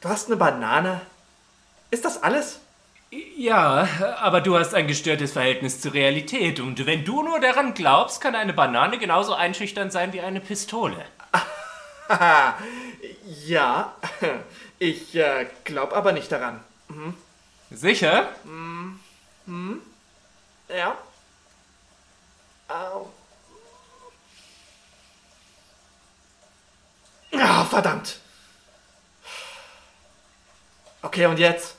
Du 0.00 0.08
hast 0.08 0.26
eine 0.26 0.36
Banane? 0.36 1.00
Ist 1.90 2.04
das 2.04 2.22
alles? 2.22 2.60
Ja, 3.36 3.86
aber 4.20 4.40
du 4.40 4.58
hast 4.58 4.74
ein 4.74 4.86
gestörtes 4.86 5.32
Verhältnis 5.32 5.80
zur 5.80 5.92
Realität. 5.92 6.60
Und 6.60 6.86
wenn 6.86 7.04
du 7.04 7.22
nur 7.22 7.40
daran 7.40 7.74
glaubst, 7.74 8.20
kann 8.20 8.34
eine 8.34 8.52
Banane 8.52 8.98
genauso 8.98 9.34
einschüchternd 9.34 9.92
sein 9.92 10.12
wie 10.12 10.20
eine 10.20 10.40
Pistole. 10.40 11.04
Ja. 13.46 13.94
Ich 14.78 15.14
äh, 15.14 15.46
glaube 15.62 15.94
aber 15.94 16.10
nicht 16.10 16.32
daran. 16.32 16.58
Sicher? 17.70 18.28
Ja. 20.68 20.98
Au. 22.66 23.12
Ah, 27.34 27.64
verdammt. 27.64 28.18
Okay, 31.02 31.26
und 31.26 31.38
jetzt? 31.38 31.76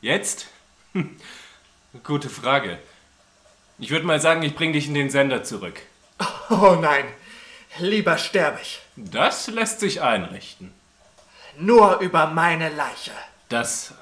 Jetzt? 0.00 0.46
Hm, 0.92 1.16
Gute 2.04 2.28
Frage. 2.30 2.78
Ich 3.78 3.90
würde 3.90 4.06
mal 4.06 4.20
sagen, 4.20 4.42
ich 4.42 4.54
bring 4.54 4.72
dich 4.72 4.86
in 4.86 4.94
den 4.94 5.10
Sender 5.10 5.44
zurück. 5.44 5.80
Oh 6.50 6.76
nein. 6.78 7.06
Lieber 7.78 8.18
sterbe 8.18 8.58
ich. 8.60 8.82
Das 8.96 9.46
lässt 9.46 9.80
sich 9.80 10.02
einrichten. 10.02 10.74
Nur 11.56 11.98
über 12.00 12.26
meine 12.26 12.68
Leiche. 12.68 13.12
Das, 13.48 13.94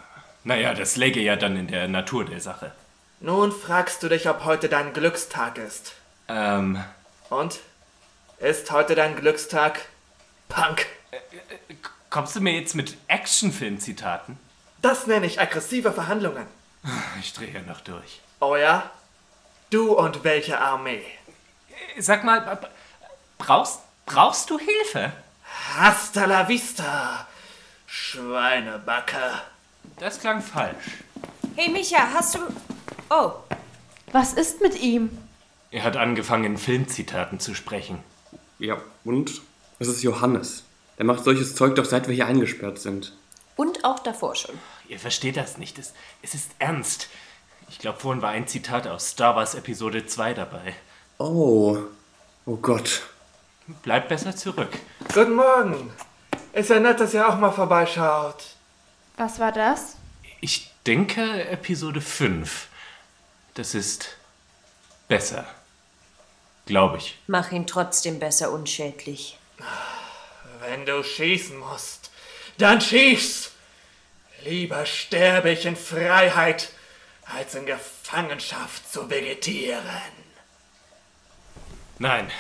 naja, 0.43 0.75
das 0.75 0.97
läge 0.97 1.21
ja 1.21 1.37
dann 1.37 1.57
in 1.57 1.69
der 1.69 1.87
Natur 1.87 2.25
der 2.25 2.41
Sache. 2.41 2.73
Nun 3.21 3.53
fragst 3.53 4.03
du 4.03 4.09
dich, 4.09 4.29
ob 4.29 4.45
heute 4.45 4.69
dein 4.69 4.93
Glückstag 4.93 5.59
ist. 5.59 5.93
Ähm, 6.29 6.83
Und? 7.29 7.61
Ist 8.41 8.73
heute 8.73 8.97
dein 8.97 9.15
Glückstag? 9.15 9.83
Punk. 10.51 10.85
kommst 12.11 12.37
du 12.37 12.41
mir 12.41 12.53
jetzt 12.53 12.75
mit 12.75 12.97
Actionfilm-Zitaten? 13.09 14.39
Das 14.83 15.07
nenne 15.07 15.27
ich 15.27 15.41
aggressive 15.41 15.93
Verhandlungen. 15.93 16.47
Ich 17.21 17.33
drehe 17.33 17.51
ja 17.53 17.63
noch 17.63 17.81
durch. 17.81 18.21
Oh 18.41 18.57
ja? 18.57 18.91
Du 19.71 19.93
und 19.93 20.25
welche 20.25 20.59
Armee? 20.61 21.05
Sag 21.99 22.25
mal, 22.25 22.59
brauchst, 23.39 23.81
brauchst 24.07 24.51
du 24.51 24.59
Hilfe? 24.59 25.13
Hasta 25.77 26.25
la 26.25 26.49
vista, 26.49 27.27
Schweinebacke. 27.87 29.41
Das 29.99 30.21
klang 30.21 30.43
falsch. 30.43 30.99
Hey 31.57 31.69
Micha, 31.69 32.09
hast 32.13 32.35
du. 32.35 32.41
Oh, 33.11 33.33
Was 34.13 34.33
ist 34.33 34.61
mit 34.61 34.81
ihm? 34.81 35.17
Er 35.71 35.85
hat 35.85 35.97
angefangen, 35.97 36.45
in 36.45 36.59
Filmzitaten 36.59 37.39
zu 37.39 37.55
sprechen. 37.55 38.03
Ja, 38.59 38.77
und? 39.05 39.43
Es 39.81 39.89
ist 39.89 40.03
Johannes. 40.03 40.63
Der 40.99 41.07
macht 41.07 41.25
solches 41.25 41.55
Zeug 41.55 41.75
doch 41.75 41.85
seit 41.87 42.07
wir 42.07 42.15
hier 42.15 42.27
eingesperrt 42.27 42.79
sind. 42.79 43.13
und 43.57 43.85
auch 43.85 43.99
davor 44.01 44.37
schon. 44.37 44.59
Ihr 44.89 44.99
versteht 45.01 45.37
das 45.37 45.57
nicht. 45.59 45.79
Es, 45.79 45.93
es 46.23 46.35
ist 46.35 46.51
ernst. 46.59 47.09
Ich 47.69 47.79
glaube, 47.79 47.99
vorhin 47.99 48.23
war 48.23 48.31
ein 48.31 48.47
Zitat 48.47 48.87
aus 48.87 49.09
Star 49.11 49.37
Wars 49.37 49.55
Episode 49.55 50.07
2 50.07 50.35
dabei. 50.35 50.75
Oh. 51.19 51.79
Oh 52.47 52.57
Gott. 52.57 53.03
Bleibt 53.83 54.09
besser 54.09 54.35
zurück. 54.37 54.71
Guten 55.15 55.35
Morgen. 55.35 55.91
Ist 56.53 56.71
ja 56.71 56.81
nett, 56.81 57.01
dass 57.01 57.15
ihr 57.15 57.27
auch 57.29 57.39
mal 57.39 57.53
vorbeischaut. 57.53 58.45
Was 59.17 59.39
war 59.39 59.53
das? 59.53 59.97
Ich 60.41 60.71
denke 60.87 61.49
Episode 61.49 62.01
5. 62.01 62.67
Das 63.55 63.75
ist 63.75 64.17
besser. 65.09 65.47
Glaube 66.67 66.99
ich. 66.99 67.19
Mach 67.27 67.53
ihn 67.53 67.67
trotzdem 67.67 68.19
besser 68.19 68.51
unschädlich. 68.53 69.39
Wenn 70.61 70.87
du 70.87 71.03
schießen 71.03 71.59
musst, 71.59 72.11
dann 72.59 72.81
schieß! 72.81 73.51
Lieber 74.45 74.87
sterbe 74.87 75.51
ich 75.51 75.67
in 75.67 75.77
Freiheit, 75.77 76.71
als 77.25 77.55
in 77.55 77.67
Gefangenschaft 77.67 78.91
zu 78.91 79.09
vegetieren. 79.11 79.85
Nein. 81.99 82.31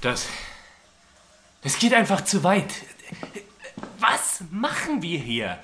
Das. 0.00 0.26
Das 1.62 1.78
geht 1.78 1.94
einfach 1.94 2.22
zu 2.24 2.42
weit. 2.44 2.72
Was 3.98 4.42
machen 4.50 5.02
wir 5.02 5.18
hier? 5.18 5.58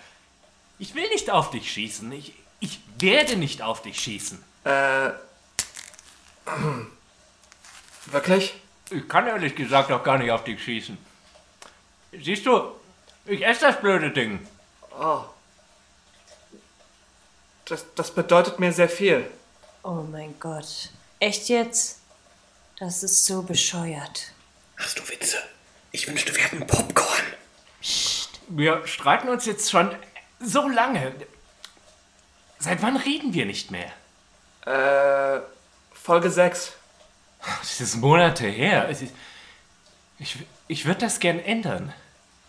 Ich 0.79 0.95
will 0.95 1.09
nicht 1.11 1.31
auf 1.31 1.51
dich 1.51 1.73
schießen. 1.73 2.11
Ich, 2.13 2.35
ich 2.61 2.81
werde 2.99 3.37
nicht 3.37 3.63
auf 3.63 3.83
dich 3.83 4.01
schießen. 4.01 4.43
Wirklich? 8.07 8.55
Ich 8.91 9.09
kann 9.09 9.27
ehrlich 9.27 9.55
gesagt 9.55 9.91
auch 9.91 10.03
gar 10.03 10.19
nicht 10.19 10.31
auf 10.31 10.45
dich 10.45 10.63
schießen. 10.63 10.97
Siehst 12.13 12.47
du, 12.47 12.73
ich 13.27 13.45
esse 13.45 13.63
das 13.63 13.81
blöde 13.81 14.11
Ding. 14.11 14.47
Das, 17.65 17.85
das 17.95 18.11
bedeutet 18.15 18.59
mir 18.61 18.73
sehr 18.73 18.89
viel. 18.89 19.29
Oh 19.83 20.05
mein 20.11 20.39
Gott. 20.39 20.91
Echt 21.19 21.49
jetzt? 21.49 22.01
Das 22.79 23.03
ist 23.03 23.25
so 23.25 23.43
bescheuert. 23.43 24.33
Hast 24.77 24.99
du 24.99 25.09
Witze? 25.09 25.39
Ich 25.93 26.07
wünschte, 26.09 26.35
wir 26.35 26.43
hätten 26.43 26.67
Popcorn. 26.67 27.23
Wir 28.49 28.87
streiten 28.87 29.29
uns 29.29 29.47
jetzt 29.47 29.71
schon 29.71 29.95
so 30.41 30.69
lange. 30.69 31.15
Seit 32.59 32.83
wann 32.83 32.97
reden 32.97 33.33
wir 33.33 33.47
nicht 33.47 33.71
mehr? 33.71 33.91
Äh, 34.67 35.41
Folge 35.93 36.31
6. 36.31 36.73
Das 37.61 37.81
ist 37.81 37.97
Monate 37.97 38.47
her. 38.47 38.89
Ist- 38.89 39.03
Ich, 40.19 40.37
ich 40.69 40.87
würde 40.87 41.01
das 41.01 41.21
gern 41.21 41.39
ändern. 41.39 41.93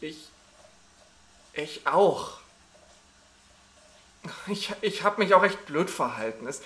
Ich. 0.02 0.18
Ich 1.54 1.88
auch. 1.88 2.38
Ich, 4.48 4.74
ich 4.82 5.04
habe 5.04 5.22
mich 5.24 5.34
auch 5.34 5.44
echt 5.44 5.66
blöd 5.66 5.90
verhalten. 5.90 6.48
Es, 6.48 6.62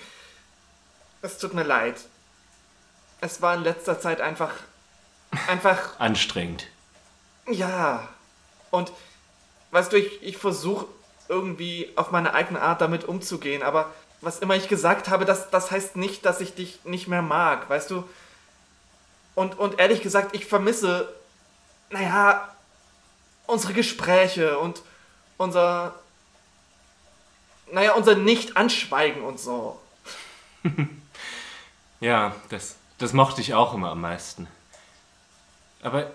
es 1.22 1.38
tut 1.38 1.54
mir 1.54 1.62
leid. 1.62 1.96
Es 3.20 3.42
war 3.42 3.54
in 3.54 3.62
letzter 3.62 4.00
Zeit 4.00 4.20
einfach. 4.20 4.52
Einfach. 5.46 5.98
Anstrengend. 6.00 6.66
Ja. 7.50 8.08
Und 8.70 8.92
weißt 9.72 9.92
du, 9.92 9.96
ich, 9.98 10.22
ich 10.22 10.36
versuche 10.38 10.86
irgendwie 11.28 11.92
auf 11.96 12.10
meine 12.10 12.34
eigene 12.34 12.60
Art 12.62 12.80
damit 12.80 13.04
umzugehen, 13.04 13.62
aber 13.62 13.92
was 14.20 14.38
immer 14.38 14.54
ich 14.54 14.68
gesagt 14.68 15.08
habe, 15.08 15.24
das, 15.24 15.50
das 15.50 15.70
heißt 15.70 15.96
nicht, 15.96 16.24
dass 16.24 16.40
ich 16.40 16.54
dich 16.54 16.84
nicht 16.84 17.08
mehr 17.08 17.22
mag, 17.22 17.68
weißt 17.68 17.90
du? 17.90 18.04
Und, 19.34 19.58
und 19.58 19.78
ehrlich 19.78 20.02
gesagt, 20.02 20.34
ich 20.34 20.46
vermisse, 20.46 21.12
naja, 21.90 22.48
unsere 23.46 23.72
Gespräche 23.72 24.58
und 24.58 24.82
unser, 25.38 25.94
naja, 27.72 27.92
unser 27.92 28.14
Nicht-Anschweigen 28.14 29.22
und 29.22 29.40
so. 29.40 29.80
Ja, 32.00 32.34
das, 32.48 32.76
das 32.96 33.12
mochte 33.12 33.42
ich 33.42 33.52
auch 33.52 33.74
immer 33.74 33.90
am 33.90 34.00
meisten. 34.00 34.48
Aber 35.82 36.10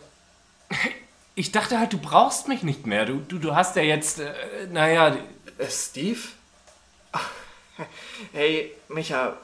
ich 1.36 1.52
dachte 1.52 1.80
halt, 1.80 1.94
du 1.94 2.00
brauchst 2.00 2.48
mich 2.48 2.64
nicht 2.64 2.88
mehr. 2.88 3.06
Du, 3.06 3.20
du, 3.20 3.38
du 3.38 3.56
hast 3.56 3.76
ja 3.76 3.84
jetzt, 3.84 4.20
äh, 4.20 4.34
naja, 4.72 5.16
Äh, 5.58 5.70
Steve? 5.70 6.20
Ach, 7.12 7.30
Hey, 8.32 8.72
Micha, 8.88 9.38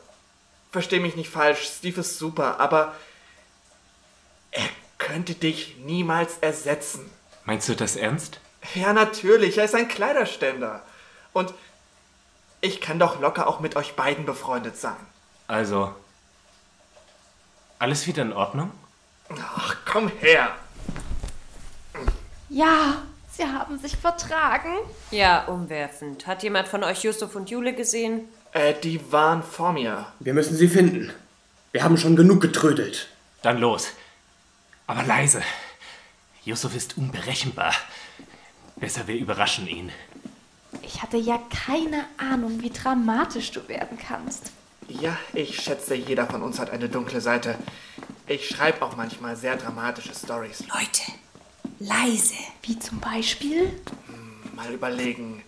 versteh 0.72 1.00
mich 1.00 1.16
nicht 1.16 1.30
falsch, 1.30 1.68
Steve 1.78 2.02
ist 2.02 2.18
super, 2.18 2.60
aber 2.60 2.96
er 4.52 4.68
könnte 4.98 5.34
dich 5.34 5.78
niemals 5.78 6.38
ersetzen. 6.40 7.10
meinst 7.46 7.68
du 7.68 7.76
das 7.76 7.96
ernst? 7.96 8.40
Ja, 8.76 8.94
natürlich, 8.94 9.58
er 9.58 9.66
ist 9.66 9.76
ein 9.76 9.88
Kleiderständer. 9.88 10.84
Und 11.34 11.54
ich 12.62 12.80
kann 12.80 13.00
doch 13.00 13.20
locker 13.20 13.48
auch 13.48 13.60
mit 13.60 13.76
euch 13.76 13.96
beiden 13.96 14.26
befreundet 14.26 14.78
sein. 14.78 14.96
Also, 15.48 15.94
alles 17.80 18.06
wieder 18.06 18.22
in 18.22 18.34
Ordnung? 18.34 18.72
Ach, 19.56 19.76
komm 19.86 20.10
her. 20.20 20.56
Ja, 22.50 23.02
sie 23.42 23.48
haben 23.48 23.78
sich 23.80 23.96
vertragen. 23.96 24.74
Ja, 25.12 25.46
umwerfend. 25.46 26.28
Hat 26.28 26.44
jemand 26.44 26.68
von 26.68 26.84
euch 26.84 27.04
Yusuf 27.04 27.36
und 27.36 27.50
Jule 27.50 27.74
gesehen? 27.74 28.28
Äh, 28.54 28.74
die 28.84 29.12
waren 29.12 29.44
vor 29.44 29.74
mir. 29.74 30.08
Wir 30.20 30.34
müssen 30.34 30.56
sie 30.56 30.68
finden. 30.68 31.12
Wir 31.72 31.84
haben 31.84 31.98
schon 31.98 32.16
genug 32.16 32.42
getrödelt. 32.42 33.08
Dann 33.42 33.58
los. 33.58 33.90
Aber 34.88 35.04
leise. 35.04 35.42
Yusuf 36.44 36.76
ist 36.76 36.98
unberechenbar. 36.98 37.74
Besser 38.76 39.08
wir 39.08 39.16
überraschen 39.16 39.68
ihn. 39.68 39.92
Ich 40.82 41.02
hatte 41.02 41.18
ja 41.18 41.40
keine 41.68 42.06
Ahnung, 42.18 42.62
wie 42.62 42.72
dramatisch 42.72 43.52
du 43.52 43.68
werden 43.68 43.98
kannst. 43.98 44.52
Ja, 44.88 45.18
ich 45.34 45.62
schätze, 45.62 45.96
jeder 45.96 46.28
von 46.28 46.42
uns 46.42 46.60
hat 46.60 46.72
eine 46.72 46.90
dunkle 46.90 47.22
Seite. 47.22 47.56
Ich 48.28 48.50
schreibe 48.50 48.84
auch 48.84 48.96
manchmal 48.96 49.36
sehr 49.36 49.56
dramatische 49.56 50.14
Stories. 50.14 50.62
Leute, 50.68 51.12
leise. 51.82 52.36
Wie 52.64 52.78
zum 52.78 53.00
Beispiel? 53.00 53.74
Mal 54.56 54.74
überlegen. 54.74 55.42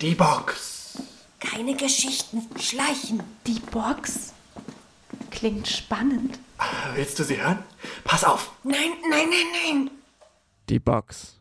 Die 0.00 0.14
Box. 0.14 1.02
Keine 1.38 1.76
Geschichten. 1.76 2.42
Schleichen. 2.58 3.22
Die 3.46 3.60
Box? 3.70 4.32
Klingt 5.30 5.68
spannend. 5.68 6.38
Willst 6.94 7.18
du 7.18 7.24
sie 7.24 7.40
hören? 7.40 7.62
Pass 8.04 8.24
auf. 8.24 8.52
Nein, 8.64 8.92
nein, 9.08 9.28
nein, 9.30 9.46
nein. 9.52 9.90
Die 10.68 10.78
Box. 10.78 11.38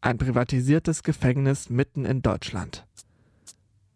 Ein 0.00 0.18
privatisiertes 0.18 1.02
Gefängnis 1.02 1.70
mitten 1.70 2.04
in 2.04 2.22
Deutschland. 2.22 2.86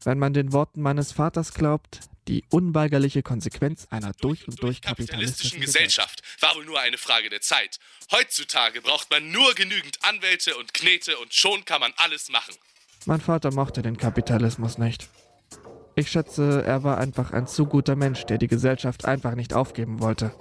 Wenn 0.04 0.18
man 0.18 0.32
den 0.32 0.52
Worten 0.52 0.80
meines 0.80 1.12
Vaters 1.12 1.52
glaubt, 1.52 2.00
die 2.28 2.44
unweigerliche 2.50 3.22
Konsequenz 3.22 3.86
einer 3.90 4.12
durch 4.20 4.46
und 4.46 4.62
durch 4.62 4.82
kapitalistischen 4.82 5.58
kapitalistischen 5.58 5.60
Gesellschaft 5.60 6.22
war 6.40 6.54
wohl 6.54 6.66
nur 6.66 6.78
eine 6.78 6.98
Frage 6.98 7.30
der 7.30 7.40
Zeit. 7.40 7.78
Heutzutage 8.12 8.82
braucht 8.82 9.10
man 9.10 9.30
nur 9.30 9.54
genügend 9.54 9.98
Anwälte 10.02 10.56
und 10.56 10.74
Knete 10.74 11.18
und 11.18 11.32
schon 11.32 11.64
kann 11.64 11.80
man 11.80 11.92
alles 11.96 12.28
machen. 12.28 12.54
Mein 13.06 13.20
Vater 13.20 13.52
mochte 13.52 13.82
den 13.82 13.96
Kapitalismus 13.96 14.76
nicht. 14.76 15.08
Ich 15.94 16.10
schätze, 16.10 16.62
er 16.64 16.84
war 16.84 16.98
einfach 16.98 17.32
ein 17.32 17.46
zu 17.46 17.66
guter 17.66 17.96
Mensch, 17.96 18.24
der 18.24 18.38
die 18.38 18.46
Gesellschaft 18.46 19.06
einfach 19.06 19.34
nicht 19.34 19.54
aufgeben 19.54 20.00
wollte. 20.00 20.32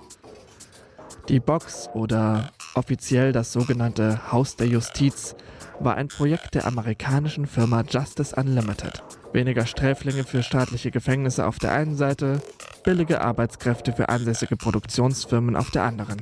Die 1.30 1.39
Box 1.39 1.89
oder 1.93 2.54
offiziell 2.76 3.32
das 3.32 3.54
sogenannte 3.54 4.32
Haus 4.32 4.56
der 4.56 4.67
Justiz 4.67 5.36
war 5.79 5.95
ein 5.95 6.07
Projekt 6.07 6.55
der 6.55 6.65
amerikanischen 6.65 7.45
Firma 7.45 7.83
Justice 7.87 8.35
Unlimited. 8.35 9.03
Weniger 9.33 9.65
Sträflinge 9.65 10.23
für 10.23 10.43
staatliche 10.43 10.91
Gefängnisse 10.91 11.45
auf 11.45 11.59
der 11.59 11.73
einen 11.73 11.95
Seite, 11.95 12.41
billige 12.83 13.21
Arbeitskräfte 13.21 13.93
für 13.93 14.09
ansässige 14.09 14.57
Produktionsfirmen 14.57 15.55
auf 15.55 15.71
der 15.71 15.83
anderen. 15.83 16.21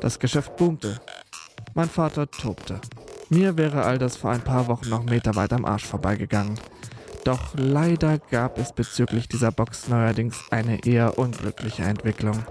Das 0.00 0.18
Geschäft 0.18 0.56
boomte. 0.56 1.00
Mein 1.74 1.88
Vater 1.88 2.30
tobte. 2.30 2.80
Mir 3.28 3.56
wäre 3.56 3.84
all 3.84 3.98
das 3.98 4.16
vor 4.16 4.30
ein 4.30 4.42
paar 4.42 4.66
Wochen 4.66 4.88
noch 4.88 5.04
meterweit 5.04 5.52
am 5.52 5.64
Arsch 5.64 5.86
vorbeigegangen. 5.86 6.58
Doch 7.24 7.54
leider 7.54 8.18
gab 8.18 8.58
es 8.58 8.72
bezüglich 8.72 9.28
dieser 9.28 9.52
Box 9.52 9.88
neuerdings 9.88 10.42
eine 10.50 10.84
eher 10.84 11.18
unglückliche 11.18 11.82
Entwicklung. 11.82 12.44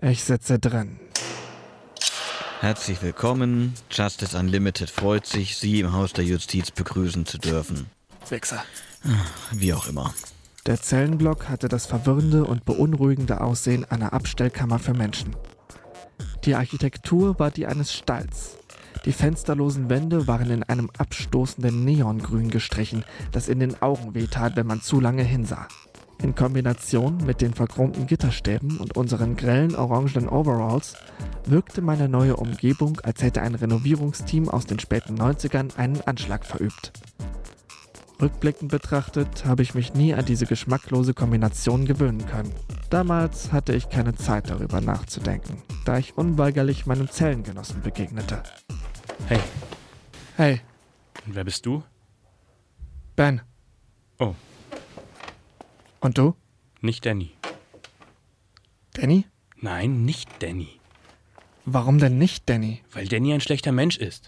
Ich 0.00 0.24
sitze 0.24 0.58
drin. 0.58 0.98
Herzlich 2.62 3.02
willkommen. 3.02 3.74
Justice 3.90 4.38
Unlimited 4.38 4.88
freut 4.88 5.26
sich, 5.26 5.56
Sie 5.56 5.80
im 5.80 5.92
Haus 5.92 6.12
der 6.12 6.24
Justiz 6.24 6.70
begrüßen 6.70 7.26
zu 7.26 7.38
dürfen. 7.38 7.86
Wichser. 8.28 8.62
Wie 9.50 9.74
auch 9.74 9.88
immer. 9.88 10.14
Der 10.66 10.80
Zellenblock 10.80 11.48
hatte 11.48 11.68
das 11.68 11.86
verwirrende 11.86 12.44
und 12.44 12.64
beunruhigende 12.64 13.40
Aussehen 13.40 13.84
einer 13.86 14.12
Abstellkammer 14.12 14.78
für 14.78 14.94
Menschen. 14.94 15.34
Die 16.44 16.54
Architektur 16.54 17.36
war 17.40 17.50
die 17.50 17.66
eines 17.66 17.92
Stalls. 17.92 18.56
Die 19.06 19.12
fensterlosen 19.12 19.90
Wände 19.90 20.28
waren 20.28 20.48
in 20.48 20.62
einem 20.62 20.88
abstoßenden 20.96 21.84
Neongrün 21.84 22.48
gestrichen, 22.48 23.04
das 23.32 23.48
in 23.48 23.58
den 23.58 23.82
Augen 23.82 24.14
wehtat, 24.14 24.54
wenn 24.54 24.68
man 24.68 24.82
zu 24.82 25.00
lange 25.00 25.24
hinsah. 25.24 25.66
In 26.22 26.34
Kombination 26.34 27.18
mit 27.26 27.40
den 27.40 27.52
verchromten 27.52 28.06
Gitterstäben 28.06 28.78
und 28.78 28.96
unseren 28.96 29.36
grellen 29.36 29.74
orangenen 29.74 30.28
Overalls 30.28 30.94
wirkte 31.46 31.82
meine 31.82 32.08
neue 32.08 32.36
Umgebung, 32.36 33.00
als 33.02 33.22
hätte 33.22 33.42
ein 33.42 33.54
Renovierungsteam 33.54 34.48
aus 34.48 34.66
den 34.66 34.78
späten 34.78 35.16
90ern 35.20 35.76
einen 35.76 36.00
Anschlag 36.02 36.46
verübt. 36.46 36.92
Rückblickend 38.20 38.70
betrachtet 38.70 39.44
habe 39.44 39.62
ich 39.62 39.74
mich 39.74 39.94
nie 39.94 40.14
an 40.14 40.24
diese 40.24 40.46
geschmacklose 40.46 41.12
Kombination 41.12 41.84
gewöhnen 41.84 42.24
können. 42.26 42.52
Damals 42.88 43.52
hatte 43.52 43.74
ich 43.74 43.88
keine 43.88 44.14
Zeit 44.14 44.48
darüber 44.48 44.80
nachzudenken, 44.80 45.60
da 45.84 45.98
ich 45.98 46.16
unweigerlich 46.16 46.86
meinem 46.86 47.10
Zellengenossen 47.10 47.82
begegnete. 47.82 48.42
Hey, 49.26 49.40
Hey, 50.36 50.60
und 51.26 51.34
wer 51.34 51.44
bist 51.44 51.66
du? 51.66 51.82
Ben. 53.16 53.42
Oh. 54.18 54.34
Und 56.02 56.18
du? 56.18 56.34
Nicht 56.80 57.06
Danny. 57.06 57.30
Danny? 58.92 59.24
Nein, 59.60 60.04
nicht 60.04 60.28
Danny. 60.40 60.80
Warum 61.64 61.98
denn 61.98 62.18
nicht 62.18 62.50
Danny? 62.50 62.82
Weil 62.90 63.06
Danny 63.06 63.32
ein 63.32 63.40
schlechter 63.40 63.70
Mensch 63.70 63.98
ist. 63.98 64.26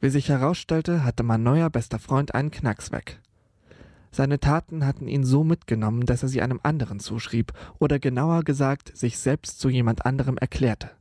Wie 0.00 0.08
sich 0.08 0.30
herausstellte, 0.30 1.04
hatte 1.04 1.22
mein 1.22 1.42
neuer 1.42 1.68
bester 1.68 1.98
Freund 1.98 2.34
einen 2.34 2.50
Knacks 2.50 2.92
weg. 2.92 3.20
Seine 4.10 4.40
Taten 4.40 4.86
hatten 4.86 5.06
ihn 5.06 5.22
so 5.24 5.44
mitgenommen, 5.44 6.06
dass 6.06 6.22
er 6.22 6.30
sie 6.30 6.40
einem 6.40 6.60
anderen 6.62 6.98
zuschrieb 6.98 7.52
oder 7.78 7.98
genauer 7.98 8.42
gesagt 8.42 8.96
sich 8.96 9.18
selbst 9.18 9.60
zu 9.60 9.68
jemand 9.68 10.06
anderem 10.06 10.38
erklärte. 10.38 10.92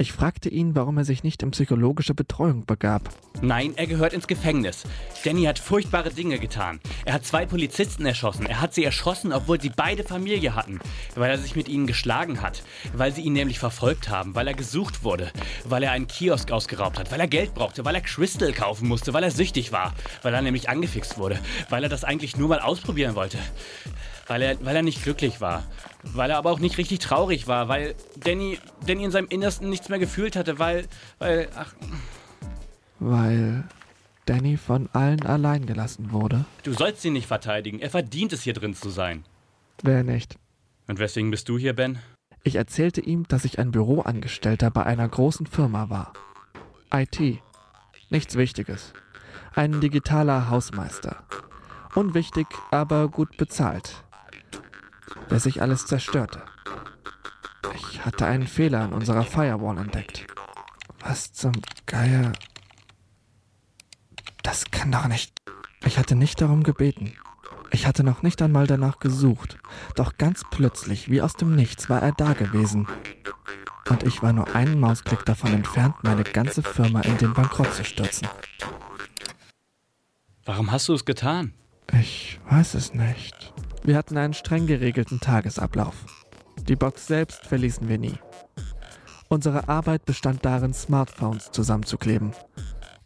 Ich 0.00 0.12
fragte 0.12 0.48
ihn, 0.48 0.76
warum 0.76 0.96
er 0.96 1.04
sich 1.04 1.24
nicht 1.24 1.42
in 1.42 1.50
psychologische 1.50 2.14
Betreuung 2.14 2.64
begab. 2.64 3.08
Nein, 3.42 3.72
er 3.74 3.88
gehört 3.88 4.12
ins 4.12 4.28
Gefängnis. 4.28 4.84
Danny 5.24 5.42
hat 5.42 5.58
furchtbare 5.58 6.10
Dinge 6.10 6.38
getan. 6.38 6.78
Er 7.04 7.14
hat 7.14 7.26
zwei 7.26 7.46
Polizisten 7.46 8.06
erschossen. 8.06 8.46
Er 8.46 8.60
hat 8.60 8.74
sie 8.74 8.84
erschossen, 8.84 9.32
obwohl 9.32 9.60
sie 9.60 9.72
beide 9.74 10.04
Familie 10.04 10.54
hatten. 10.54 10.78
Weil 11.16 11.32
er 11.32 11.38
sich 11.38 11.56
mit 11.56 11.68
ihnen 11.68 11.88
geschlagen 11.88 12.42
hat. 12.42 12.62
Weil 12.94 13.10
sie 13.10 13.22
ihn 13.22 13.32
nämlich 13.32 13.58
verfolgt 13.58 14.08
haben. 14.08 14.36
Weil 14.36 14.46
er 14.46 14.54
gesucht 14.54 15.02
wurde. 15.02 15.32
Weil 15.64 15.82
er 15.82 15.90
einen 15.90 16.06
Kiosk 16.06 16.52
ausgeraubt 16.52 17.00
hat. 17.00 17.10
Weil 17.10 17.18
er 17.18 17.26
Geld 17.26 17.54
brauchte. 17.54 17.84
Weil 17.84 17.96
er 17.96 18.00
Crystal 18.00 18.52
kaufen 18.52 18.86
musste. 18.86 19.12
Weil 19.14 19.24
er 19.24 19.32
süchtig 19.32 19.72
war. 19.72 19.94
Weil 20.22 20.32
er 20.32 20.42
nämlich 20.42 20.68
angefixt 20.68 21.18
wurde. 21.18 21.40
Weil 21.70 21.82
er 21.82 21.88
das 21.88 22.04
eigentlich 22.04 22.36
nur 22.36 22.48
mal 22.48 22.60
ausprobieren 22.60 23.16
wollte. 23.16 23.38
Weil 24.28 24.42
er, 24.42 24.64
weil 24.64 24.76
er 24.76 24.82
nicht 24.82 25.02
glücklich 25.02 25.40
war. 25.40 25.64
Weil 26.14 26.30
er 26.30 26.38
aber 26.38 26.50
auch 26.50 26.58
nicht 26.58 26.78
richtig 26.78 26.98
traurig 27.00 27.46
war. 27.46 27.68
Weil 27.68 27.94
Danny, 28.16 28.58
Danny 28.86 29.04
in 29.04 29.10
seinem 29.10 29.28
Innersten 29.28 29.68
nichts 29.70 29.88
mehr 29.88 29.98
gefühlt 29.98 30.36
hatte. 30.36 30.58
Weil, 30.58 30.86
weil, 31.18 31.48
ach, 31.56 31.74
Weil 32.98 33.64
Danny 34.26 34.56
von 34.56 34.88
allen 34.92 35.24
allein 35.24 35.66
gelassen 35.66 36.12
wurde. 36.12 36.44
du 36.64 36.72
sollst 36.72 37.04
ihn 37.04 37.12
nicht 37.14 37.26
verteidigen. 37.26 37.78
Er 37.80 37.90
verdient 37.90 38.32
es, 38.32 38.42
hier 38.42 38.52
drin 38.54 38.74
zu 38.74 38.90
sein. 38.90 39.24
Wer 39.82 40.02
nicht? 40.04 40.36
Und 40.86 40.98
weswegen 40.98 41.30
bist 41.30 41.48
du 41.48 41.58
hier, 41.58 41.74
Ben? 41.74 41.98
Ich 42.42 42.56
erzählte 42.56 43.00
ihm, 43.00 43.26
dass 43.28 43.44
ich 43.44 43.58
ein 43.58 43.70
Büroangestellter 43.70 44.70
bei 44.70 44.84
einer 44.84 45.08
großen 45.08 45.46
Firma 45.46 45.90
war. 45.90 46.12
IT. 46.92 47.40
Nichts 48.10 48.36
Wichtiges. 48.36 48.92
Ein 49.54 49.80
digitaler 49.80 50.48
Hausmeister. 50.50 51.22
Unwichtig, 51.94 52.46
aber 52.70 53.08
gut 53.08 53.36
bezahlt. 53.36 54.04
Wer 55.28 55.40
sich 55.40 55.62
alles 55.62 55.86
zerstörte. 55.86 56.42
Ich 57.74 58.04
hatte 58.04 58.26
einen 58.26 58.46
Fehler 58.46 58.84
in 58.84 58.92
unserer 58.92 59.24
Firewall 59.24 59.78
entdeckt. 59.78 60.26
Was 61.00 61.32
zum 61.32 61.52
Geier. 61.86 62.32
Das 64.42 64.70
kann 64.70 64.90
doch 64.90 65.06
nicht. 65.08 65.32
Ich 65.84 65.98
hatte 65.98 66.14
nicht 66.14 66.40
darum 66.40 66.62
gebeten. 66.62 67.14
Ich 67.70 67.86
hatte 67.86 68.02
noch 68.02 68.22
nicht 68.22 68.40
einmal 68.40 68.66
danach 68.66 68.98
gesucht, 68.98 69.58
doch 69.94 70.16
ganz 70.16 70.42
plötzlich, 70.50 71.10
wie 71.10 71.20
aus 71.20 71.34
dem 71.34 71.54
Nichts, 71.54 71.90
war 71.90 72.02
er 72.02 72.12
da 72.12 72.32
gewesen. 72.32 72.86
Und 73.88 74.02
ich 74.02 74.22
war 74.22 74.32
nur 74.32 74.54
einen 74.54 74.80
Mausklick 74.80 75.24
davon 75.24 75.52
entfernt, 75.52 75.94
meine 76.02 76.24
ganze 76.24 76.62
Firma 76.62 77.00
in 77.02 77.18
den 77.18 77.34
Bankrott 77.34 77.72
zu 77.74 77.84
stürzen. 77.84 78.28
Warum 80.44 80.72
hast 80.72 80.88
du 80.88 80.94
es 80.94 81.04
getan? 81.04 81.52
Ich 81.92 82.40
weiß 82.48 82.74
es 82.74 82.94
nicht. 82.94 83.52
Wir 83.82 83.96
hatten 83.96 84.16
einen 84.16 84.34
streng 84.34 84.66
geregelten 84.66 85.20
Tagesablauf. 85.20 85.94
Die 86.68 86.76
Box 86.76 87.06
selbst 87.06 87.46
verließen 87.46 87.88
wir 87.88 87.98
nie. 87.98 88.18
Unsere 89.28 89.68
Arbeit 89.68 90.04
bestand 90.04 90.44
darin, 90.44 90.72
Smartphones 90.72 91.50
zusammenzukleben. 91.50 92.32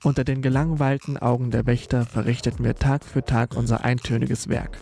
Unter 0.05 0.25
den 0.25 0.43
gelangweilten 0.43 1.17
Augen 1.19 1.51
der 1.51 1.67
Wächter 1.67 2.05
verrichteten 2.05 2.65
wir 2.65 2.75
Tag 2.75 3.05
für 3.05 3.25
Tag 3.25 3.57
unser 3.57 3.85
eintöniges 3.85 4.49
Werk. 4.49 4.79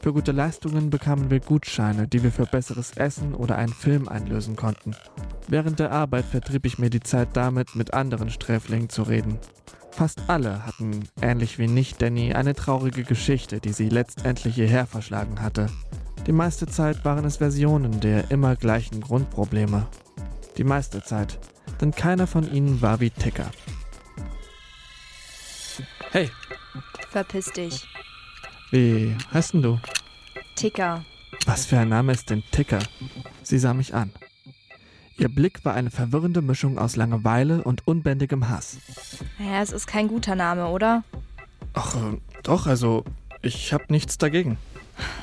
Für 0.00 0.12
gute 0.12 0.32
Leistungen 0.32 0.90
bekamen 0.90 1.30
wir 1.30 1.40
Gutscheine, 1.40 2.06
die 2.06 2.22
wir 2.22 2.30
für 2.30 2.46
besseres 2.46 2.92
Essen 2.96 3.34
oder 3.34 3.56
einen 3.56 3.72
Film 3.72 4.08
einlösen 4.08 4.56
konnten. 4.56 4.94
Während 5.48 5.80
der 5.80 5.90
Arbeit 5.90 6.24
vertrieb 6.24 6.66
ich 6.66 6.78
mir 6.78 6.90
die 6.90 7.00
Zeit 7.00 7.28
damit, 7.32 7.74
mit 7.74 7.94
anderen 7.94 8.30
Sträflingen 8.30 8.88
zu 8.88 9.02
reden. 9.02 9.38
Fast 9.98 10.22
alle 10.28 10.64
hatten, 10.64 11.08
ähnlich 11.20 11.58
wie 11.58 11.66
nicht 11.66 12.00
Danny, 12.00 12.32
eine 12.32 12.54
traurige 12.54 13.02
Geschichte, 13.02 13.58
die 13.58 13.72
sie 13.72 13.88
letztendlich 13.88 14.54
hierher 14.54 14.86
verschlagen 14.86 15.42
hatte. 15.42 15.66
Die 16.24 16.30
meiste 16.30 16.68
Zeit 16.68 17.04
waren 17.04 17.24
es 17.24 17.38
Versionen 17.38 17.98
der 17.98 18.30
immer 18.30 18.54
gleichen 18.54 19.00
Grundprobleme. 19.00 19.88
Die 20.56 20.62
meiste 20.62 21.02
Zeit, 21.02 21.40
denn 21.80 21.90
keiner 21.90 22.28
von 22.28 22.48
ihnen 22.48 22.80
war 22.80 23.00
wie 23.00 23.10
Ticker. 23.10 23.50
Hey, 26.12 26.30
Verpiss 27.10 27.46
dich. 27.46 27.88
Wie 28.70 29.16
heißt 29.32 29.54
denn 29.54 29.62
du? 29.62 29.80
Ticker. 30.54 31.04
Was 31.44 31.66
für 31.66 31.80
ein 31.80 31.88
Name 31.88 32.12
ist 32.12 32.30
denn 32.30 32.44
Ticker? 32.52 32.78
Sie 33.42 33.58
sah 33.58 33.74
mich 33.74 33.92
an. 33.94 34.12
Ihr 35.18 35.28
Blick 35.28 35.64
war 35.64 35.74
eine 35.74 35.90
verwirrende 35.90 36.42
Mischung 36.42 36.78
aus 36.78 36.94
Langeweile 36.96 37.62
und 37.64 37.86
unbändigem 37.86 38.48
Hass. 38.48 38.76
Naja, 39.38 39.62
es 39.62 39.72
ist 39.72 39.86
kein 39.86 40.08
guter 40.08 40.34
Name, 40.36 40.68
oder? 40.68 41.02
Ach, 41.74 41.96
äh, 41.96 42.18
doch, 42.44 42.66
also, 42.66 43.04
ich 43.42 43.72
hab 43.72 43.90
nichts 43.90 44.16
dagegen. 44.18 44.58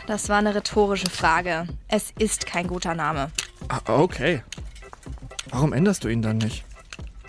Das 0.07 0.29
war 0.29 0.37
eine 0.37 0.53
rhetorische 0.53 1.09
Frage. 1.09 1.67
Es 1.87 2.11
ist 2.19 2.45
kein 2.45 2.67
guter 2.67 2.93
Name, 2.93 3.31
Ah, 3.67 3.79
okay. 3.87 4.43
Warum 5.49 5.73
änderst 5.73 6.03
du 6.03 6.07
ihn 6.09 6.21
dann 6.21 6.37
nicht? 6.37 6.63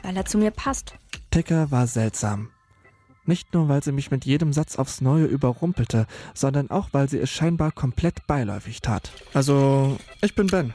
weil 0.02 0.16
er 0.16 0.24
zu 0.24 0.38
mir 0.38 0.52
passt. 0.52 0.94
Ticker 1.32 1.72
war 1.72 1.88
seltsam. 1.88 2.50
Nicht 3.24 3.52
nur, 3.54 3.68
weil 3.68 3.82
sie 3.82 3.90
mich 3.90 4.12
mit 4.12 4.24
jedem 4.24 4.52
Satz 4.52 4.76
aufs 4.76 5.00
Neue 5.00 5.24
überrumpelte, 5.24 6.06
sondern 6.32 6.70
auch, 6.70 6.90
weil 6.92 7.08
sie 7.08 7.18
es 7.18 7.28
scheinbar 7.30 7.72
komplett 7.72 8.24
beiläufig 8.28 8.80
tat. 8.82 9.10
Also, 9.34 9.98
ich 10.20 10.36
bin 10.36 10.46
Ben. 10.46 10.72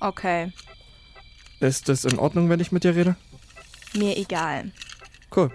Okay, 0.00 0.52
Ist 1.62 1.88
es 1.88 2.04
in 2.04 2.18
Ordnung, 2.18 2.48
wenn 2.48 2.58
ich 2.58 2.72
mit 2.72 2.82
dir 2.82 2.96
rede? 2.96 3.14
mir 3.94 4.16
egal. 4.16 4.72
Cool. 5.34 5.50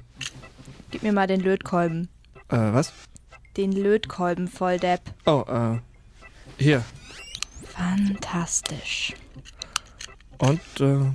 Gib 0.90 1.04
mir 1.04 1.12
mal 1.12 1.28
den 1.28 1.42
Lötkolben. 1.42 2.08
Äh, 2.48 2.72
was? 2.72 2.94
Den 3.58 3.74
Lötkolben, 3.74 4.48
Volldepp. 4.48 5.02
Oh, 5.26 5.44
äh, 5.48 5.80
hier. 6.58 6.82
Fantastisch. 7.66 9.16
Und, 10.38 10.62
äh, 10.80 11.12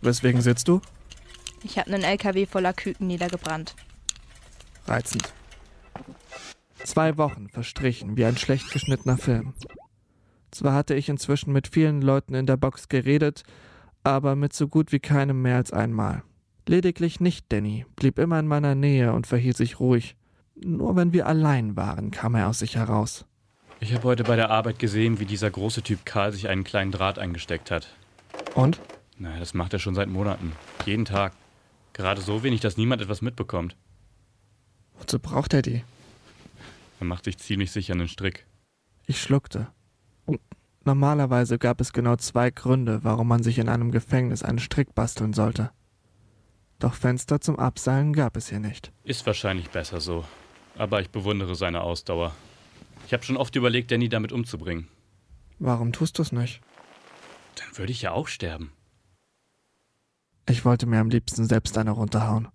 weswegen 0.00 0.42
sitzt 0.42 0.68
du? 0.68 0.80
Ich 1.64 1.76
habe 1.76 1.92
einen 1.92 2.04
LKW 2.04 2.46
voller 2.46 2.72
Küken 2.72 3.08
niedergebrannt. 3.08 3.74
Reizend. 4.86 5.32
Zwei 6.84 7.16
Wochen 7.16 7.48
verstrichen 7.48 8.16
wie 8.16 8.26
ein 8.26 8.36
schlecht 8.36 8.70
geschnittener 8.70 9.18
Film. 9.18 9.54
Zwar 10.52 10.74
hatte 10.74 10.94
ich 10.94 11.08
inzwischen 11.08 11.52
mit 11.52 11.66
vielen 11.66 12.00
Leuten 12.00 12.34
in 12.34 12.46
der 12.46 12.56
Box 12.56 12.88
geredet, 12.88 13.42
aber 14.02 14.36
mit 14.36 14.52
so 14.52 14.68
gut 14.68 14.92
wie 14.92 15.00
keinem 15.00 15.42
mehr 15.42 15.56
als 15.56 15.72
einmal. 15.72 16.22
Lediglich 16.66 17.20
nicht 17.20 17.46
Danny 17.50 17.86
blieb 17.96 18.18
immer 18.18 18.38
in 18.38 18.46
meiner 18.46 18.74
Nähe 18.74 19.12
und 19.12 19.26
verhielt 19.26 19.56
sich 19.56 19.80
ruhig. 19.80 20.16
Nur 20.54 20.94
wenn 20.96 21.12
wir 21.12 21.26
allein 21.26 21.76
waren, 21.76 22.10
kam 22.10 22.34
er 22.34 22.48
aus 22.48 22.60
sich 22.60 22.76
heraus. 22.76 23.24
ich 23.80 23.94
habe 23.94 24.04
heute 24.04 24.24
bei 24.24 24.36
der 24.36 24.50
Arbeit 24.50 24.78
gesehen, 24.78 25.18
wie 25.20 25.24
dieser 25.24 25.50
große 25.50 25.82
Typ 25.82 26.04
Karl 26.04 26.32
sich 26.32 26.48
einen 26.48 26.64
kleinen 26.64 26.92
Draht 26.92 27.18
eingesteckt 27.18 27.70
hat. 27.70 27.88
Und? 28.54 28.80
Na, 29.18 29.38
das 29.38 29.54
macht 29.54 29.72
er 29.72 29.78
schon 29.78 29.94
seit 29.94 30.08
Monaten. 30.08 30.52
Jeden 30.86 31.04
Tag. 31.04 31.32
Gerade 31.92 32.20
so 32.20 32.42
wenig, 32.42 32.60
dass 32.60 32.76
niemand 32.76 33.02
etwas 33.02 33.22
mitbekommt. 33.22 33.76
Wozu 34.98 35.18
braucht 35.18 35.54
er 35.54 35.62
die? 35.62 35.82
Er 37.00 37.06
macht 37.06 37.24
sich 37.24 37.38
ziemlich 37.38 37.72
sicher 37.72 37.94
einen 37.94 38.08
Strick. 38.08 38.46
Ich 39.06 39.20
schluckte. 39.20 39.68
Normalerweise 40.90 41.56
gab 41.60 41.80
es 41.80 41.92
genau 41.92 42.16
zwei 42.16 42.50
Gründe, 42.50 43.04
warum 43.04 43.28
man 43.28 43.44
sich 43.44 43.60
in 43.60 43.68
einem 43.68 43.92
Gefängnis 43.92 44.42
einen 44.42 44.58
Strick 44.58 44.92
basteln 44.92 45.32
sollte. 45.32 45.70
Doch 46.80 46.94
Fenster 46.94 47.40
zum 47.40 47.60
Abseilen 47.60 48.12
gab 48.12 48.36
es 48.36 48.48
hier 48.48 48.58
nicht. 48.58 48.90
Ist 49.04 49.24
wahrscheinlich 49.24 49.70
besser 49.70 50.00
so. 50.00 50.24
Aber 50.76 51.00
ich 51.00 51.10
bewundere 51.10 51.54
seine 51.54 51.82
Ausdauer. 51.82 52.34
Ich 53.06 53.12
habe 53.12 53.22
schon 53.22 53.36
oft 53.36 53.54
überlegt, 53.54 53.92
Danny 53.92 54.08
damit 54.08 54.32
umzubringen. 54.32 54.88
Warum 55.60 55.92
tust 55.92 56.18
du 56.18 56.22
es 56.22 56.32
nicht? 56.32 56.60
Dann 57.54 57.78
würde 57.78 57.92
ich 57.92 58.02
ja 58.02 58.10
auch 58.10 58.26
sterben. 58.26 58.72
Ich 60.48 60.64
wollte 60.64 60.86
mir 60.86 60.98
am 60.98 61.10
liebsten 61.10 61.44
selbst 61.44 61.78
eine 61.78 61.92
runterhauen. 61.92 62.48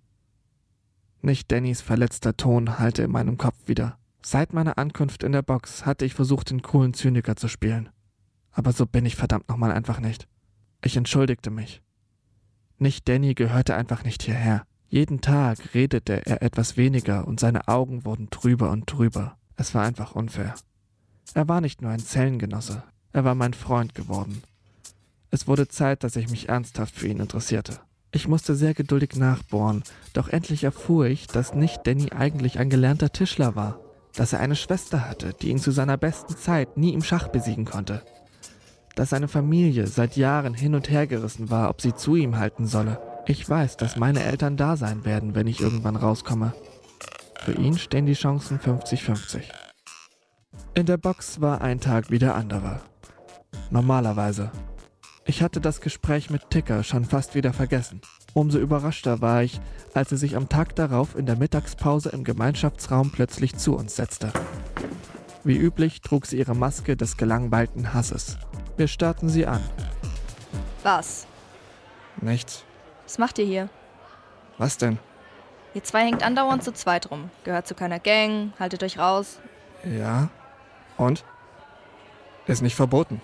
Nicht 1.22 1.50
Dannys 1.54 1.80
verletzter 1.80 2.36
Ton 2.36 2.80
hallte 2.80 3.04
in 3.04 3.12
meinem 3.12 3.38
Kopf 3.38 3.56
wieder. 3.68 3.98
Seit 4.22 4.52
meiner 4.52 4.78
Ankunft 4.78 5.24
in 5.24 5.32
der 5.32 5.42
Box 5.42 5.86
hatte 5.86 6.04
ich 6.04 6.14
versucht, 6.14 6.50
den 6.50 6.64
coolen 6.64 6.94
Zyniker 6.94 7.38
zu 7.38 7.48
spielen. 7.48 7.92
Aber 8.56 8.72
so 8.72 8.86
bin 8.86 9.06
ich 9.06 9.16
verdammt 9.16 9.50
nochmal 9.50 9.72
einfach 9.72 10.00
nicht. 10.00 10.28
Ich 10.82 10.98
entschuldigte 10.98 11.52
mich. 11.52 11.82
Nicht 12.80 13.08
Danny 13.08 13.36
gehörte 13.36 13.76
einfach 13.76 14.04
nicht 14.04 14.24
hierher. 14.24 14.66
Jeden 14.88 15.22
Tag 15.22 15.74
redete 15.74 16.26
er 16.26 16.42
etwas 16.42 16.78
weniger 16.78 17.28
und 17.28 17.40
seine 17.40 17.68
Augen 17.68 18.06
wurden 18.06 18.30
trüber 18.30 18.72
und 18.72 18.88
trüber. 18.88 19.38
Es 19.58 19.76
war 19.76 19.84
einfach 19.84 20.16
unfair. 20.16 20.56
Er 21.34 21.48
war 21.48 21.60
nicht 21.60 21.82
nur 21.82 21.92
ein 21.92 22.00
Zellengenosse, 22.00 22.84
er 23.12 23.26
war 23.26 23.36
mein 23.36 23.54
Freund 23.54 23.94
geworden. 23.94 24.42
Es 25.32 25.48
wurde 25.48 25.68
Zeit, 25.68 26.04
dass 26.04 26.16
ich 26.16 26.30
mich 26.30 26.48
ernsthaft 26.48 26.96
für 26.96 27.08
ihn 27.08 27.20
interessierte. 27.20 27.80
Ich 28.12 28.28
musste 28.30 28.56
sehr 28.56 28.74
geduldig 28.74 29.16
nachbohren, 29.16 29.84
doch 30.14 30.30
endlich 30.30 30.64
erfuhr 30.64 31.08
ich, 31.08 31.28
dass 31.28 31.54
nicht 31.54 31.82
Danny 31.86 32.12
eigentlich 32.12 32.60
ein 32.60 32.70
gelernter 32.70 33.12
Tischler 33.12 33.56
war, 33.56 33.82
dass 34.16 34.32
er 34.32 34.40
eine 34.40 34.56
Schwester 34.56 35.10
hatte, 35.10 35.34
die 35.34 35.50
ihn 35.50 35.60
zu 35.60 35.72
seiner 35.72 35.98
besten 35.98 36.38
Zeit 36.38 36.78
nie 36.78 36.94
im 36.94 37.04
Schach 37.04 37.28
besiegen 37.28 37.66
konnte, 37.66 38.02
dass 38.96 39.10
seine 39.12 39.28
Familie 39.28 39.88
seit 39.88 40.16
Jahren 40.16 40.54
hin 40.54 40.74
und 40.74 40.90
her 40.90 41.06
gerissen 41.06 41.50
war, 41.50 41.70
ob 41.70 41.82
sie 41.82 41.94
zu 41.94 42.16
ihm 42.16 42.38
halten 42.38 42.66
solle. 42.66 43.00
Ich 43.28 43.48
weiß, 43.48 43.78
dass 43.78 43.98
meine 43.98 44.24
Eltern 44.24 44.58
da 44.58 44.78
sein 44.78 45.06
werden, 45.06 45.36
wenn 45.36 45.48
ich 45.48 45.62
irgendwann 45.62 45.96
rauskomme. 45.96 46.54
Für 47.44 47.54
ihn 47.54 47.78
stehen 47.78 48.06
die 48.06 48.14
Chancen 48.14 48.60
50-50. 48.60 49.44
In 50.74 50.86
der 50.86 50.98
Box 50.98 51.42
war 51.42 51.62
ein 51.62 51.80
Tag 51.80 52.10
wie 52.10 52.20
der 52.20 52.36
andere. 52.36 52.82
Normalerweise. 53.70 54.52
Ich 55.26 55.42
hatte 55.42 55.60
das 55.60 55.82
Gespräch 55.82 56.30
mit 56.30 56.50
Ticker 56.50 56.84
schon 56.84 57.04
fast 57.04 57.34
wieder 57.34 57.52
vergessen. 57.52 58.02
Umso 58.34 58.60
überraschter 58.60 59.22
war 59.22 59.42
ich, 59.44 59.60
als 59.94 60.10
sie 60.10 60.18
sich 60.18 60.36
am 60.36 60.50
Tag 60.50 60.76
darauf 60.76 61.16
in 61.16 61.26
der 61.26 61.36
Mittagspause 61.36 62.10
im 62.10 62.24
Gemeinschaftsraum 62.24 63.12
plötzlich 63.12 63.56
zu 63.56 63.76
uns 63.76 63.96
setzte. 63.96 64.32
Wie 65.44 65.58
üblich 65.58 66.02
trug 66.02 66.26
sie 66.26 66.38
ihre 66.38 66.56
Maske 66.56 66.98
des 66.98 67.18
gelangweilten 67.18 67.94
Hasses. 67.94 68.38
Wir 68.78 68.88
starrten 68.88 69.30
sie 69.30 69.46
an. 69.46 69.64
Was? 70.84 71.28
Nichts. 72.22 72.64
Was 73.04 73.18
macht 73.18 73.40
ihr 73.40 73.46
hier? 73.46 73.70
Was 74.58 74.78
denn? 74.78 75.00
Ihr 75.74 75.84
zwei 75.84 76.06
hängt 76.06 76.24
andauernd 76.24 76.64
zu 76.64 76.74
zweit 76.74 77.12
rum. 77.12 77.30
Gehört 77.44 77.68
zu 77.68 77.76
keiner 77.76 78.00
Gang, 78.00 78.54
haltet 78.60 78.84
euch 78.84 78.98
raus. 78.98 79.40
Ja. 79.84 80.30
Und? 80.98 81.24
Ist 82.48 82.62
nicht 82.62 82.76
verboten. 82.76 83.22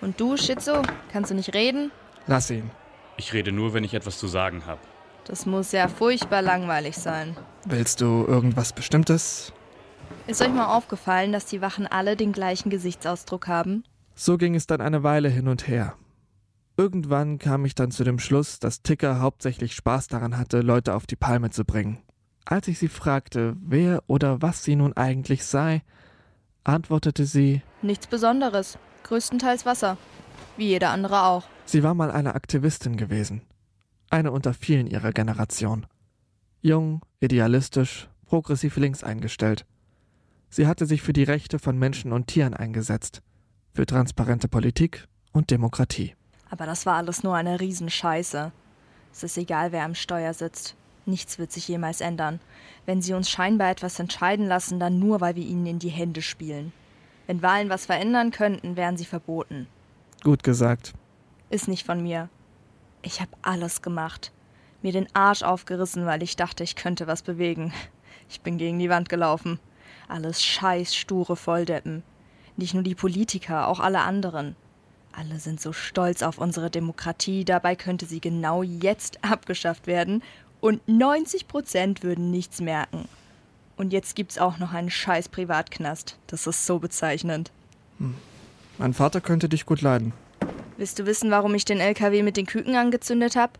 Und 0.00 0.20
du, 0.20 0.36
Schizo, 0.36 0.82
kannst 1.12 1.30
du 1.30 1.34
nicht 1.34 1.54
reden? 1.54 1.90
Lass 2.26 2.50
ihn. 2.50 2.70
Ich 3.16 3.32
rede 3.32 3.52
nur, 3.52 3.74
wenn 3.74 3.84
ich 3.84 3.94
etwas 3.94 4.18
zu 4.18 4.26
sagen 4.26 4.66
habe. 4.66 4.80
Das 5.24 5.46
muss 5.46 5.72
ja 5.72 5.88
furchtbar 5.88 6.42
langweilig 6.42 6.96
sein. 6.96 7.36
Willst 7.64 8.00
du 8.00 8.24
irgendwas 8.26 8.72
Bestimmtes? 8.72 9.52
Ist 10.26 10.42
euch 10.42 10.50
mal 10.50 10.76
aufgefallen, 10.76 11.32
dass 11.32 11.46
die 11.46 11.60
Wachen 11.60 11.86
alle 11.86 12.16
den 12.16 12.32
gleichen 12.32 12.70
Gesichtsausdruck 12.70 13.48
haben? 13.48 13.84
So 14.18 14.38
ging 14.38 14.54
es 14.54 14.66
dann 14.66 14.80
eine 14.80 15.02
Weile 15.02 15.28
hin 15.28 15.46
und 15.46 15.68
her. 15.68 15.94
Irgendwann 16.78 17.38
kam 17.38 17.66
ich 17.66 17.74
dann 17.74 17.90
zu 17.90 18.02
dem 18.02 18.18
Schluss, 18.18 18.58
dass 18.58 18.82
Ticker 18.82 19.20
hauptsächlich 19.20 19.74
Spaß 19.74 20.08
daran 20.08 20.38
hatte, 20.38 20.62
Leute 20.62 20.94
auf 20.94 21.06
die 21.06 21.16
Palme 21.16 21.50
zu 21.50 21.64
bringen. 21.64 21.98
Als 22.46 22.66
ich 22.68 22.78
sie 22.78 22.88
fragte, 22.88 23.56
wer 23.60 24.02
oder 24.06 24.40
was 24.40 24.64
sie 24.64 24.74
nun 24.74 24.94
eigentlich 24.94 25.44
sei, 25.44 25.82
antwortete 26.64 27.26
sie, 27.26 27.62
Nichts 27.82 28.06
Besonderes. 28.06 28.78
Größtenteils 29.04 29.66
Wasser. 29.66 29.98
Wie 30.56 30.68
jeder 30.68 30.90
andere 30.90 31.24
auch. 31.24 31.44
sie 31.66 31.82
war 31.82 31.94
mal 31.94 32.10
eine 32.10 32.34
Aktivistin 32.34 32.96
gewesen. 32.96 33.42
Eine 34.08 34.32
unter 34.32 34.54
vielen 34.54 34.86
ihrer 34.86 35.12
Generation. 35.12 35.86
Jung, 36.62 37.02
idealistisch, 37.20 38.08
progressiv 38.24 38.76
links 38.76 39.04
eingestellt. 39.04 39.66
Sie 40.48 40.66
hatte 40.66 40.86
sich 40.86 41.02
für 41.02 41.12
die 41.12 41.24
Rechte 41.24 41.58
von 41.58 41.78
Menschen 41.78 42.12
und 42.12 42.28
Tieren 42.28 42.54
eingesetzt, 42.54 43.22
für 43.76 43.84
transparente 43.84 44.48
Politik 44.48 45.06
und 45.32 45.50
Demokratie. 45.50 46.14
Aber 46.48 46.64
das 46.64 46.86
war 46.86 46.94
alles 46.94 47.22
nur 47.22 47.36
eine 47.36 47.60
Riesenscheiße. 47.60 48.50
Es 49.12 49.22
ist 49.22 49.36
egal, 49.36 49.70
wer 49.70 49.84
am 49.84 49.94
Steuer 49.94 50.32
sitzt. 50.32 50.74
Nichts 51.04 51.38
wird 51.38 51.52
sich 51.52 51.68
jemals 51.68 52.00
ändern. 52.00 52.40
Wenn 52.86 53.02
sie 53.02 53.12
uns 53.12 53.28
scheinbar 53.28 53.70
etwas 53.70 54.00
entscheiden 54.00 54.46
lassen, 54.46 54.80
dann 54.80 54.98
nur, 54.98 55.20
weil 55.20 55.36
wir 55.36 55.44
ihnen 55.44 55.66
in 55.66 55.78
die 55.78 55.90
Hände 55.90 56.22
spielen. 56.22 56.72
Wenn 57.26 57.42
Wahlen 57.42 57.68
was 57.68 57.84
verändern 57.84 58.30
könnten, 58.30 58.76
wären 58.76 58.96
sie 58.96 59.04
verboten. 59.04 59.66
Gut 60.24 60.42
gesagt. 60.42 60.94
Ist 61.50 61.68
nicht 61.68 61.84
von 61.84 62.02
mir. 62.02 62.30
Ich 63.02 63.20
habe 63.20 63.32
alles 63.42 63.82
gemacht. 63.82 64.32
Mir 64.80 64.92
den 64.92 65.14
Arsch 65.14 65.42
aufgerissen, 65.42 66.06
weil 66.06 66.22
ich 66.22 66.34
dachte, 66.34 66.64
ich 66.64 66.76
könnte 66.76 67.06
was 67.06 67.20
bewegen. 67.20 67.74
Ich 68.30 68.40
bin 68.40 68.56
gegen 68.56 68.78
die 68.78 68.90
Wand 68.90 69.10
gelaufen. 69.10 69.60
Alles 70.08 70.42
scheiß 70.42 70.94
sture 70.94 71.36
Volldeppen. 71.36 72.02
Nicht 72.56 72.74
nur 72.74 72.82
die 72.82 72.94
Politiker, 72.94 73.68
auch 73.68 73.80
alle 73.80 74.00
anderen. 74.00 74.56
Alle 75.12 75.38
sind 75.38 75.60
so 75.60 75.72
stolz 75.72 76.22
auf 76.22 76.38
unsere 76.38 76.70
Demokratie, 76.70 77.44
dabei 77.44 77.74
könnte 77.74 78.06
sie 78.06 78.20
genau 78.20 78.62
jetzt 78.62 79.22
abgeschafft 79.24 79.86
werden 79.86 80.22
und 80.60 80.86
90 80.88 81.48
Prozent 81.48 82.02
würden 82.02 82.30
nichts 82.30 82.60
merken. 82.60 83.08
Und 83.76 83.92
jetzt 83.92 84.16
gibt's 84.16 84.38
auch 84.38 84.58
noch 84.58 84.72
einen 84.72 84.90
scheiß 84.90 85.28
Privatknast. 85.28 86.16
Das 86.26 86.46
ist 86.46 86.66
so 86.66 86.78
bezeichnend. 86.78 87.50
Mein 88.78 88.94
Vater 88.94 89.20
könnte 89.20 89.48
dich 89.48 89.66
gut 89.66 89.82
leiden. 89.82 90.12
Willst 90.76 90.98
du 90.98 91.06
wissen, 91.06 91.30
warum 91.30 91.54
ich 91.54 91.64
den 91.64 91.80
LKW 91.80 92.22
mit 92.22 92.36
den 92.36 92.46
Küken 92.46 92.76
angezündet 92.76 93.36
habe? 93.36 93.52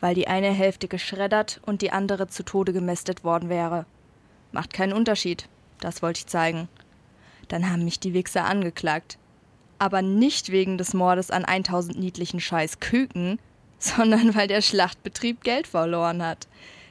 Weil 0.00 0.14
die 0.14 0.28
eine 0.28 0.50
Hälfte 0.50 0.88
geschreddert 0.88 1.60
und 1.66 1.82
die 1.82 1.92
andere 1.92 2.28
zu 2.28 2.44
Tode 2.44 2.72
gemästet 2.72 3.24
worden 3.24 3.48
wäre. 3.48 3.86
Macht 4.52 4.72
keinen 4.72 4.92
Unterschied. 4.92 5.48
Das 5.80 6.02
wollte 6.02 6.18
ich 6.18 6.26
zeigen. 6.26 6.68
Dann 7.50 7.68
haben 7.68 7.84
mich 7.84 8.00
die 8.00 8.14
Wichser 8.14 8.44
angeklagt. 8.44 9.18
Aber 9.78 10.02
nicht 10.02 10.50
wegen 10.50 10.78
des 10.78 10.94
Mordes 10.94 11.30
an 11.30 11.44
1000 11.44 11.98
niedlichen 11.98 12.40
scheiß 12.40 12.80
Küken, 12.80 13.38
sondern 13.78 14.34
weil 14.34 14.48
der 14.48 14.62
Schlachtbetrieb 14.62 15.42
Geld 15.42 15.66
verloren 15.66 16.22
hat. 16.22 16.48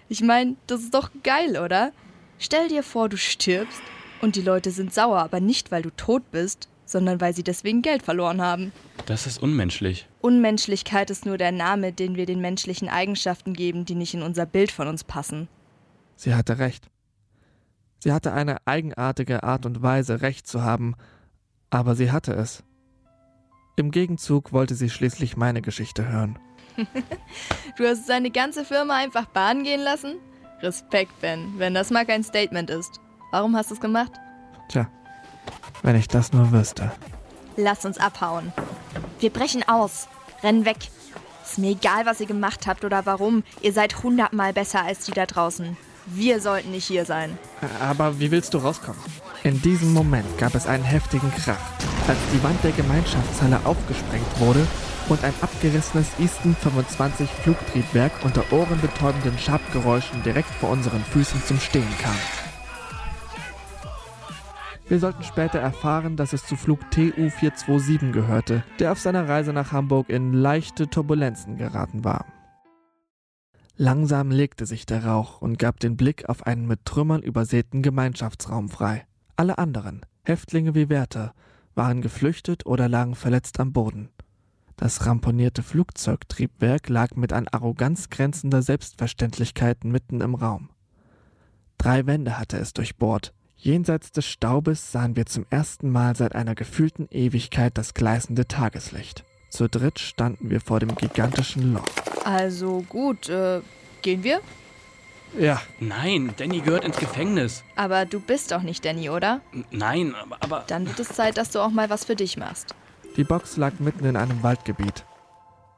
Ich 0.10 0.22
meine, 0.22 0.56
das 0.68 0.82
ist 0.82 0.94
doch 0.94 1.10
geil, 1.24 1.58
oder? 1.58 1.92
Stell 2.40 2.68
dir 2.68 2.84
vor, 2.84 3.10
du 3.10 3.18
stirbst 3.18 3.82
und 4.22 4.36
die 4.36 4.42
Leute 4.42 4.72
sind 4.72 4.94
sauer, 4.94 5.20
aber 5.20 5.40
nicht, 5.40 5.72
weil 5.72 5.82
du 5.82 5.92
tot 5.92 6.24
bist, 6.32 6.68
sondern 6.86 7.22
weil 7.22 7.34
sie 7.36 7.44
deswegen 7.44 7.82
Geld 7.82 8.02
verloren 8.02 8.42
haben. 8.42 8.72
Das 9.06 9.28
ist 9.28 9.42
unmenschlich. 9.42 10.08
Unmenschlichkeit 10.22 11.10
ist 11.12 11.26
nur 11.26 11.38
der 11.38 11.52
Name, 11.52 11.94
den 11.94 12.16
wir 12.16 12.26
den 12.26 12.42
menschlichen 12.42 12.90
Eigenschaften 12.90 13.54
geben, 13.54 13.86
die 13.86 13.96
nicht 13.96 14.14
in 14.14 14.24
unser 14.24 14.46
Bild 14.46 14.72
von 14.72 14.88
uns 14.88 15.04
passen. 15.04 15.48
Sie 16.16 16.34
hatte 16.34 16.58
recht. 16.58 16.90
Sie 18.00 18.14
hatte 18.14 18.34
eine 18.34 18.58
eigenartige 18.66 19.44
Art 19.44 19.66
und 19.66 19.82
Weise, 19.82 20.22
Recht 20.22 20.48
zu 20.48 20.64
haben, 20.64 20.96
aber 21.70 21.96
sie 21.96 22.12
hatte 22.12 22.34
es. 22.34 22.64
Im 23.76 23.92
Gegenzug 23.92 24.52
wollte 24.52 24.76
sie 24.76 24.90
schließlich 24.90 25.38
meine 25.38 25.62
Geschichte 25.62 26.08
hören. 26.08 26.40
Du 27.78 27.88
hast 27.88 28.08
seine 28.08 28.30
ganze 28.30 28.66
Firma 28.66 28.96
einfach 28.98 29.26
Bahn 29.28 29.64
gehen 29.64 29.80
lassen? 29.80 30.16
Respekt, 30.62 31.22
Ben, 31.22 31.54
wenn 31.58 31.74
das 31.74 31.92
mal 31.92 32.06
kein 32.06 32.24
Statement 32.24 32.70
ist. 32.70 33.00
Warum 33.32 33.56
hast 33.56 33.70
du 33.70 33.76
es 33.76 33.80
gemacht? 33.80 34.12
Tja, 34.68 34.90
wenn 35.82 35.96
ich 35.96 36.10
das 36.10 36.34
nur 36.34 36.52
wüsste. 36.52 36.92
Lass 37.56 37.86
uns 37.86 37.98
abhauen. 37.98 38.52
Wir 39.20 39.30
brechen 39.30 39.66
aus. 39.68 40.10
Rennen 40.44 40.66
weg. 40.66 40.78
Ist 41.44 41.58
mir 41.58 41.72
egal, 41.72 42.06
was 42.06 42.20
ihr 42.20 42.28
gemacht 42.28 42.68
habt 42.68 42.84
oder 42.84 43.06
warum. 43.06 43.44
Ihr 43.62 43.72
seid 43.74 44.04
hundertmal 44.04 44.54
besser 44.54 44.84
als 44.84 45.06
die 45.06 45.12
da 45.12 45.26
draußen. 45.26 45.78
Wir 46.14 46.42
sollten 46.42 46.72
nicht 46.72 46.86
hier 46.86 47.06
sein. 47.06 47.38
Aber 47.80 48.20
wie 48.20 48.32
willst 48.32 48.54
du 48.54 48.58
rauskommen? 48.58 49.02
In 49.44 49.62
diesem 49.62 49.94
Moment 49.94 50.38
gab 50.38 50.56
es 50.56 50.68
einen 50.68 50.84
heftigen 50.84 51.32
Krach, 51.32 51.58
als 52.08 52.18
die 52.34 52.44
Wand 52.44 52.64
der 52.64 52.72
Gemeinschaftshalle 52.72 53.60
aufgesprengt 53.64 54.40
wurde 54.40 54.66
und 55.08 55.24
ein 55.24 55.34
abgerissenes 55.42 56.08
Easton 56.20 56.56
25 56.56 57.30
Flugtriebwerk 57.30 58.12
unter 58.24 58.44
ohrenbetäubenden 58.52 59.38
Schabgeräuschen 59.38 60.24
direkt 60.24 60.50
vor 60.50 60.70
unseren 60.70 61.04
Füßen 61.04 61.44
zum 61.44 61.60
Stehen 61.60 61.88
kam. 62.02 62.16
Wir 64.88 65.00
sollten 65.00 65.24
später 65.24 65.60
erfahren, 65.60 66.18
dass 66.18 66.34
es 66.34 66.46
zu 66.46 66.56
Flug 66.56 66.80
TU-427 66.90 68.12
gehörte, 68.12 68.64
der 68.80 68.92
auf 68.92 69.00
seiner 69.00 69.30
Reise 69.30 69.54
nach 69.54 69.72
Hamburg 69.72 70.10
in 70.10 70.34
leichte 70.34 70.90
Turbulenzen 70.90 71.58
geraten 71.58 72.04
war. 72.04 72.26
Langsam 73.82 74.30
legte 74.30 74.66
sich 74.66 74.86
der 74.86 75.06
Rauch 75.06 75.42
und 75.42 75.58
gab 75.58 75.80
den 75.80 75.96
Blick 75.96 76.28
auf 76.28 76.46
einen 76.46 76.68
mit 76.68 76.84
Trümmern 76.84 77.24
übersäten 77.24 77.82
Gemeinschaftsraum 77.82 78.68
frei. 78.68 79.08
Alle 79.38 79.58
anderen, 79.58 80.06
Häftlinge 80.24 80.76
wie 80.76 80.90
Wärter, 80.90 81.34
waren 81.76 82.02
geflüchtet 82.02 82.66
oder 82.66 82.90
lagen 82.90 83.16
verletzt 83.16 83.58
am 83.58 83.72
Boden. 83.72 84.10
Das 84.76 85.06
ramponierte 85.06 85.64
Flugzeugtriebwerk 85.64 86.90
lag 86.90 87.16
mit 87.16 87.32
an 87.32 87.48
Arroganz 87.48 88.10
grenzender 88.10 88.62
Selbstverständlichkeit 88.62 89.86
mitten 89.86 90.20
im 90.20 90.36
Raum. 90.36 90.72
Drei 91.78 92.06
Wände 92.06 92.38
hatte 92.38 92.58
es 92.58 92.74
durchbohrt. 92.74 93.34
Jenseits 93.56 94.12
des 94.12 94.26
Staubes 94.26 94.92
sahen 94.92 95.16
wir 95.16 95.26
zum 95.26 95.46
ersten 95.50 95.90
Mal 95.90 96.18
seit 96.18 96.36
einer 96.36 96.54
gefühlten 96.54 97.08
Ewigkeit 97.12 97.78
das 97.78 97.94
gleißende 97.94 98.46
Tageslicht. 98.46 99.24
Zu 99.50 99.68
dritt 99.68 100.00
standen 100.00 100.50
wir 100.50 100.62
vor 100.62 100.80
dem 100.80 100.96
gigantischen 100.96 101.74
Loch. 101.74 101.86
Also 102.24 102.84
gut, 102.88 103.30
äh, 103.30 103.62
gehen 104.02 104.24
wir? 104.24 104.42
Ja, 105.38 105.62
Nein, 105.80 106.34
Danny 106.38 106.60
gehört 106.62 106.84
ins 106.86 106.98
Gefängnis. 106.98 107.64
Aber 107.76 108.06
du 108.06 108.20
bist 108.20 108.52
doch 108.52 108.62
nicht 108.64 108.84
Danny, 108.84 109.10
oder? 109.10 109.42
N- 109.54 109.66
Nein, 109.72 110.16
aber, 110.16 110.38
aber 110.42 110.64
Dann 110.68 110.88
wird 110.88 111.00
es 111.00 111.10
Zeit, 111.10 111.38
dass 111.38 111.52
du 111.52 111.60
auch 111.60 111.70
mal 111.70 111.90
was 111.90 112.06
für 112.06 112.16
dich 112.16 112.38
machst. 112.38 112.74
die 113.16 113.24
Box 113.24 113.58
lag 113.58 113.74
mitten 113.80 114.06
in 114.06 114.16
einem 114.16 114.42
Waldgebiet. 114.44 115.06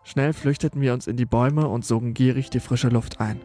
Schnell 0.04 0.34
flüchteten 0.34 0.82
wir 0.82 0.94
uns 0.94 1.06
in 1.08 1.16
die 1.18 1.26
Bäume 1.26 1.68
und 1.68 1.86
sogen 1.86 2.14
gierig 2.14 2.50
die 2.50 2.60
frische 2.60 2.88
Luft 2.90 3.20
ein. 3.20 3.42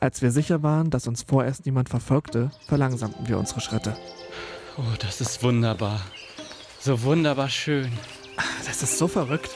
Als 0.00 0.22
wir 0.22 0.30
sicher 0.30 0.62
waren, 0.62 0.90
dass 0.90 1.06
uns 1.06 1.22
vorerst 1.22 1.66
niemand 1.66 1.88
verfolgte, 1.88 2.50
verlangsamten 2.66 3.26
wir 3.28 3.38
unsere 3.38 3.60
Schritte. 3.60 3.96
oh, 4.76 4.82
das 4.98 5.20
ist 5.20 5.42
wunderbar. 5.42 6.00
So 6.80 7.02
wunderbar 7.02 7.48
schön. 7.48 7.90
Das 8.66 8.82
ist 8.82 8.98
so 8.98 9.08
verrückt. 9.08 9.50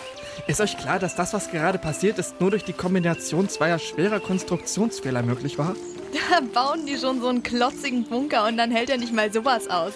Ist 0.46 0.60
euch 0.60 0.76
klar, 0.76 0.98
dass 0.98 1.14
das, 1.14 1.32
was 1.32 1.50
gerade 1.50 1.78
passiert 1.78 2.18
ist, 2.18 2.40
nur 2.40 2.50
durch 2.50 2.64
die 2.64 2.72
Kombination 2.72 3.48
zweier 3.48 3.78
schwerer 3.78 4.20
Konstruktionsfehler 4.20 5.22
möglich 5.22 5.58
war? 5.58 5.74
Da 6.30 6.40
bauen 6.40 6.86
die 6.86 6.96
schon 6.96 7.20
so 7.20 7.28
einen 7.28 7.42
klotzigen 7.42 8.04
Bunker 8.04 8.46
und 8.46 8.56
dann 8.56 8.70
hält 8.70 8.90
er 8.90 8.98
nicht 8.98 9.12
mal 9.12 9.32
sowas 9.32 9.68
aus. 9.68 9.92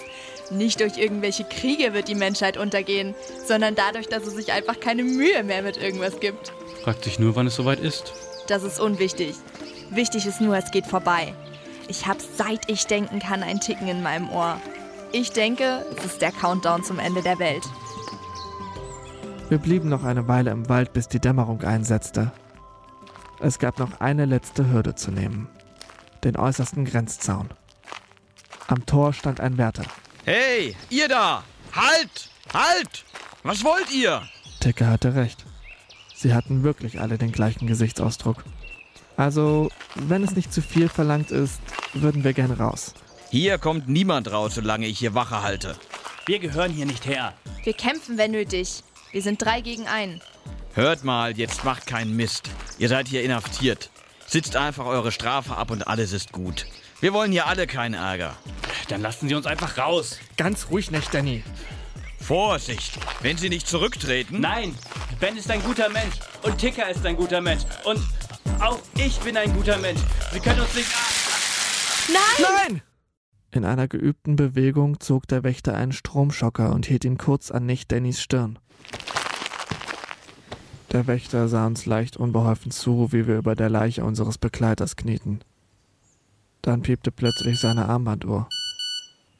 Nicht 0.50 0.80
durch 0.80 0.96
irgendwelche 0.96 1.44
Kriege 1.44 1.92
wird 1.92 2.08
die 2.08 2.14
Menschheit 2.14 2.56
untergehen, 2.56 3.14
sondern 3.46 3.74
dadurch, 3.74 4.08
dass 4.08 4.26
es 4.26 4.34
sich 4.34 4.52
einfach 4.52 4.78
keine 4.78 5.02
Mühe 5.02 5.42
mehr 5.42 5.62
mit 5.62 5.76
irgendwas 5.76 6.20
gibt. 6.20 6.52
Fragt 6.82 7.04
sich 7.04 7.18
nur, 7.18 7.34
wann 7.34 7.46
es 7.46 7.56
soweit 7.56 7.80
ist. 7.80 8.12
Das 8.46 8.62
ist 8.62 8.78
unwichtig. 8.78 9.34
Wichtig 9.90 10.26
ist 10.26 10.40
nur, 10.40 10.56
es 10.56 10.70
geht 10.70 10.86
vorbei. 10.86 11.34
Ich 11.88 12.06
habe 12.06 12.20
seit 12.36 12.68
ich 12.68 12.86
denken 12.86 13.18
kann 13.18 13.42
ein 13.42 13.60
Ticken 13.60 13.88
in 13.88 14.02
meinem 14.02 14.30
Ohr. 14.30 14.60
Ich 15.12 15.30
denke, 15.32 15.84
es 15.96 16.04
ist 16.04 16.22
der 16.22 16.32
Countdown 16.32 16.84
zum 16.84 16.98
Ende 16.98 17.22
der 17.22 17.38
Welt. 17.38 17.62
Wir 19.50 19.58
blieben 19.58 19.88
noch 19.90 20.04
eine 20.04 20.26
Weile 20.26 20.50
im 20.50 20.68
Wald, 20.68 20.92
bis 20.92 21.08
die 21.08 21.20
Dämmerung 21.20 21.62
einsetzte. 21.62 22.32
Es 23.40 23.58
gab 23.58 23.78
noch 23.78 24.00
eine 24.00 24.24
letzte 24.24 24.70
Hürde 24.70 24.94
zu 24.94 25.10
nehmen. 25.10 25.48
Den 26.24 26.36
äußersten 26.36 26.86
Grenzzaun. 26.86 27.50
Am 28.68 28.86
Tor 28.86 29.12
stand 29.12 29.40
ein 29.40 29.58
Wärter. 29.58 29.84
Hey, 30.24 30.74
ihr 30.88 31.08
da! 31.08 31.44
Halt! 31.72 32.30
Halt! 32.54 33.04
Was 33.42 33.62
wollt 33.62 33.92
ihr? 33.92 34.22
Ticker 34.60 34.88
hatte 34.88 35.14
recht. 35.14 35.44
Sie 36.14 36.32
hatten 36.32 36.62
wirklich 36.62 37.00
alle 37.00 37.18
den 37.18 37.32
gleichen 37.32 37.66
Gesichtsausdruck. 37.66 38.42
Also, 39.18 39.68
wenn 39.94 40.24
es 40.24 40.34
nicht 40.34 40.54
zu 40.54 40.62
viel 40.62 40.88
verlangt 40.88 41.30
ist, 41.30 41.60
würden 41.92 42.24
wir 42.24 42.32
gern 42.32 42.52
raus. 42.52 42.94
Hier 43.30 43.58
kommt 43.58 43.88
niemand 43.88 44.32
raus, 44.32 44.54
solange 44.54 44.86
ich 44.86 44.98
hier 44.98 45.14
Wache 45.14 45.42
halte. 45.42 45.76
Wir 46.24 46.38
gehören 46.38 46.72
hier 46.72 46.86
nicht 46.86 47.04
her. 47.04 47.34
Wir 47.62 47.74
kämpfen, 47.74 48.16
wenn 48.16 48.30
nötig. 48.30 48.82
Wir 49.14 49.22
sind 49.22 49.40
drei 49.40 49.60
gegen 49.60 49.86
einen. 49.86 50.20
Hört 50.74 51.04
mal, 51.04 51.38
jetzt 51.38 51.62
macht 51.62 51.86
keinen 51.86 52.16
Mist. 52.16 52.50
Ihr 52.78 52.88
seid 52.88 53.06
hier 53.06 53.22
inhaftiert. 53.22 53.90
Sitzt 54.26 54.56
einfach 54.56 54.86
eure 54.86 55.12
Strafe 55.12 55.56
ab 55.56 55.70
und 55.70 55.86
alles 55.86 56.12
ist 56.12 56.32
gut. 56.32 56.66
Wir 57.00 57.12
wollen 57.12 57.30
hier 57.30 57.46
alle 57.46 57.68
keinen 57.68 57.94
Ärger. 57.94 58.34
Dann 58.88 59.02
lassen 59.02 59.28
Sie 59.28 59.36
uns 59.36 59.46
einfach 59.46 59.78
raus. 59.78 60.18
Ganz 60.36 60.66
ruhig 60.68 60.90
nicht, 60.90 61.14
Danny. 61.14 61.44
Vorsicht, 62.18 62.98
wenn 63.20 63.36
Sie 63.36 63.50
nicht 63.50 63.68
zurücktreten. 63.68 64.40
Nein, 64.40 64.74
Ben 65.20 65.36
ist 65.36 65.48
ein 65.48 65.62
guter 65.62 65.90
Mensch 65.90 66.16
und 66.42 66.58
Ticker 66.58 66.90
ist 66.90 67.06
ein 67.06 67.14
guter 67.14 67.40
Mensch 67.40 67.62
und 67.84 68.00
auch 68.58 68.80
ich 68.96 69.16
bin 69.20 69.36
ein 69.36 69.54
guter 69.54 69.78
Mensch. 69.78 70.00
Sie 70.32 70.40
können 70.40 70.58
uns 70.58 70.74
nicht. 70.74 70.90
Nein! 72.08 72.48
Nein! 72.68 72.82
In 73.52 73.64
einer 73.64 73.86
geübten 73.86 74.34
Bewegung 74.34 74.98
zog 74.98 75.28
der 75.28 75.44
Wächter 75.44 75.76
einen 75.76 75.92
Stromschocker 75.92 76.72
und 76.72 76.86
hielt 76.86 77.04
ihn 77.04 77.16
kurz 77.16 77.52
an 77.52 77.64
nicht 77.64 77.92
Dannys 77.92 78.20
Stirn. 78.20 78.58
Der 80.92 81.06
Wächter 81.08 81.48
sah 81.48 81.66
uns 81.66 81.86
leicht 81.86 82.16
unbeholfen 82.16 82.70
zu, 82.70 83.12
wie 83.12 83.26
wir 83.26 83.36
über 83.36 83.56
der 83.56 83.68
Leiche 83.68 84.04
unseres 84.04 84.38
Begleiters 84.38 84.94
knieten. 84.94 85.40
Dann 86.62 86.82
piepte 86.82 87.10
plötzlich 87.10 87.58
seine 87.58 87.88
Armbanduhr. 87.88 88.48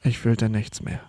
Ich 0.03 0.19
fühlte 0.19 0.49
nichts 0.49 0.81
mehr. 0.81 0.99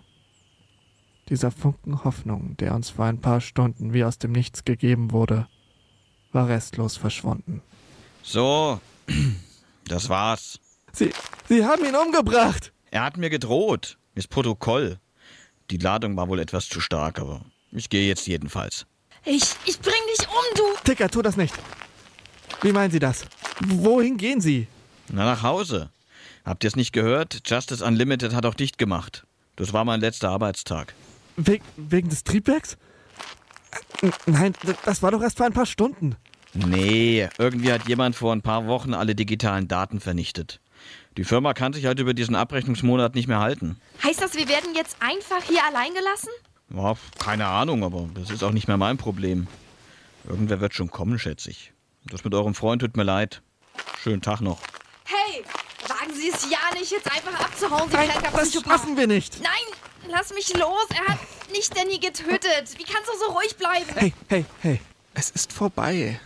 Dieser 1.29 1.51
Funken 1.51 2.05
Hoffnung, 2.05 2.55
der 2.57 2.73
uns 2.73 2.91
vor 2.91 3.05
ein 3.05 3.19
paar 3.19 3.41
Stunden 3.41 3.93
wie 3.93 4.05
aus 4.05 4.17
dem 4.17 4.31
Nichts 4.31 4.63
gegeben 4.63 5.11
wurde, 5.11 5.47
war 6.31 6.47
restlos 6.47 6.95
verschwunden. 6.95 7.61
So, 8.23 8.79
das 9.85 10.07
war's. 10.07 10.59
Sie, 10.93 11.11
Sie 11.49 11.65
haben 11.65 11.85
ihn 11.85 11.95
umgebracht! 11.95 12.71
Er 12.89 13.03
hat 13.03 13.17
mir 13.17 13.29
gedroht. 13.29 13.97
Ist 14.15 14.29
Protokoll. 14.29 14.97
Die 15.69 15.77
Ladung 15.77 16.15
war 16.15 16.29
wohl 16.29 16.39
etwas 16.39 16.69
zu 16.69 16.79
stark, 16.79 17.19
aber 17.19 17.41
ich 17.71 17.89
gehe 17.89 18.07
jetzt 18.07 18.27
jedenfalls. 18.27 18.85
Ich, 19.25 19.43
ich 19.65 19.79
bring 19.79 19.93
dich 20.17 20.27
um, 20.27 20.55
du! 20.55 20.63
Ticker, 20.83 21.09
tu 21.09 21.21
das 21.21 21.37
nicht! 21.37 21.53
Wie 22.61 22.71
meinen 22.71 22.91
Sie 22.91 22.99
das? 22.99 23.25
Wohin 23.65 24.17
gehen 24.17 24.41
Sie? 24.41 24.67
Na, 25.09 25.25
nach 25.25 25.43
Hause. 25.43 25.89
Habt 26.45 26.63
ihr 26.63 26.69
es 26.69 26.75
nicht 26.75 26.93
gehört? 26.93 27.41
Justice 27.45 27.83
Unlimited 27.83 28.33
hat 28.33 28.45
auch 28.45 28.53
dicht 28.53 28.77
gemacht. 28.77 29.25
Das 29.57 29.73
war 29.73 29.85
mein 29.85 29.99
letzter 29.99 30.29
Arbeitstag. 30.29 30.93
We 31.35 31.59
wegen 31.75 32.09
des 32.09 32.23
Triebwerks? 32.23 32.77
Nein, 34.25 34.53
das 34.85 35.03
war 35.03 35.11
doch 35.11 35.21
erst 35.21 35.37
vor 35.37 35.45
ein 35.45 35.53
paar 35.53 35.65
Stunden. 35.65 36.15
Nee, 36.53 37.27
irgendwie 37.37 37.71
hat 37.71 37.87
jemand 37.87 38.15
vor 38.15 38.33
ein 38.33 38.41
paar 38.41 38.67
Wochen 38.67 38.93
alle 38.93 39.13
digitalen 39.13 39.67
Daten 39.67 39.99
vernichtet. 39.99 40.59
Die 41.17 41.23
Firma 41.23 41.53
kann 41.53 41.73
sich 41.73 41.85
halt 41.85 41.99
über 41.99 42.13
diesen 42.13 42.35
Abrechnungsmonat 42.35 43.15
nicht 43.15 43.27
mehr 43.27 43.39
halten. 43.39 43.79
Heißt 44.03 44.21
das, 44.21 44.35
wir 44.35 44.47
werden 44.47 44.75
jetzt 44.75 44.97
einfach 44.99 45.43
hier 45.47 45.63
allein 45.65 45.93
gelassen? 45.93 46.29
Ja, 46.73 46.95
keine 47.19 47.45
Ahnung, 47.45 47.83
aber 47.83 48.09
das 48.13 48.29
ist 48.29 48.43
auch 48.43 48.51
nicht 48.51 48.67
mehr 48.67 48.77
mein 48.77 48.97
Problem. 48.97 49.47
Irgendwer 50.27 50.59
wird 50.59 50.73
schon 50.73 50.91
kommen, 50.91 51.17
schätze 51.17 51.49
ich. 51.49 51.71
Das 52.05 52.23
mit 52.23 52.33
eurem 52.33 52.53
Freund 52.53 52.81
tut 52.81 52.97
mir 52.97 53.03
leid. 53.03 53.41
Schönen 54.01 54.21
Tag 54.21 54.41
noch. 54.41 54.59
Hey, 55.05 55.43
wagen 55.87 56.13
Sie 56.13 56.29
es 56.29 56.49
ja 56.49 56.57
nicht, 56.77 56.91
jetzt 56.91 57.09
einfach 57.09 57.39
abzuhauen, 57.39 57.89
Sie 57.89 57.95
Nein, 57.95 58.09
das 58.33 58.53
schaffen 58.53 58.97
wir 58.97 59.07
nicht. 59.07 59.39
Nein, 59.41 60.09
lass 60.09 60.33
mich 60.33 60.53
los. 60.53 60.87
Er 60.89 61.13
hat 61.13 61.19
nicht 61.51 61.75
Danny 61.75 61.99
getötet. 61.99 62.77
Wie 62.77 62.83
kannst 62.83 63.09
du 63.09 63.17
so 63.25 63.31
ruhig 63.31 63.55
bleiben? 63.55 63.85
Hey, 63.95 64.13
hey, 64.27 64.45
hey, 64.61 64.81
es 65.13 65.29
ist 65.29 65.53
vorbei. 65.53 66.19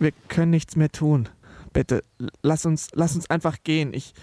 Wir 0.00 0.12
können 0.28 0.50
nichts 0.50 0.76
mehr 0.76 0.90
tun. 0.90 1.28
Bitte, 1.72 2.02
lass 2.42 2.66
uns, 2.66 2.88
lass 2.92 3.14
uns 3.14 3.30
einfach 3.30 3.58
gehen. 3.62 3.94
Ich. 3.94 4.14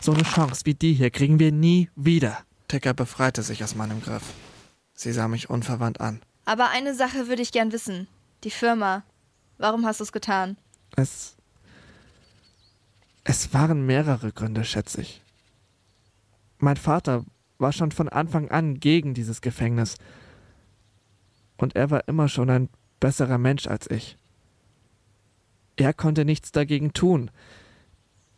So 0.00 0.12
eine 0.12 0.22
Chance 0.22 0.62
wie 0.64 0.74
die 0.74 0.94
hier 0.94 1.10
kriegen 1.10 1.38
wir 1.38 1.52
nie 1.52 1.90
wieder. 1.94 2.38
Ticker 2.70 2.94
befreite 2.94 3.42
sich 3.42 3.64
aus 3.64 3.74
meinem 3.74 4.00
Griff. 4.00 4.22
Sie 4.94 5.10
sah 5.10 5.26
mich 5.26 5.50
unverwandt 5.50 6.00
an. 6.00 6.22
Aber 6.44 6.70
eine 6.70 6.94
Sache 6.94 7.26
würde 7.26 7.42
ich 7.42 7.50
gern 7.50 7.72
wissen. 7.72 8.06
Die 8.44 8.50
Firma. 8.52 9.02
Warum 9.58 9.84
hast 9.84 9.98
du 9.98 10.04
es 10.04 10.12
getan? 10.12 10.56
Es. 10.94 11.36
Es 13.24 13.52
waren 13.52 13.86
mehrere 13.86 14.30
Gründe, 14.30 14.64
schätze 14.64 15.00
ich. 15.00 15.20
Mein 16.58 16.76
Vater 16.76 17.24
war 17.58 17.72
schon 17.72 17.90
von 17.90 18.08
Anfang 18.08 18.52
an 18.52 18.78
gegen 18.78 19.14
dieses 19.14 19.40
Gefängnis. 19.40 19.96
Und 21.56 21.74
er 21.74 21.90
war 21.90 22.06
immer 22.06 22.28
schon 22.28 22.50
ein 22.50 22.68
besserer 23.00 23.38
Mensch 23.38 23.66
als 23.66 23.90
ich. 23.90 24.16
Er 25.74 25.92
konnte 25.92 26.24
nichts 26.24 26.52
dagegen 26.52 26.92
tun. 26.92 27.32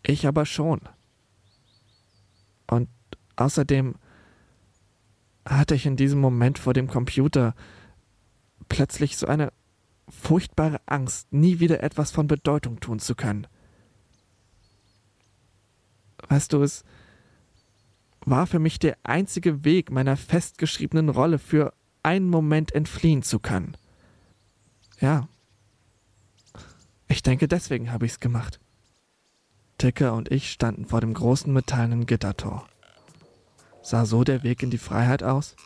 Ich 0.03 0.27
aber 0.27 0.47
schon. 0.47 0.81
Und 2.67 2.89
außerdem 3.37 3.97
hatte 5.45 5.75
ich 5.75 5.87
in 5.87 5.97
diesem 5.97 6.21
Moment 6.21 6.59
vor 6.59 6.73
dem 6.73 6.89
Computer 6.89 7.55
plötzlich 8.69 9.17
so 9.17 9.27
eine 9.27 9.53
furchtbare 10.09 10.81
Angst, 10.87 11.33
nie 11.33 11.59
wieder 11.59 11.83
etwas 11.83 12.11
von 12.11 12.27
Bedeutung 12.27 12.81
tun 12.81 12.99
zu 12.99 13.15
können. 13.15 13.47
Weißt 16.29 16.53
du, 16.53 16.63
es 16.63 16.85
war 18.25 18.47
für 18.47 18.59
mich 18.59 18.79
der 18.79 18.97
einzige 19.03 19.65
Weg 19.65 19.91
meiner 19.91 20.17
festgeschriebenen 20.17 21.09
Rolle 21.09 21.39
für 21.39 21.73
einen 22.03 22.29
Moment 22.31 22.75
entfliehen 22.75 23.23
zu 23.23 23.39
können. 23.39 23.77
Ja. 25.01 25.29
Ich 27.09 27.23
denke, 27.23 27.49
deswegen 27.49 27.93
habe 27.93 28.07
ich's 28.07 28.21
gemacht. 28.21 28.61
Ticker 29.79 30.15
und 30.15 30.31
ich 30.31 30.53
standen 30.53 30.87
vor 30.87 31.01
dem 31.01 31.13
großen 31.13 31.53
metallenen 31.53 32.07
Gittertor. 32.07 32.67
Sah 33.83 34.07
so 34.07 34.23
der 34.23 34.45
Weg 34.45 34.63
in 34.63 34.71
die 34.71 34.79
Freiheit 34.79 35.25
aus? 35.25 35.57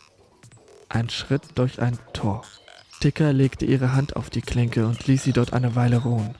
Ein 0.89 1.09
Schritt 1.09 1.43
durch 1.55 1.81
ein 1.81 1.99
Tor. 2.13 2.41
Ticker 2.99 3.31
legte 3.31 3.65
ihre 3.65 3.93
Hand 3.93 4.15
auf 4.15 4.31
die 4.31 4.41
Klinke 4.41 4.87
und 4.87 5.05
ließ 5.05 5.23
sie 5.23 5.33
dort 5.33 5.53
eine 5.53 5.75
Weile 5.75 5.97
ruhen, 5.97 6.33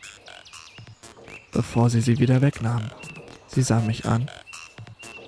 bevor 1.52 1.92
sie 1.92 2.02
sie 2.02 2.18
wieder 2.18 2.42
wegnahm. 2.42 2.90
Sie 3.48 3.62
sah 3.62 3.80
mich 3.80 4.06
an 4.06 4.30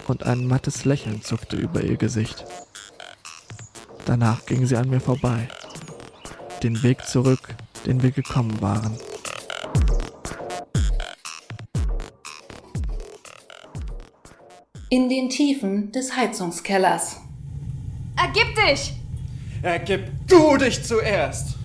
und 0.07 0.23
ein 0.23 0.47
mattes 0.47 0.85
Lächeln 0.85 1.21
zuckte 1.21 1.55
über 1.55 1.83
ihr 1.83 1.97
Gesicht. 1.97 2.45
Danach 4.05 4.47
ging 4.47 4.65
sie 4.65 4.75
an 4.75 4.89
mir 4.89 5.01
vorbei, 5.01 5.47
den 6.63 6.81
Weg 6.81 7.05
zurück, 7.05 7.55
den 7.85 8.01
wir 8.01 8.09
gekommen 8.09 8.59
waren. 8.59 8.97
In 14.91 15.07
den 15.07 15.29
Tiefen 15.29 15.91
des 15.91 16.15
Heizungskellers. 16.15 17.21
Ergib 18.17 18.55
dich! 18.55 18.93
Ergib 19.61 20.09
du 20.27 20.57
dich 20.57 20.83
zuerst! 20.83 21.57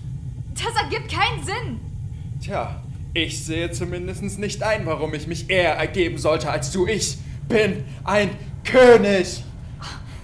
Das 0.53 0.79
ergibt 0.79 1.11
keinen 1.11 1.43
Sinn! 1.43 1.79
Tja, 2.39 2.83
ich 3.15 3.43
sehe 3.43 3.71
zumindest 3.71 4.37
nicht 4.37 4.61
ein, 4.61 4.85
warum 4.85 5.15
ich 5.15 5.25
mich 5.25 5.49
eher 5.49 5.73
ergeben 5.73 6.19
sollte 6.19 6.51
als 6.51 6.71
du. 6.71 6.85
Ich 6.85 7.17
bin 7.49 7.83
ein 8.03 8.29
König! 8.63 9.43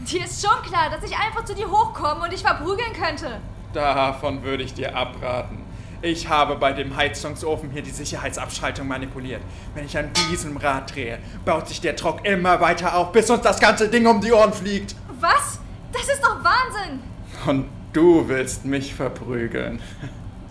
Dir 0.02 0.26
ist 0.26 0.46
schon 0.46 0.62
klar, 0.62 0.92
dass 0.92 1.04
ich 1.04 1.18
einfach 1.18 1.44
zu 1.44 1.56
dir 1.56 1.72
hochkommen 1.72 2.24
und 2.24 2.32
dich 2.32 2.42
verprügeln 2.42 2.94
könnte. 2.94 3.42
Davon 3.74 4.44
würde 4.44 4.62
ich 4.62 4.76
dir 4.76 4.96
abraten. 4.96 5.61
Ich 6.04 6.28
habe 6.28 6.56
bei 6.56 6.74
dem 6.74 6.96
Heizungsofen 6.96 7.70
hier 7.70 7.84
die 7.84 7.92
Sicherheitsabschaltung 7.92 8.88
manipuliert. 8.88 9.42
Wenn 9.76 9.86
ich 9.86 9.96
an 9.96 10.10
diesem 10.32 10.58
Rad 10.58 10.96
drehe, 10.96 11.20
baut 11.46 11.68
sich 11.68 11.80
der 11.80 11.94
Druck 11.94 12.26
immer 12.26 12.60
weiter 12.60 12.96
auf, 12.96 13.12
bis 13.12 13.30
uns 13.30 13.42
das 13.42 13.60
ganze 13.60 13.88
Ding 13.88 14.08
um 14.08 14.20
die 14.20 14.32
Ohren 14.32 14.52
fliegt. 14.52 14.96
Was? 15.20 15.60
Das 15.94 16.10
ist 16.10 16.24
doch 16.24 16.44
Wahnsinn! 16.44 17.02
Und 17.46 17.70
du 17.94 18.28
willst 18.28 18.66
mich 18.66 18.96
verprügeln. 18.96 19.80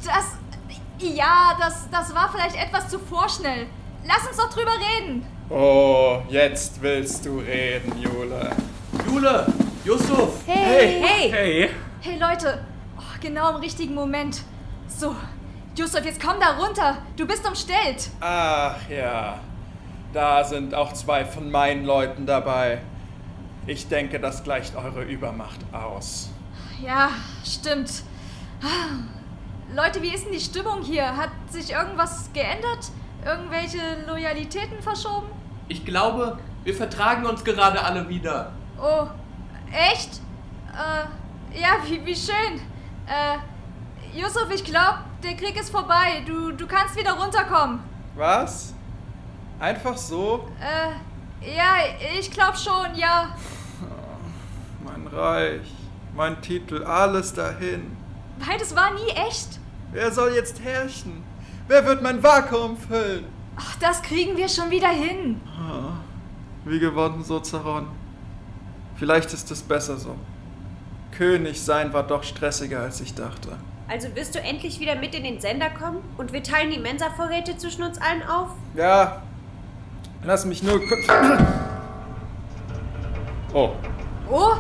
Das. 0.05 0.36
Ja, 0.98 1.57
das, 1.59 1.88
das 1.90 2.14
war 2.14 2.30
vielleicht 2.30 2.57
etwas 2.57 2.88
zu 2.88 2.98
vorschnell. 2.98 3.66
Lass 4.07 4.26
uns 4.28 4.36
doch 4.36 4.51
drüber 4.51 4.72
reden. 4.72 5.26
Oh, 5.48 6.22
jetzt 6.28 6.80
willst 6.80 7.26
du 7.26 7.40
reden, 7.40 7.92
Jule. 8.01 8.51
Jule! 9.07 9.46
Yusuf! 9.84 10.42
Hey! 10.46 11.03
Hey! 11.03 11.30
Hey! 11.30 11.70
Hey 12.01 12.18
Leute! 12.18 12.64
Oh, 12.98 13.03
genau 13.20 13.51
im 13.51 13.57
richtigen 13.57 13.94
Moment. 13.94 14.42
So, 14.88 15.16
Yusuf, 15.81 16.05
jetzt 16.05 16.20
komm 16.20 16.39
da 16.39 16.59
runter. 16.59 16.99
Du 17.16 17.26
bist 17.26 17.47
umstellt. 17.49 18.11
Ach 18.20 18.76
ja, 18.91 19.39
da 20.12 20.45
sind 20.45 20.74
auch 20.74 20.93
zwei 20.93 21.24
von 21.24 21.51
meinen 21.51 21.87
Leuten 21.87 22.26
dabei. 22.26 22.83
Ich 23.66 23.89
denke, 23.89 24.20
das 24.20 24.45
gleicht 24.45 24.76
eure 24.76 25.05
Übermacht 25.05 25.61
aus. 25.72 26.28
Ja, 26.83 27.09
stimmt. 27.45 28.03
Leute, 29.74 30.03
wie 30.03 30.14
ist 30.14 30.26
denn 30.26 30.33
die 30.33 30.41
Stimmung 30.41 30.83
hier? 30.83 31.16
Hat 31.16 31.31
sich 31.49 31.72
irgendwas 31.72 32.31
geändert? 32.35 32.91
Irgendwelche 33.24 33.78
Loyalitäten 34.07 34.83
verschoben? 34.83 35.28
Ich 35.68 35.87
glaube, 35.87 36.39
wir 36.64 36.74
vertragen 36.74 37.24
uns 37.24 37.43
gerade 37.43 37.83
alle 37.83 38.07
wieder. 38.07 38.53
Oh, 38.78 39.07
echt? 39.72 40.20
Äh, 40.74 41.59
ja, 41.59 41.68
wie, 41.87 42.05
wie 42.05 42.16
schön. 42.16 42.61
Äh, 43.07 44.18
Yusuf, 44.18 44.49
ich 44.53 44.64
glaube, 44.64 44.99
der 45.23 45.35
Krieg 45.37 45.59
ist 45.59 45.71
vorbei. 45.71 46.23
Du, 46.27 46.53
du 46.53 46.66
kannst 46.66 46.97
wieder 46.97 47.12
runterkommen. 47.12 47.81
Was? 48.16 48.75
Einfach 49.59 49.97
so? 49.97 50.49
Äh, 50.61 51.55
ja, 51.55 51.75
ich 52.18 52.31
glaube 52.31 52.57
schon, 52.57 52.95
ja. 52.95 53.35
Mein 54.85 55.07
Reich, 55.07 55.71
mein 56.14 56.41
Titel, 56.41 56.83
alles 56.85 57.33
dahin. 57.33 57.97
Beides 58.45 58.75
war 58.75 58.93
nie 58.95 59.11
echt. 59.11 59.59
Wer 59.93 60.11
soll 60.11 60.33
jetzt 60.35 60.61
herrschen? 60.62 61.23
Wer 61.68 61.85
wird 61.87 62.03
mein 62.03 62.23
Vakuum 62.23 62.77
füllen? 62.77 63.27
Ach, 63.57 63.77
das 63.77 64.01
kriegen 64.03 64.37
wir 64.37 64.49
schon 64.49 64.71
wieder 64.71 64.89
hin. 64.89 65.41
Ah, 65.47 65.93
Wie 66.64 66.79
gewonnen, 66.79 67.23
so 67.23 67.41
zerronnen. 67.41 67.91
Vielleicht 68.97 69.33
ist 69.33 69.51
es 69.51 69.62
besser 69.62 69.97
so. 69.97 70.16
König 71.12 71.61
sein 71.61 71.93
war 71.93 72.03
doch 72.03 72.23
stressiger, 72.23 72.81
als 72.81 73.01
ich 73.01 73.14
dachte. 73.14 73.57
Also 73.91 74.14
wirst 74.14 74.36
du 74.36 74.41
endlich 74.41 74.78
wieder 74.78 74.95
mit 74.95 75.16
in 75.16 75.24
den 75.24 75.41
Sender 75.41 75.68
kommen 75.68 75.99
und 76.16 76.32
wir 76.32 76.45
teilen 76.45 76.70
die 76.70 76.78
Mensa-Vorräte 76.78 77.57
zwischen 77.57 77.82
uns 77.82 77.99
allen 78.01 78.22
auf? 78.22 78.51
Ja, 78.76 79.20
lass 80.22 80.45
mich 80.45 80.62
nur 80.62 80.78
kurz. 80.78 81.09
Oh. 83.53 83.70
Oh? 84.30 84.53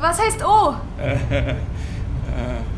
Was 0.00 0.20
heißt 0.20 0.44
oh? 0.44 0.74
Äh, 1.00 1.12
äh, 1.30 1.54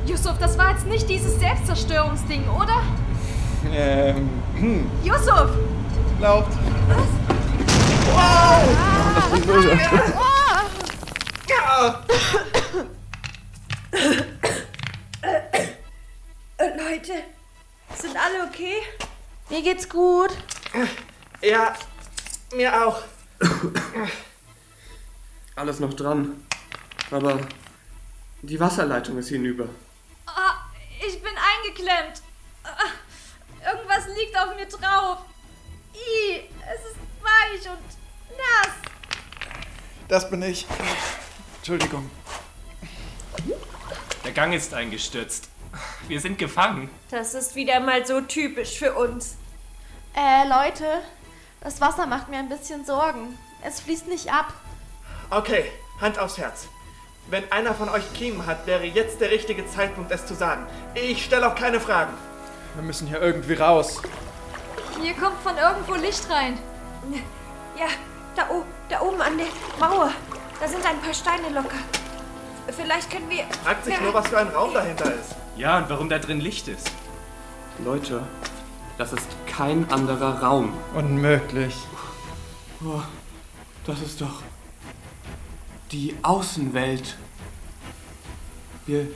Yusuf, 0.05 0.37
das 0.39 0.59
war 0.59 0.72
jetzt 0.72 0.87
nicht 0.87 1.09
dieses 1.09 1.41
Selbstzerstörungsding, 1.41 2.45
oder? 2.51 2.83
ähm, 3.72 4.28
hm. 4.57 4.91
Yusuf! 5.03 5.49
Glaubt. 6.18 6.53
Wow! 8.12 8.68
Ja. 11.49 12.05
Leute, 17.11 17.25
sind 17.97 18.17
alle 18.17 18.45
okay? 18.49 18.83
Mir 19.49 19.63
geht's 19.63 19.89
gut. 19.89 20.31
Ja, 21.43 21.77
mir 22.55 22.87
auch. 22.87 23.03
Alles 25.57 25.81
noch 25.81 25.95
dran. 25.95 26.47
Aber 27.11 27.41
die 28.43 28.61
Wasserleitung 28.61 29.19
ist 29.19 29.29
hinüber. 29.29 29.69
Ah, 30.27 30.71
ich 31.07 31.21
bin 31.23 31.33
eingeklemmt. 31.37 32.23
Ah, 32.63 33.73
irgendwas 33.73 34.07
liegt 34.17 34.37
auf 34.37 34.55
mir 34.55 34.67
drauf. 34.67 35.19
I, 35.95 36.49
es 36.75 36.93
ist 36.93 36.99
weich 37.21 37.73
und 37.73 37.85
nass. 38.37 38.75
Das 40.09 40.31
bin 40.31 40.43
ich. 40.43 40.67
Entschuldigung. 41.57 42.11
Der 44.25 44.33
Gang 44.33 44.55
ist 44.55 44.73
eingestürzt. 44.73 45.50
Wir 46.09 46.21
sind 46.21 46.39
gefangen. 46.39 46.91
Das 47.11 47.35
ist 47.35 47.55
wieder 47.55 47.81
mal 47.81 48.07
so 48.07 48.21
typisch 48.21 48.79
für 48.79 48.95
uns. 48.95 49.37
Äh, 50.16 50.49
Leute, 50.49 50.85
das 51.61 51.81
Wasser 51.81 52.07
macht 52.07 52.29
mir 52.29 52.39
ein 52.39 52.49
bisschen 52.49 52.85
Sorgen. 52.85 53.39
Es 53.62 53.81
fließt 53.81 54.09
nicht 54.09 54.33
ab. 54.33 54.53
Okay, 55.31 55.71
Hand 56.01 56.18
aufs 56.18 56.39
Herz. 56.39 56.66
Wenn 57.29 57.51
einer 57.53 57.75
von 57.75 57.89
euch 57.89 58.12
Kiemen 58.14 58.47
hat, 58.47 58.66
wäre 58.66 58.85
jetzt 58.85 59.21
der 59.21 59.31
richtige 59.31 59.66
Zeitpunkt, 59.68 60.11
es 60.11 60.27
zu 60.27 60.35
sagen. 60.35 60.66
Ich 60.95 61.25
stelle 61.25 61.47
auch 61.47 61.55
keine 61.55 61.79
Fragen. 61.79 62.12
Wir 62.75 62.83
müssen 62.83 63.07
hier 63.07 63.21
irgendwie 63.21 63.55
raus. 63.55 64.03
Hier 65.01 65.14
kommt 65.14 65.41
von 65.43 65.57
irgendwo 65.57 65.95
Licht 65.95 66.29
rein. 66.29 66.59
Ja, 67.79 67.87
da, 68.35 68.49
da 68.89 69.01
oben 69.01 69.21
an 69.21 69.39
der 69.39 69.47
Mauer. 69.79 70.12
Da 70.61 70.68
sind 70.68 70.85
ein 70.85 71.01
paar 71.01 71.14
Steine 71.14 71.49
locker. 71.51 71.79
Vielleicht 72.73 73.11
können 73.11 73.29
wir. 73.29 73.45
Fragt 73.64 73.85
sich 73.85 74.01
nur, 74.01 74.14
was 74.14 74.29
für 74.29 74.39
ein 74.39 74.49
Raum 74.49 74.73
dahinter 74.73 75.12
ist. 75.14 75.35
Ja, 75.57 75.79
und 75.79 75.91
warum 75.91 76.09
da 76.09 76.18
drin 76.18 76.41
Licht 76.41 76.68
ist. 76.68 76.91
Leute, 77.85 78.23
das 78.99 79.12
ist 79.12 79.27
kein 79.47 79.91
anderer 79.91 80.41
Raum. 80.43 80.73
Unmöglich. 80.95 81.75
Oh, 82.85 83.03
das 83.87 84.01
ist 84.01 84.21
doch 84.21 84.43
die 85.93 86.16
Außenwelt. 86.23 87.16
Wir 88.87 89.09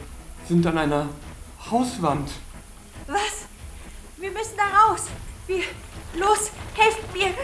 sind 0.49 0.67
an 0.67 0.79
einer 0.79 1.09
Hauswand. 1.71 2.31
Was? 3.07 3.47
Wir 4.17 4.31
müssen 4.31 4.57
da 4.57 4.65
raus. 4.87 5.07
Wir. 5.47 5.63
Los, 6.15 6.51
helft 6.75 7.13
mir. 7.13 7.35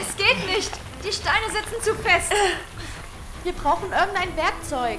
Es 0.00 0.16
geht 0.16 0.46
nicht. 0.46 0.70
Die 1.04 1.12
Steine 1.12 1.46
sitzen 1.46 1.82
zu 1.82 1.94
fest. 1.94 2.32
Wir 3.42 3.52
brauchen 3.52 3.92
irgendein 3.92 4.36
Werkzeug. 4.36 4.98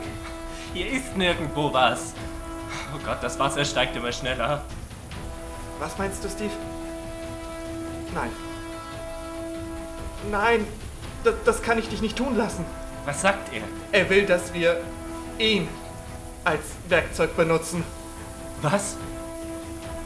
Hier 0.73 0.91
ist 0.91 1.15
nirgendwo 1.15 1.71
was. 1.73 2.13
Oh 2.93 2.99
Gott, 3.03 3.17
das 3.21 3.39
Wasser 3.39 3.65
steigt 3.65 3.95
immer 3.95 4.11
schneller. 4.11 4.63
Was 5.79 5.97
meinst 5.97 6.23
du, 6.23 6.29
Steve? 6.29 6.53
Nein. 8.13 8.31
Nein, 10.31 10.67
das, 11.23 11.35
das 11.43 11.61
kann 11.61 11.77
ich 11.77 11.89
dich 11.89 12.01
nicht 12.01 12.17
tun 12.17 12.35
lassen. 12.35 12.65
Was 13.05 13.21
sagt 13.21 13.53
er? 13.53 13.63
Er 13.91 14.09
will, 14.09 14.25
dass 14.25 14.53
wir 14.53 14.81
ihn 15.37 15.67
als 16.43 16.63
Werkzeug 16.87 17.35
benutzen. 17.35 17.83
Was? 18.61 18.95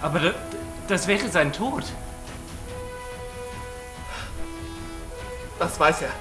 Aber 0.02 0.20
das, 0.20 0.36
das 0.88 1.08
wäre 1.08 1.30
sein 1.30 1.54
Tod. 1.54 1.84
Das 5.60 5.78
weiß 5.78 6.04
er. 6.04 6.12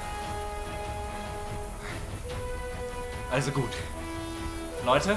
Also 3.31 3.53
gut. 3.53 3.71
Leute, 4.85 5.17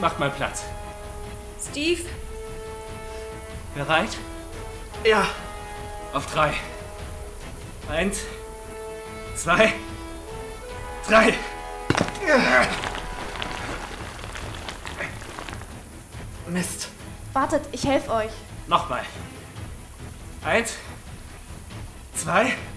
macht 0.00 0.18
mal 0.18 0.30
Platz. 0.30 0.64
Steve, 1.70 2.02
Bereit? 3.74 4.16
Ja. 5.04 5.26
Auf 6.14 6.26
drei. 6.32 6.54
Eins, 7.90 8.20
zwei, 9.34 9.74
drei. 11.06 11.34
Mist. 16.48 16.88
Wartet, 17.34 17.68
ich 17.72 17.84
helfe 17.84 18.10
euch. 18.10 18.30
Nochmal. 18.66 19.02
Eins, 20.42 20.74
zwei, 22.14 22.44
drei. 22.44 22.75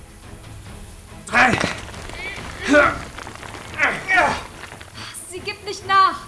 Sie 5.29 5.39
gibt 5.39 5.65
nicht 5.65 5.87
nach. 5.87 6.21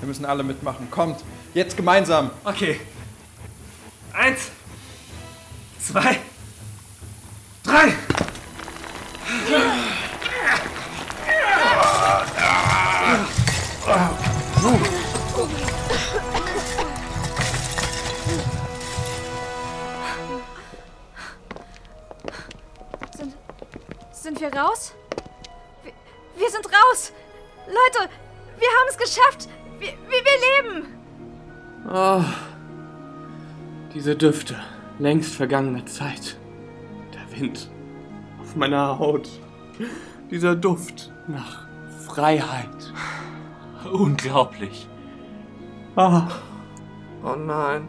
Wir 0.00 0.08
müssen 0.08 0.24
alle 0.24 0.42
mitmachen. 0.42 0.90
Kommt, 0.90 1.22
jetzt 1.54 1.76
gemeinsam. 1.76 2.30
Okay. 2.44 2.80
Eins, 4.12 4.50
zwei, 5.80 6.18
Düfte 34.18 34.56
längst 34.98 35.34
vergangener 35.34 35.86
Zeit. 35.86 36.36
Der 37.14 37.38
Wind 37.40 37.70
auf 38.40 38.56
meiner 38.56 38.98
Haut. 38.98 39.28
Dieser 40.30 40.56
Duft 40.56 41.12
nach 41.28 41.66
Freiheit. 42.06 42.92
Unglaublich. 43.92 44.88
Ah, 45.96 46.28
Oh 47.22 47.34
nein. 47.34 47.88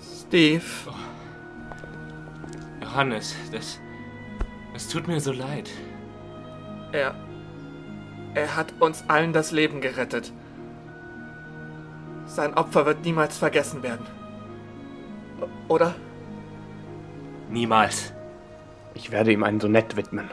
Steve. 0.00 0.62
Johannes, 2.80 3.34
das. 3.52 3.80
Es 4.74 4.88
tut 4.88 5.06
mir 5.08 5.20
so 5.20 5.32
leid. 5.32 5.70
Er. 6.92 7.14
Er 8.34 8.56
hat 8.56 8.72
uns 8.80 9.04
allen 9.08 9.32
das 9.32 9.52
Leben 9.52 9.80
gerettet. 9.80 10.32
Sein 12.26 12.54
Opfer 12.54 12.86
wird 12.86 13.04
niemals 13.04 13.38
vergessen 13.38 13.82
werden. 13.82 14.06
Oder? 15.68 15.94
Niemals. 17.48 18.12
ich 18.94 19.10
werde 19.10 19.32
ihm 19.32 19.42
ein 19.42 19.60
Sonett 19.60 19.96
widmen. 19.96 20.30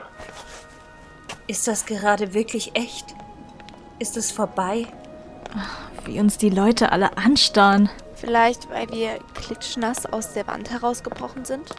Ist 1.48 1.68
das 1.68 1.86
gerade 1.86 2.34
wirklich 2.34 2.76
echt? 2.76 3.14
Ist 4.00 4.18
es 4.18 4.32
vorbei? 4.32 4.88
Wie 6.06 6.20
uns 6.20 6.38
die 6.38 6.50
Leute 6.50 6.92
alle 6.92 7.18
anstarren. 7.18 7.90
Vielleicht, 8.16 8.70
weil 8.70 8.90
wir 8.90 9.20
klitschnass 9.34 10.06
aus 10.06 10.34
der 10.34 10.48
Wand 10.48 10.72
herausgebrochen 10.72 11.46
sind? 11.46 11.70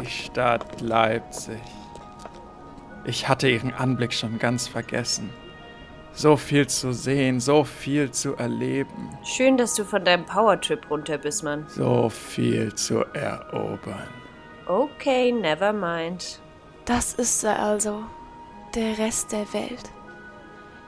Die 0.00 0.06
Stadt 0.06 0.80
Leipzig. 0.80 1.60
Ich 3.04 3.28
hatte 3.28 3.48
ihren 3.48 3.74
Anblick 3.74 4.12
schon 4.12 4.38
ganz 4.38 4.68
vergessen. 4.68 5.30
So 6.12 6.36
viel 6.36 6.66
zu 6.66 6.92
sehen, 6.92 7.40
so 7.40 7.64
viel 7.64 8.10
zu 8.10 8.34
erleben, 8.36 9.10
Schön, 9.24 9.56
dass 9.56 9.74
du 9.74 9.84
von 9.84 10.04
deinem 10.04 10.24
Powertrip 10.26 10.90
runter 10.90 11.18
bist, 11.18 11.44
Mann. 11.44 11.64
so 11.68 12.08
viel 12.08 12.74
zu 12.74 13.04
erobern. 13.14 14.08
Okay, 14.66 15.32
never 15.32 15.72
mind. 15.72 16.40
Das 16.84 17.14
ist 17.14 17.44
er 17.44 17.58
also. 17.60 18.04
Der 18.74 18.98
Rest 18.98 19.32
der 19.32 19.52
Welt. 19.52 19.90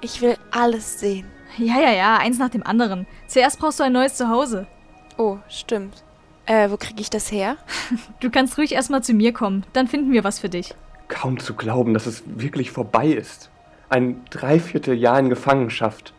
Ich 0.00 0.20
will 0.20 0.36
alles 0.50 1.00
sehen. 1.00 1.26
Ja, 1.58 1.80
ja, 1.80 1.92
ja, 1.92 2.16
eins 2.16 2.38
nach 2.38 2.48
dem 2.48 2.64
anderen. 2.64 3.06
Zuerst 3.26 3.58
brauchst 3.58 3.78
du 3.80 3.84
ein 3.84 3.92
neues 3.92 4.14
Zuhause. 4.16 4.66
Oh, 5.18 5.38
stimmt. 5.48 6.02
Äh, 6.46 6.70
wo 6.70 6.76
kriege 6.76 7.00
ich 7.00 7.10
das 7.10 7.30
her? 7.30 7.56
Du 8.20 8.30
kannst 8.30 8.56
ruhig 8.58 8.72
erstmal 8.72 9.02
zu 9.02 9.12
mir 9.14 9.32
kommen, 9.32 9.64
dann 9.72 9.86
finden 9.88 10.12
wir 10.12 10.24
was 10.24 10.38
für 10.40 10.48
dich. 10.48 10.74
Kaum 11.08 11.38
zu 11.38 11.54
glauben, 11.54 11.92
dass 11.94 12.06
es 12.06 12.22
wirklich 12.26 12.70
vorbei 12.70 13.06
ist. 13.08 13.50
Ein 13.92 14.24
Dreivierteljahr 14.30 15.18
in 15.18 15.28
Gefangenschaft. 15.28 16.14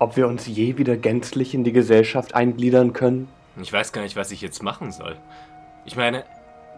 Ob 0.00 0.16
wir 0.16 0.26
uns 0.26 0.48
je 0.48 0.76
wieder 0.76 0.96
gänzlich 0.96 1.54
in 1.54 1.62
die 1.62 1.70
Gesellschaft 1.70 2.34
eingliedern 2.34 2.94
können? 2.94 3.28
Ich 3.62 3.72
weiß 3.72 3.92
gar 3.92 4.02
nicht, 4.02 4.16
was 4.16 4.32
ich 4.32 4.40
jetzt 4.40 4.60
machen 4.60 4.90
soll. 4.90 5.16
Ich 5.84 5.94
meine, 5.94 6.24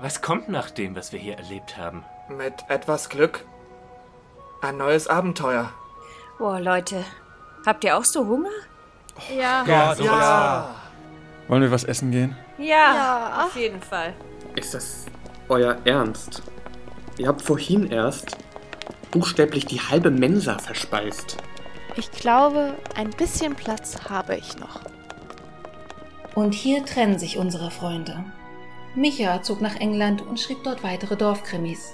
was 0.03 0.21
kommt 0.21 0.51
nach 0.51 0.69
dem, 0.69 0.95
was 0.95 1.15
wir 1.15 1.19
hier 1.19 1.39
erlebt 1.39 1.79
haben? 1.79 2.05
Mit 2.29 2.53
etwas 2.69 3.09
Glück 3.09 3.47
ein 4.61 4.77
neues 4.77 5.09
Abenteuer. 5.09 5.73
Boah, 6.37 6.61
Leute, 6.61 7.07
habt 7.65 7.83
ihr 7.85 7.97
auch 7.97 8.05
so 8.05 8.27
Hunger? 8.27 8.51
Ja. 9.35 9.65
Gott, 9.65 10.05
ja. 10.05 10.75
Wollen 11.49 11.63
wir 11.63 11.71
was 11.71 11.85
essen 11.85 12.11
gehen? 12.11 12.37
Ja, 12.59 13.47
auf 13.47 13.57
jeden 13.57 13.81
Fall. 13.81 14.13
Ist 14.57 14.75
das 14.75 15.07
euer 15.49 15.79
Ernst? 15.87 16.43
Ihr 17.17 17.29
habt 17.29 17.41
vorhin 17.41 17.91
erst 17.91 18.37
buchstäblich 19.11 19.67
die 19.67 19.81
halbe 19.81 20.11
Mensa 20.11 20.59
verspeist. 20.59 21.37
Ich 21.97 22.11
glaube, 22.11 22.75
ein 22.95 23.11
bisschen 23.11 23.55
Platz 23.55 24.09
habe 24.09 24.37
ich 24.37 24.59
noch. 24.59 24.81
Und 26.35 26.55
hier 26.55 26.85
trennen 26.85 27.19
sich 27.19 27.39
unsere 27.39 27.71
Freunde. 27.71 28.25
Micha 28.95 29.43
zog 29.43 29.61
nach 29.61 29.77
England 29.81 30.23
und 30.23 30.39
schrieb 30.39 30.63
dort 30.65 30.83
weitere 30.83 31.17
Dorfkrimis. 31.17 31.93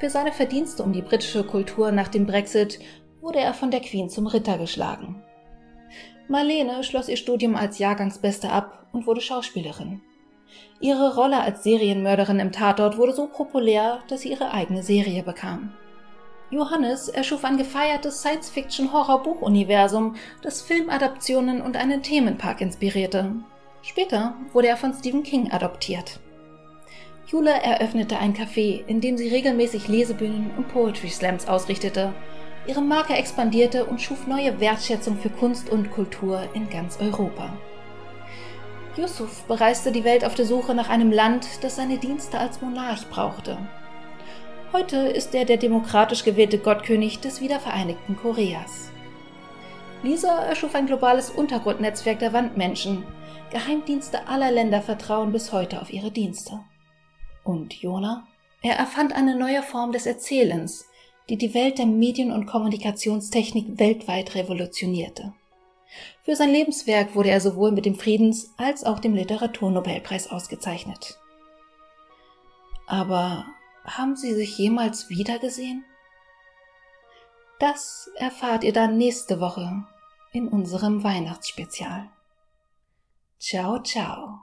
Für 0.00 0.10
seine 0.10 0.32
Verdienste 0.32 0.82
um 0.82 0.92
die 0.92 1.02
britische 1.02 1.44
Kultur 1.44 1.92
nach 1.92 2.08
dem 2.08 2.26
Brexit 2.26 2.78
wurde 3.20 3.40
er 3.40 3.54
von 3.54 3.70
der 3.70 3.80
Queen 3.80 4.08
zum 4.08 4.26
Ritter 4.26 4.58
geschlagen. 4.58 5.22
Marlene 6.28 6.82
schloss 6.82 7.08
ihr 7.08 7.16
Studium 7.16 7.56
als 7.56 7.78
Jahrgangsbeste 7.78 8.50
ab 8.50 8.86
und 8.92 9.06
wurde 9.06 9.20
Schauspielerin. 9.20 10.00
Ihre 10.80 11.14
Rolle 11.14 11.40
als 11.40 11.62
Serienmörderin 11.62 12.38
im 12.38 12.52
Tatort 12.52 12.98
wurde 12.98 13.12
so 13.12 13.26
populär, 13.28 14.00
dass 14.08 14.22
sie 14.22 14.30
ihre 14.30 14.52
eigene 14.52 14.82
Serie 14.82 15.22
bekam. 15.22 15.72
Johannes 16.50 17.08
erschuf 17.08 17.44
ein 17.44 17.56
gefeiertes 17.56 18.20
Science-Fiction-Horror-Buchuniversum, 18.20 20.14
das 20.42 20.62
Filmadaptionen 20.62 21.60
und 21.60 21.76
einen 21.76 22.02
Themenpark 22.02 22.60
inspirierte. 22.60 23.32
Später 23.82 24.34
wurde 24.52 24.68
er 24.68 24.76
von 24.76 24.94
Stephen 24.94 25.24
King 25.24 25.50
adoptiert. 25.50 26.20
Jule 27.26 27.50
eröffnete 27.50 28.18
ein 28.18 28.34
Café, 28.34 28.86
in 28.86 29.00
dem 29.00 29.16
sie 29.16 29.28
regelmäßig 29.28 29.88
Lesebühnen 29.88 30.52
und 30.56 30.68
Poetry 30.68 31.08
Slams 31.08 31.48
ausrichtete. 31.48 32.14
Ihre 32.68 32.82
Marke 32.82 33.14
expandierte 33.14 33.84
und 33.84 34.00
schuf 34.00 34.28
neue 34.28 34.60
Wertschätzung 34.60 35.16
für 35.18 35.30
Kunst 35.30 35.68
und 35.68 35.90
Kultur 35.90 36.48
in 36.54 36.70
ganz 36.70 37.00
Europa. 37.00 37.52
Yusuf 38.96 39.42
bereiste 39.42 39.90
die 39.90 40.04
Welt 40.04 40.24
auf 40.24 40.34
der 40.34 40.46
Suche 40.46 40.74
nach 40.74 40.88
einem 40.88 41.10
Land, 41.10 41.46
das 41.62 41.76
seine 41.76 41.98
Dienste 41.98 42.38
als 42.38 42.62
Monarch 42.62 43.08
brauchte. 43.10 43.58
Heute 44.72 44.96
ist 44.96 45.34
er 45.34 45.44
der 45.44 45.58
demokratisch 45.58 46.24
gewählte 46.24 46.58
Gottkönig 46.58 47.20
des 47.20 47.40
wiedervereinigten 47.40 48.16
Koreas. 48.16 48.90
Lisa 50.02 50.44
erschuf 50.44 50.74
ein 50.74 50.86
globales 50.86 51.30
Untergrundnetzwerk 51.30 52.18
der 52.18 52.32
Wandmenschen. 52.32 53.04
Geheimdienste 53.50 54.26
aller 54.26 54.50
Länder 54.50 54.82
vertrauen 54.82 55.30
bis 55.32 55.52
heute 55.52 55.80
auf 55.80 55.92
ihre 55.92 56.10
Dienste. 56.10 56.60
Und 57.44 57.74
Jona? 57.74 58.26
Er 58.60 58.76
erfand 58.76 59.14
eine 59.14 59.36
neue 59.36 59.62
Form 59.62 59.92
des 59.92 60.04
Erzählens, 60.04 60.86
die 61.28 61.38
die 61.38 61.54
Welt 61.54 61.78
der 61.78 61.86
Medien- 61.86 62.32
und 62.32 62.46
Kommunikationstechnik 62.46 63.78
weltweit 63.78 64.34
revolutionierte. 64.34 65.32
Für 66.24 66.34
sein 66.34 66.50
Lebenswerk 66.50 67.14
wurde 67.14 67.30
er 67.30 67.40
sowohl 67.40 67.70
mit 67.70 67.86
dem 67.86 67.94
Friedens- 67.94 68.52
als 68.56 68.84
auch 68.84 68.98
dem 68.98 69.14
Literaturnobelpreis 69.14 70.30
ausgezeichnet. 70.30 71.18
Aber 72.88 73.46
haben 73.86 74.16
Sie 74.16 74.34
sich 74.34 74.58
jemals 74.58 75.08
wiedergesehen? 75.08 75.84
Das 77.58 78.10
erfahrt 78.16 78.64
ihr 78.64 78.72
dann 78.72 78.98
nächste 78.98 79.40
Woche 79.40 79.84
in 80.32 80.48
unserem 80.48 81.02
Weihnachtsspezial. 81.02 82.10
Ciao, 83.38 83.82
ciao. 83.82 84.40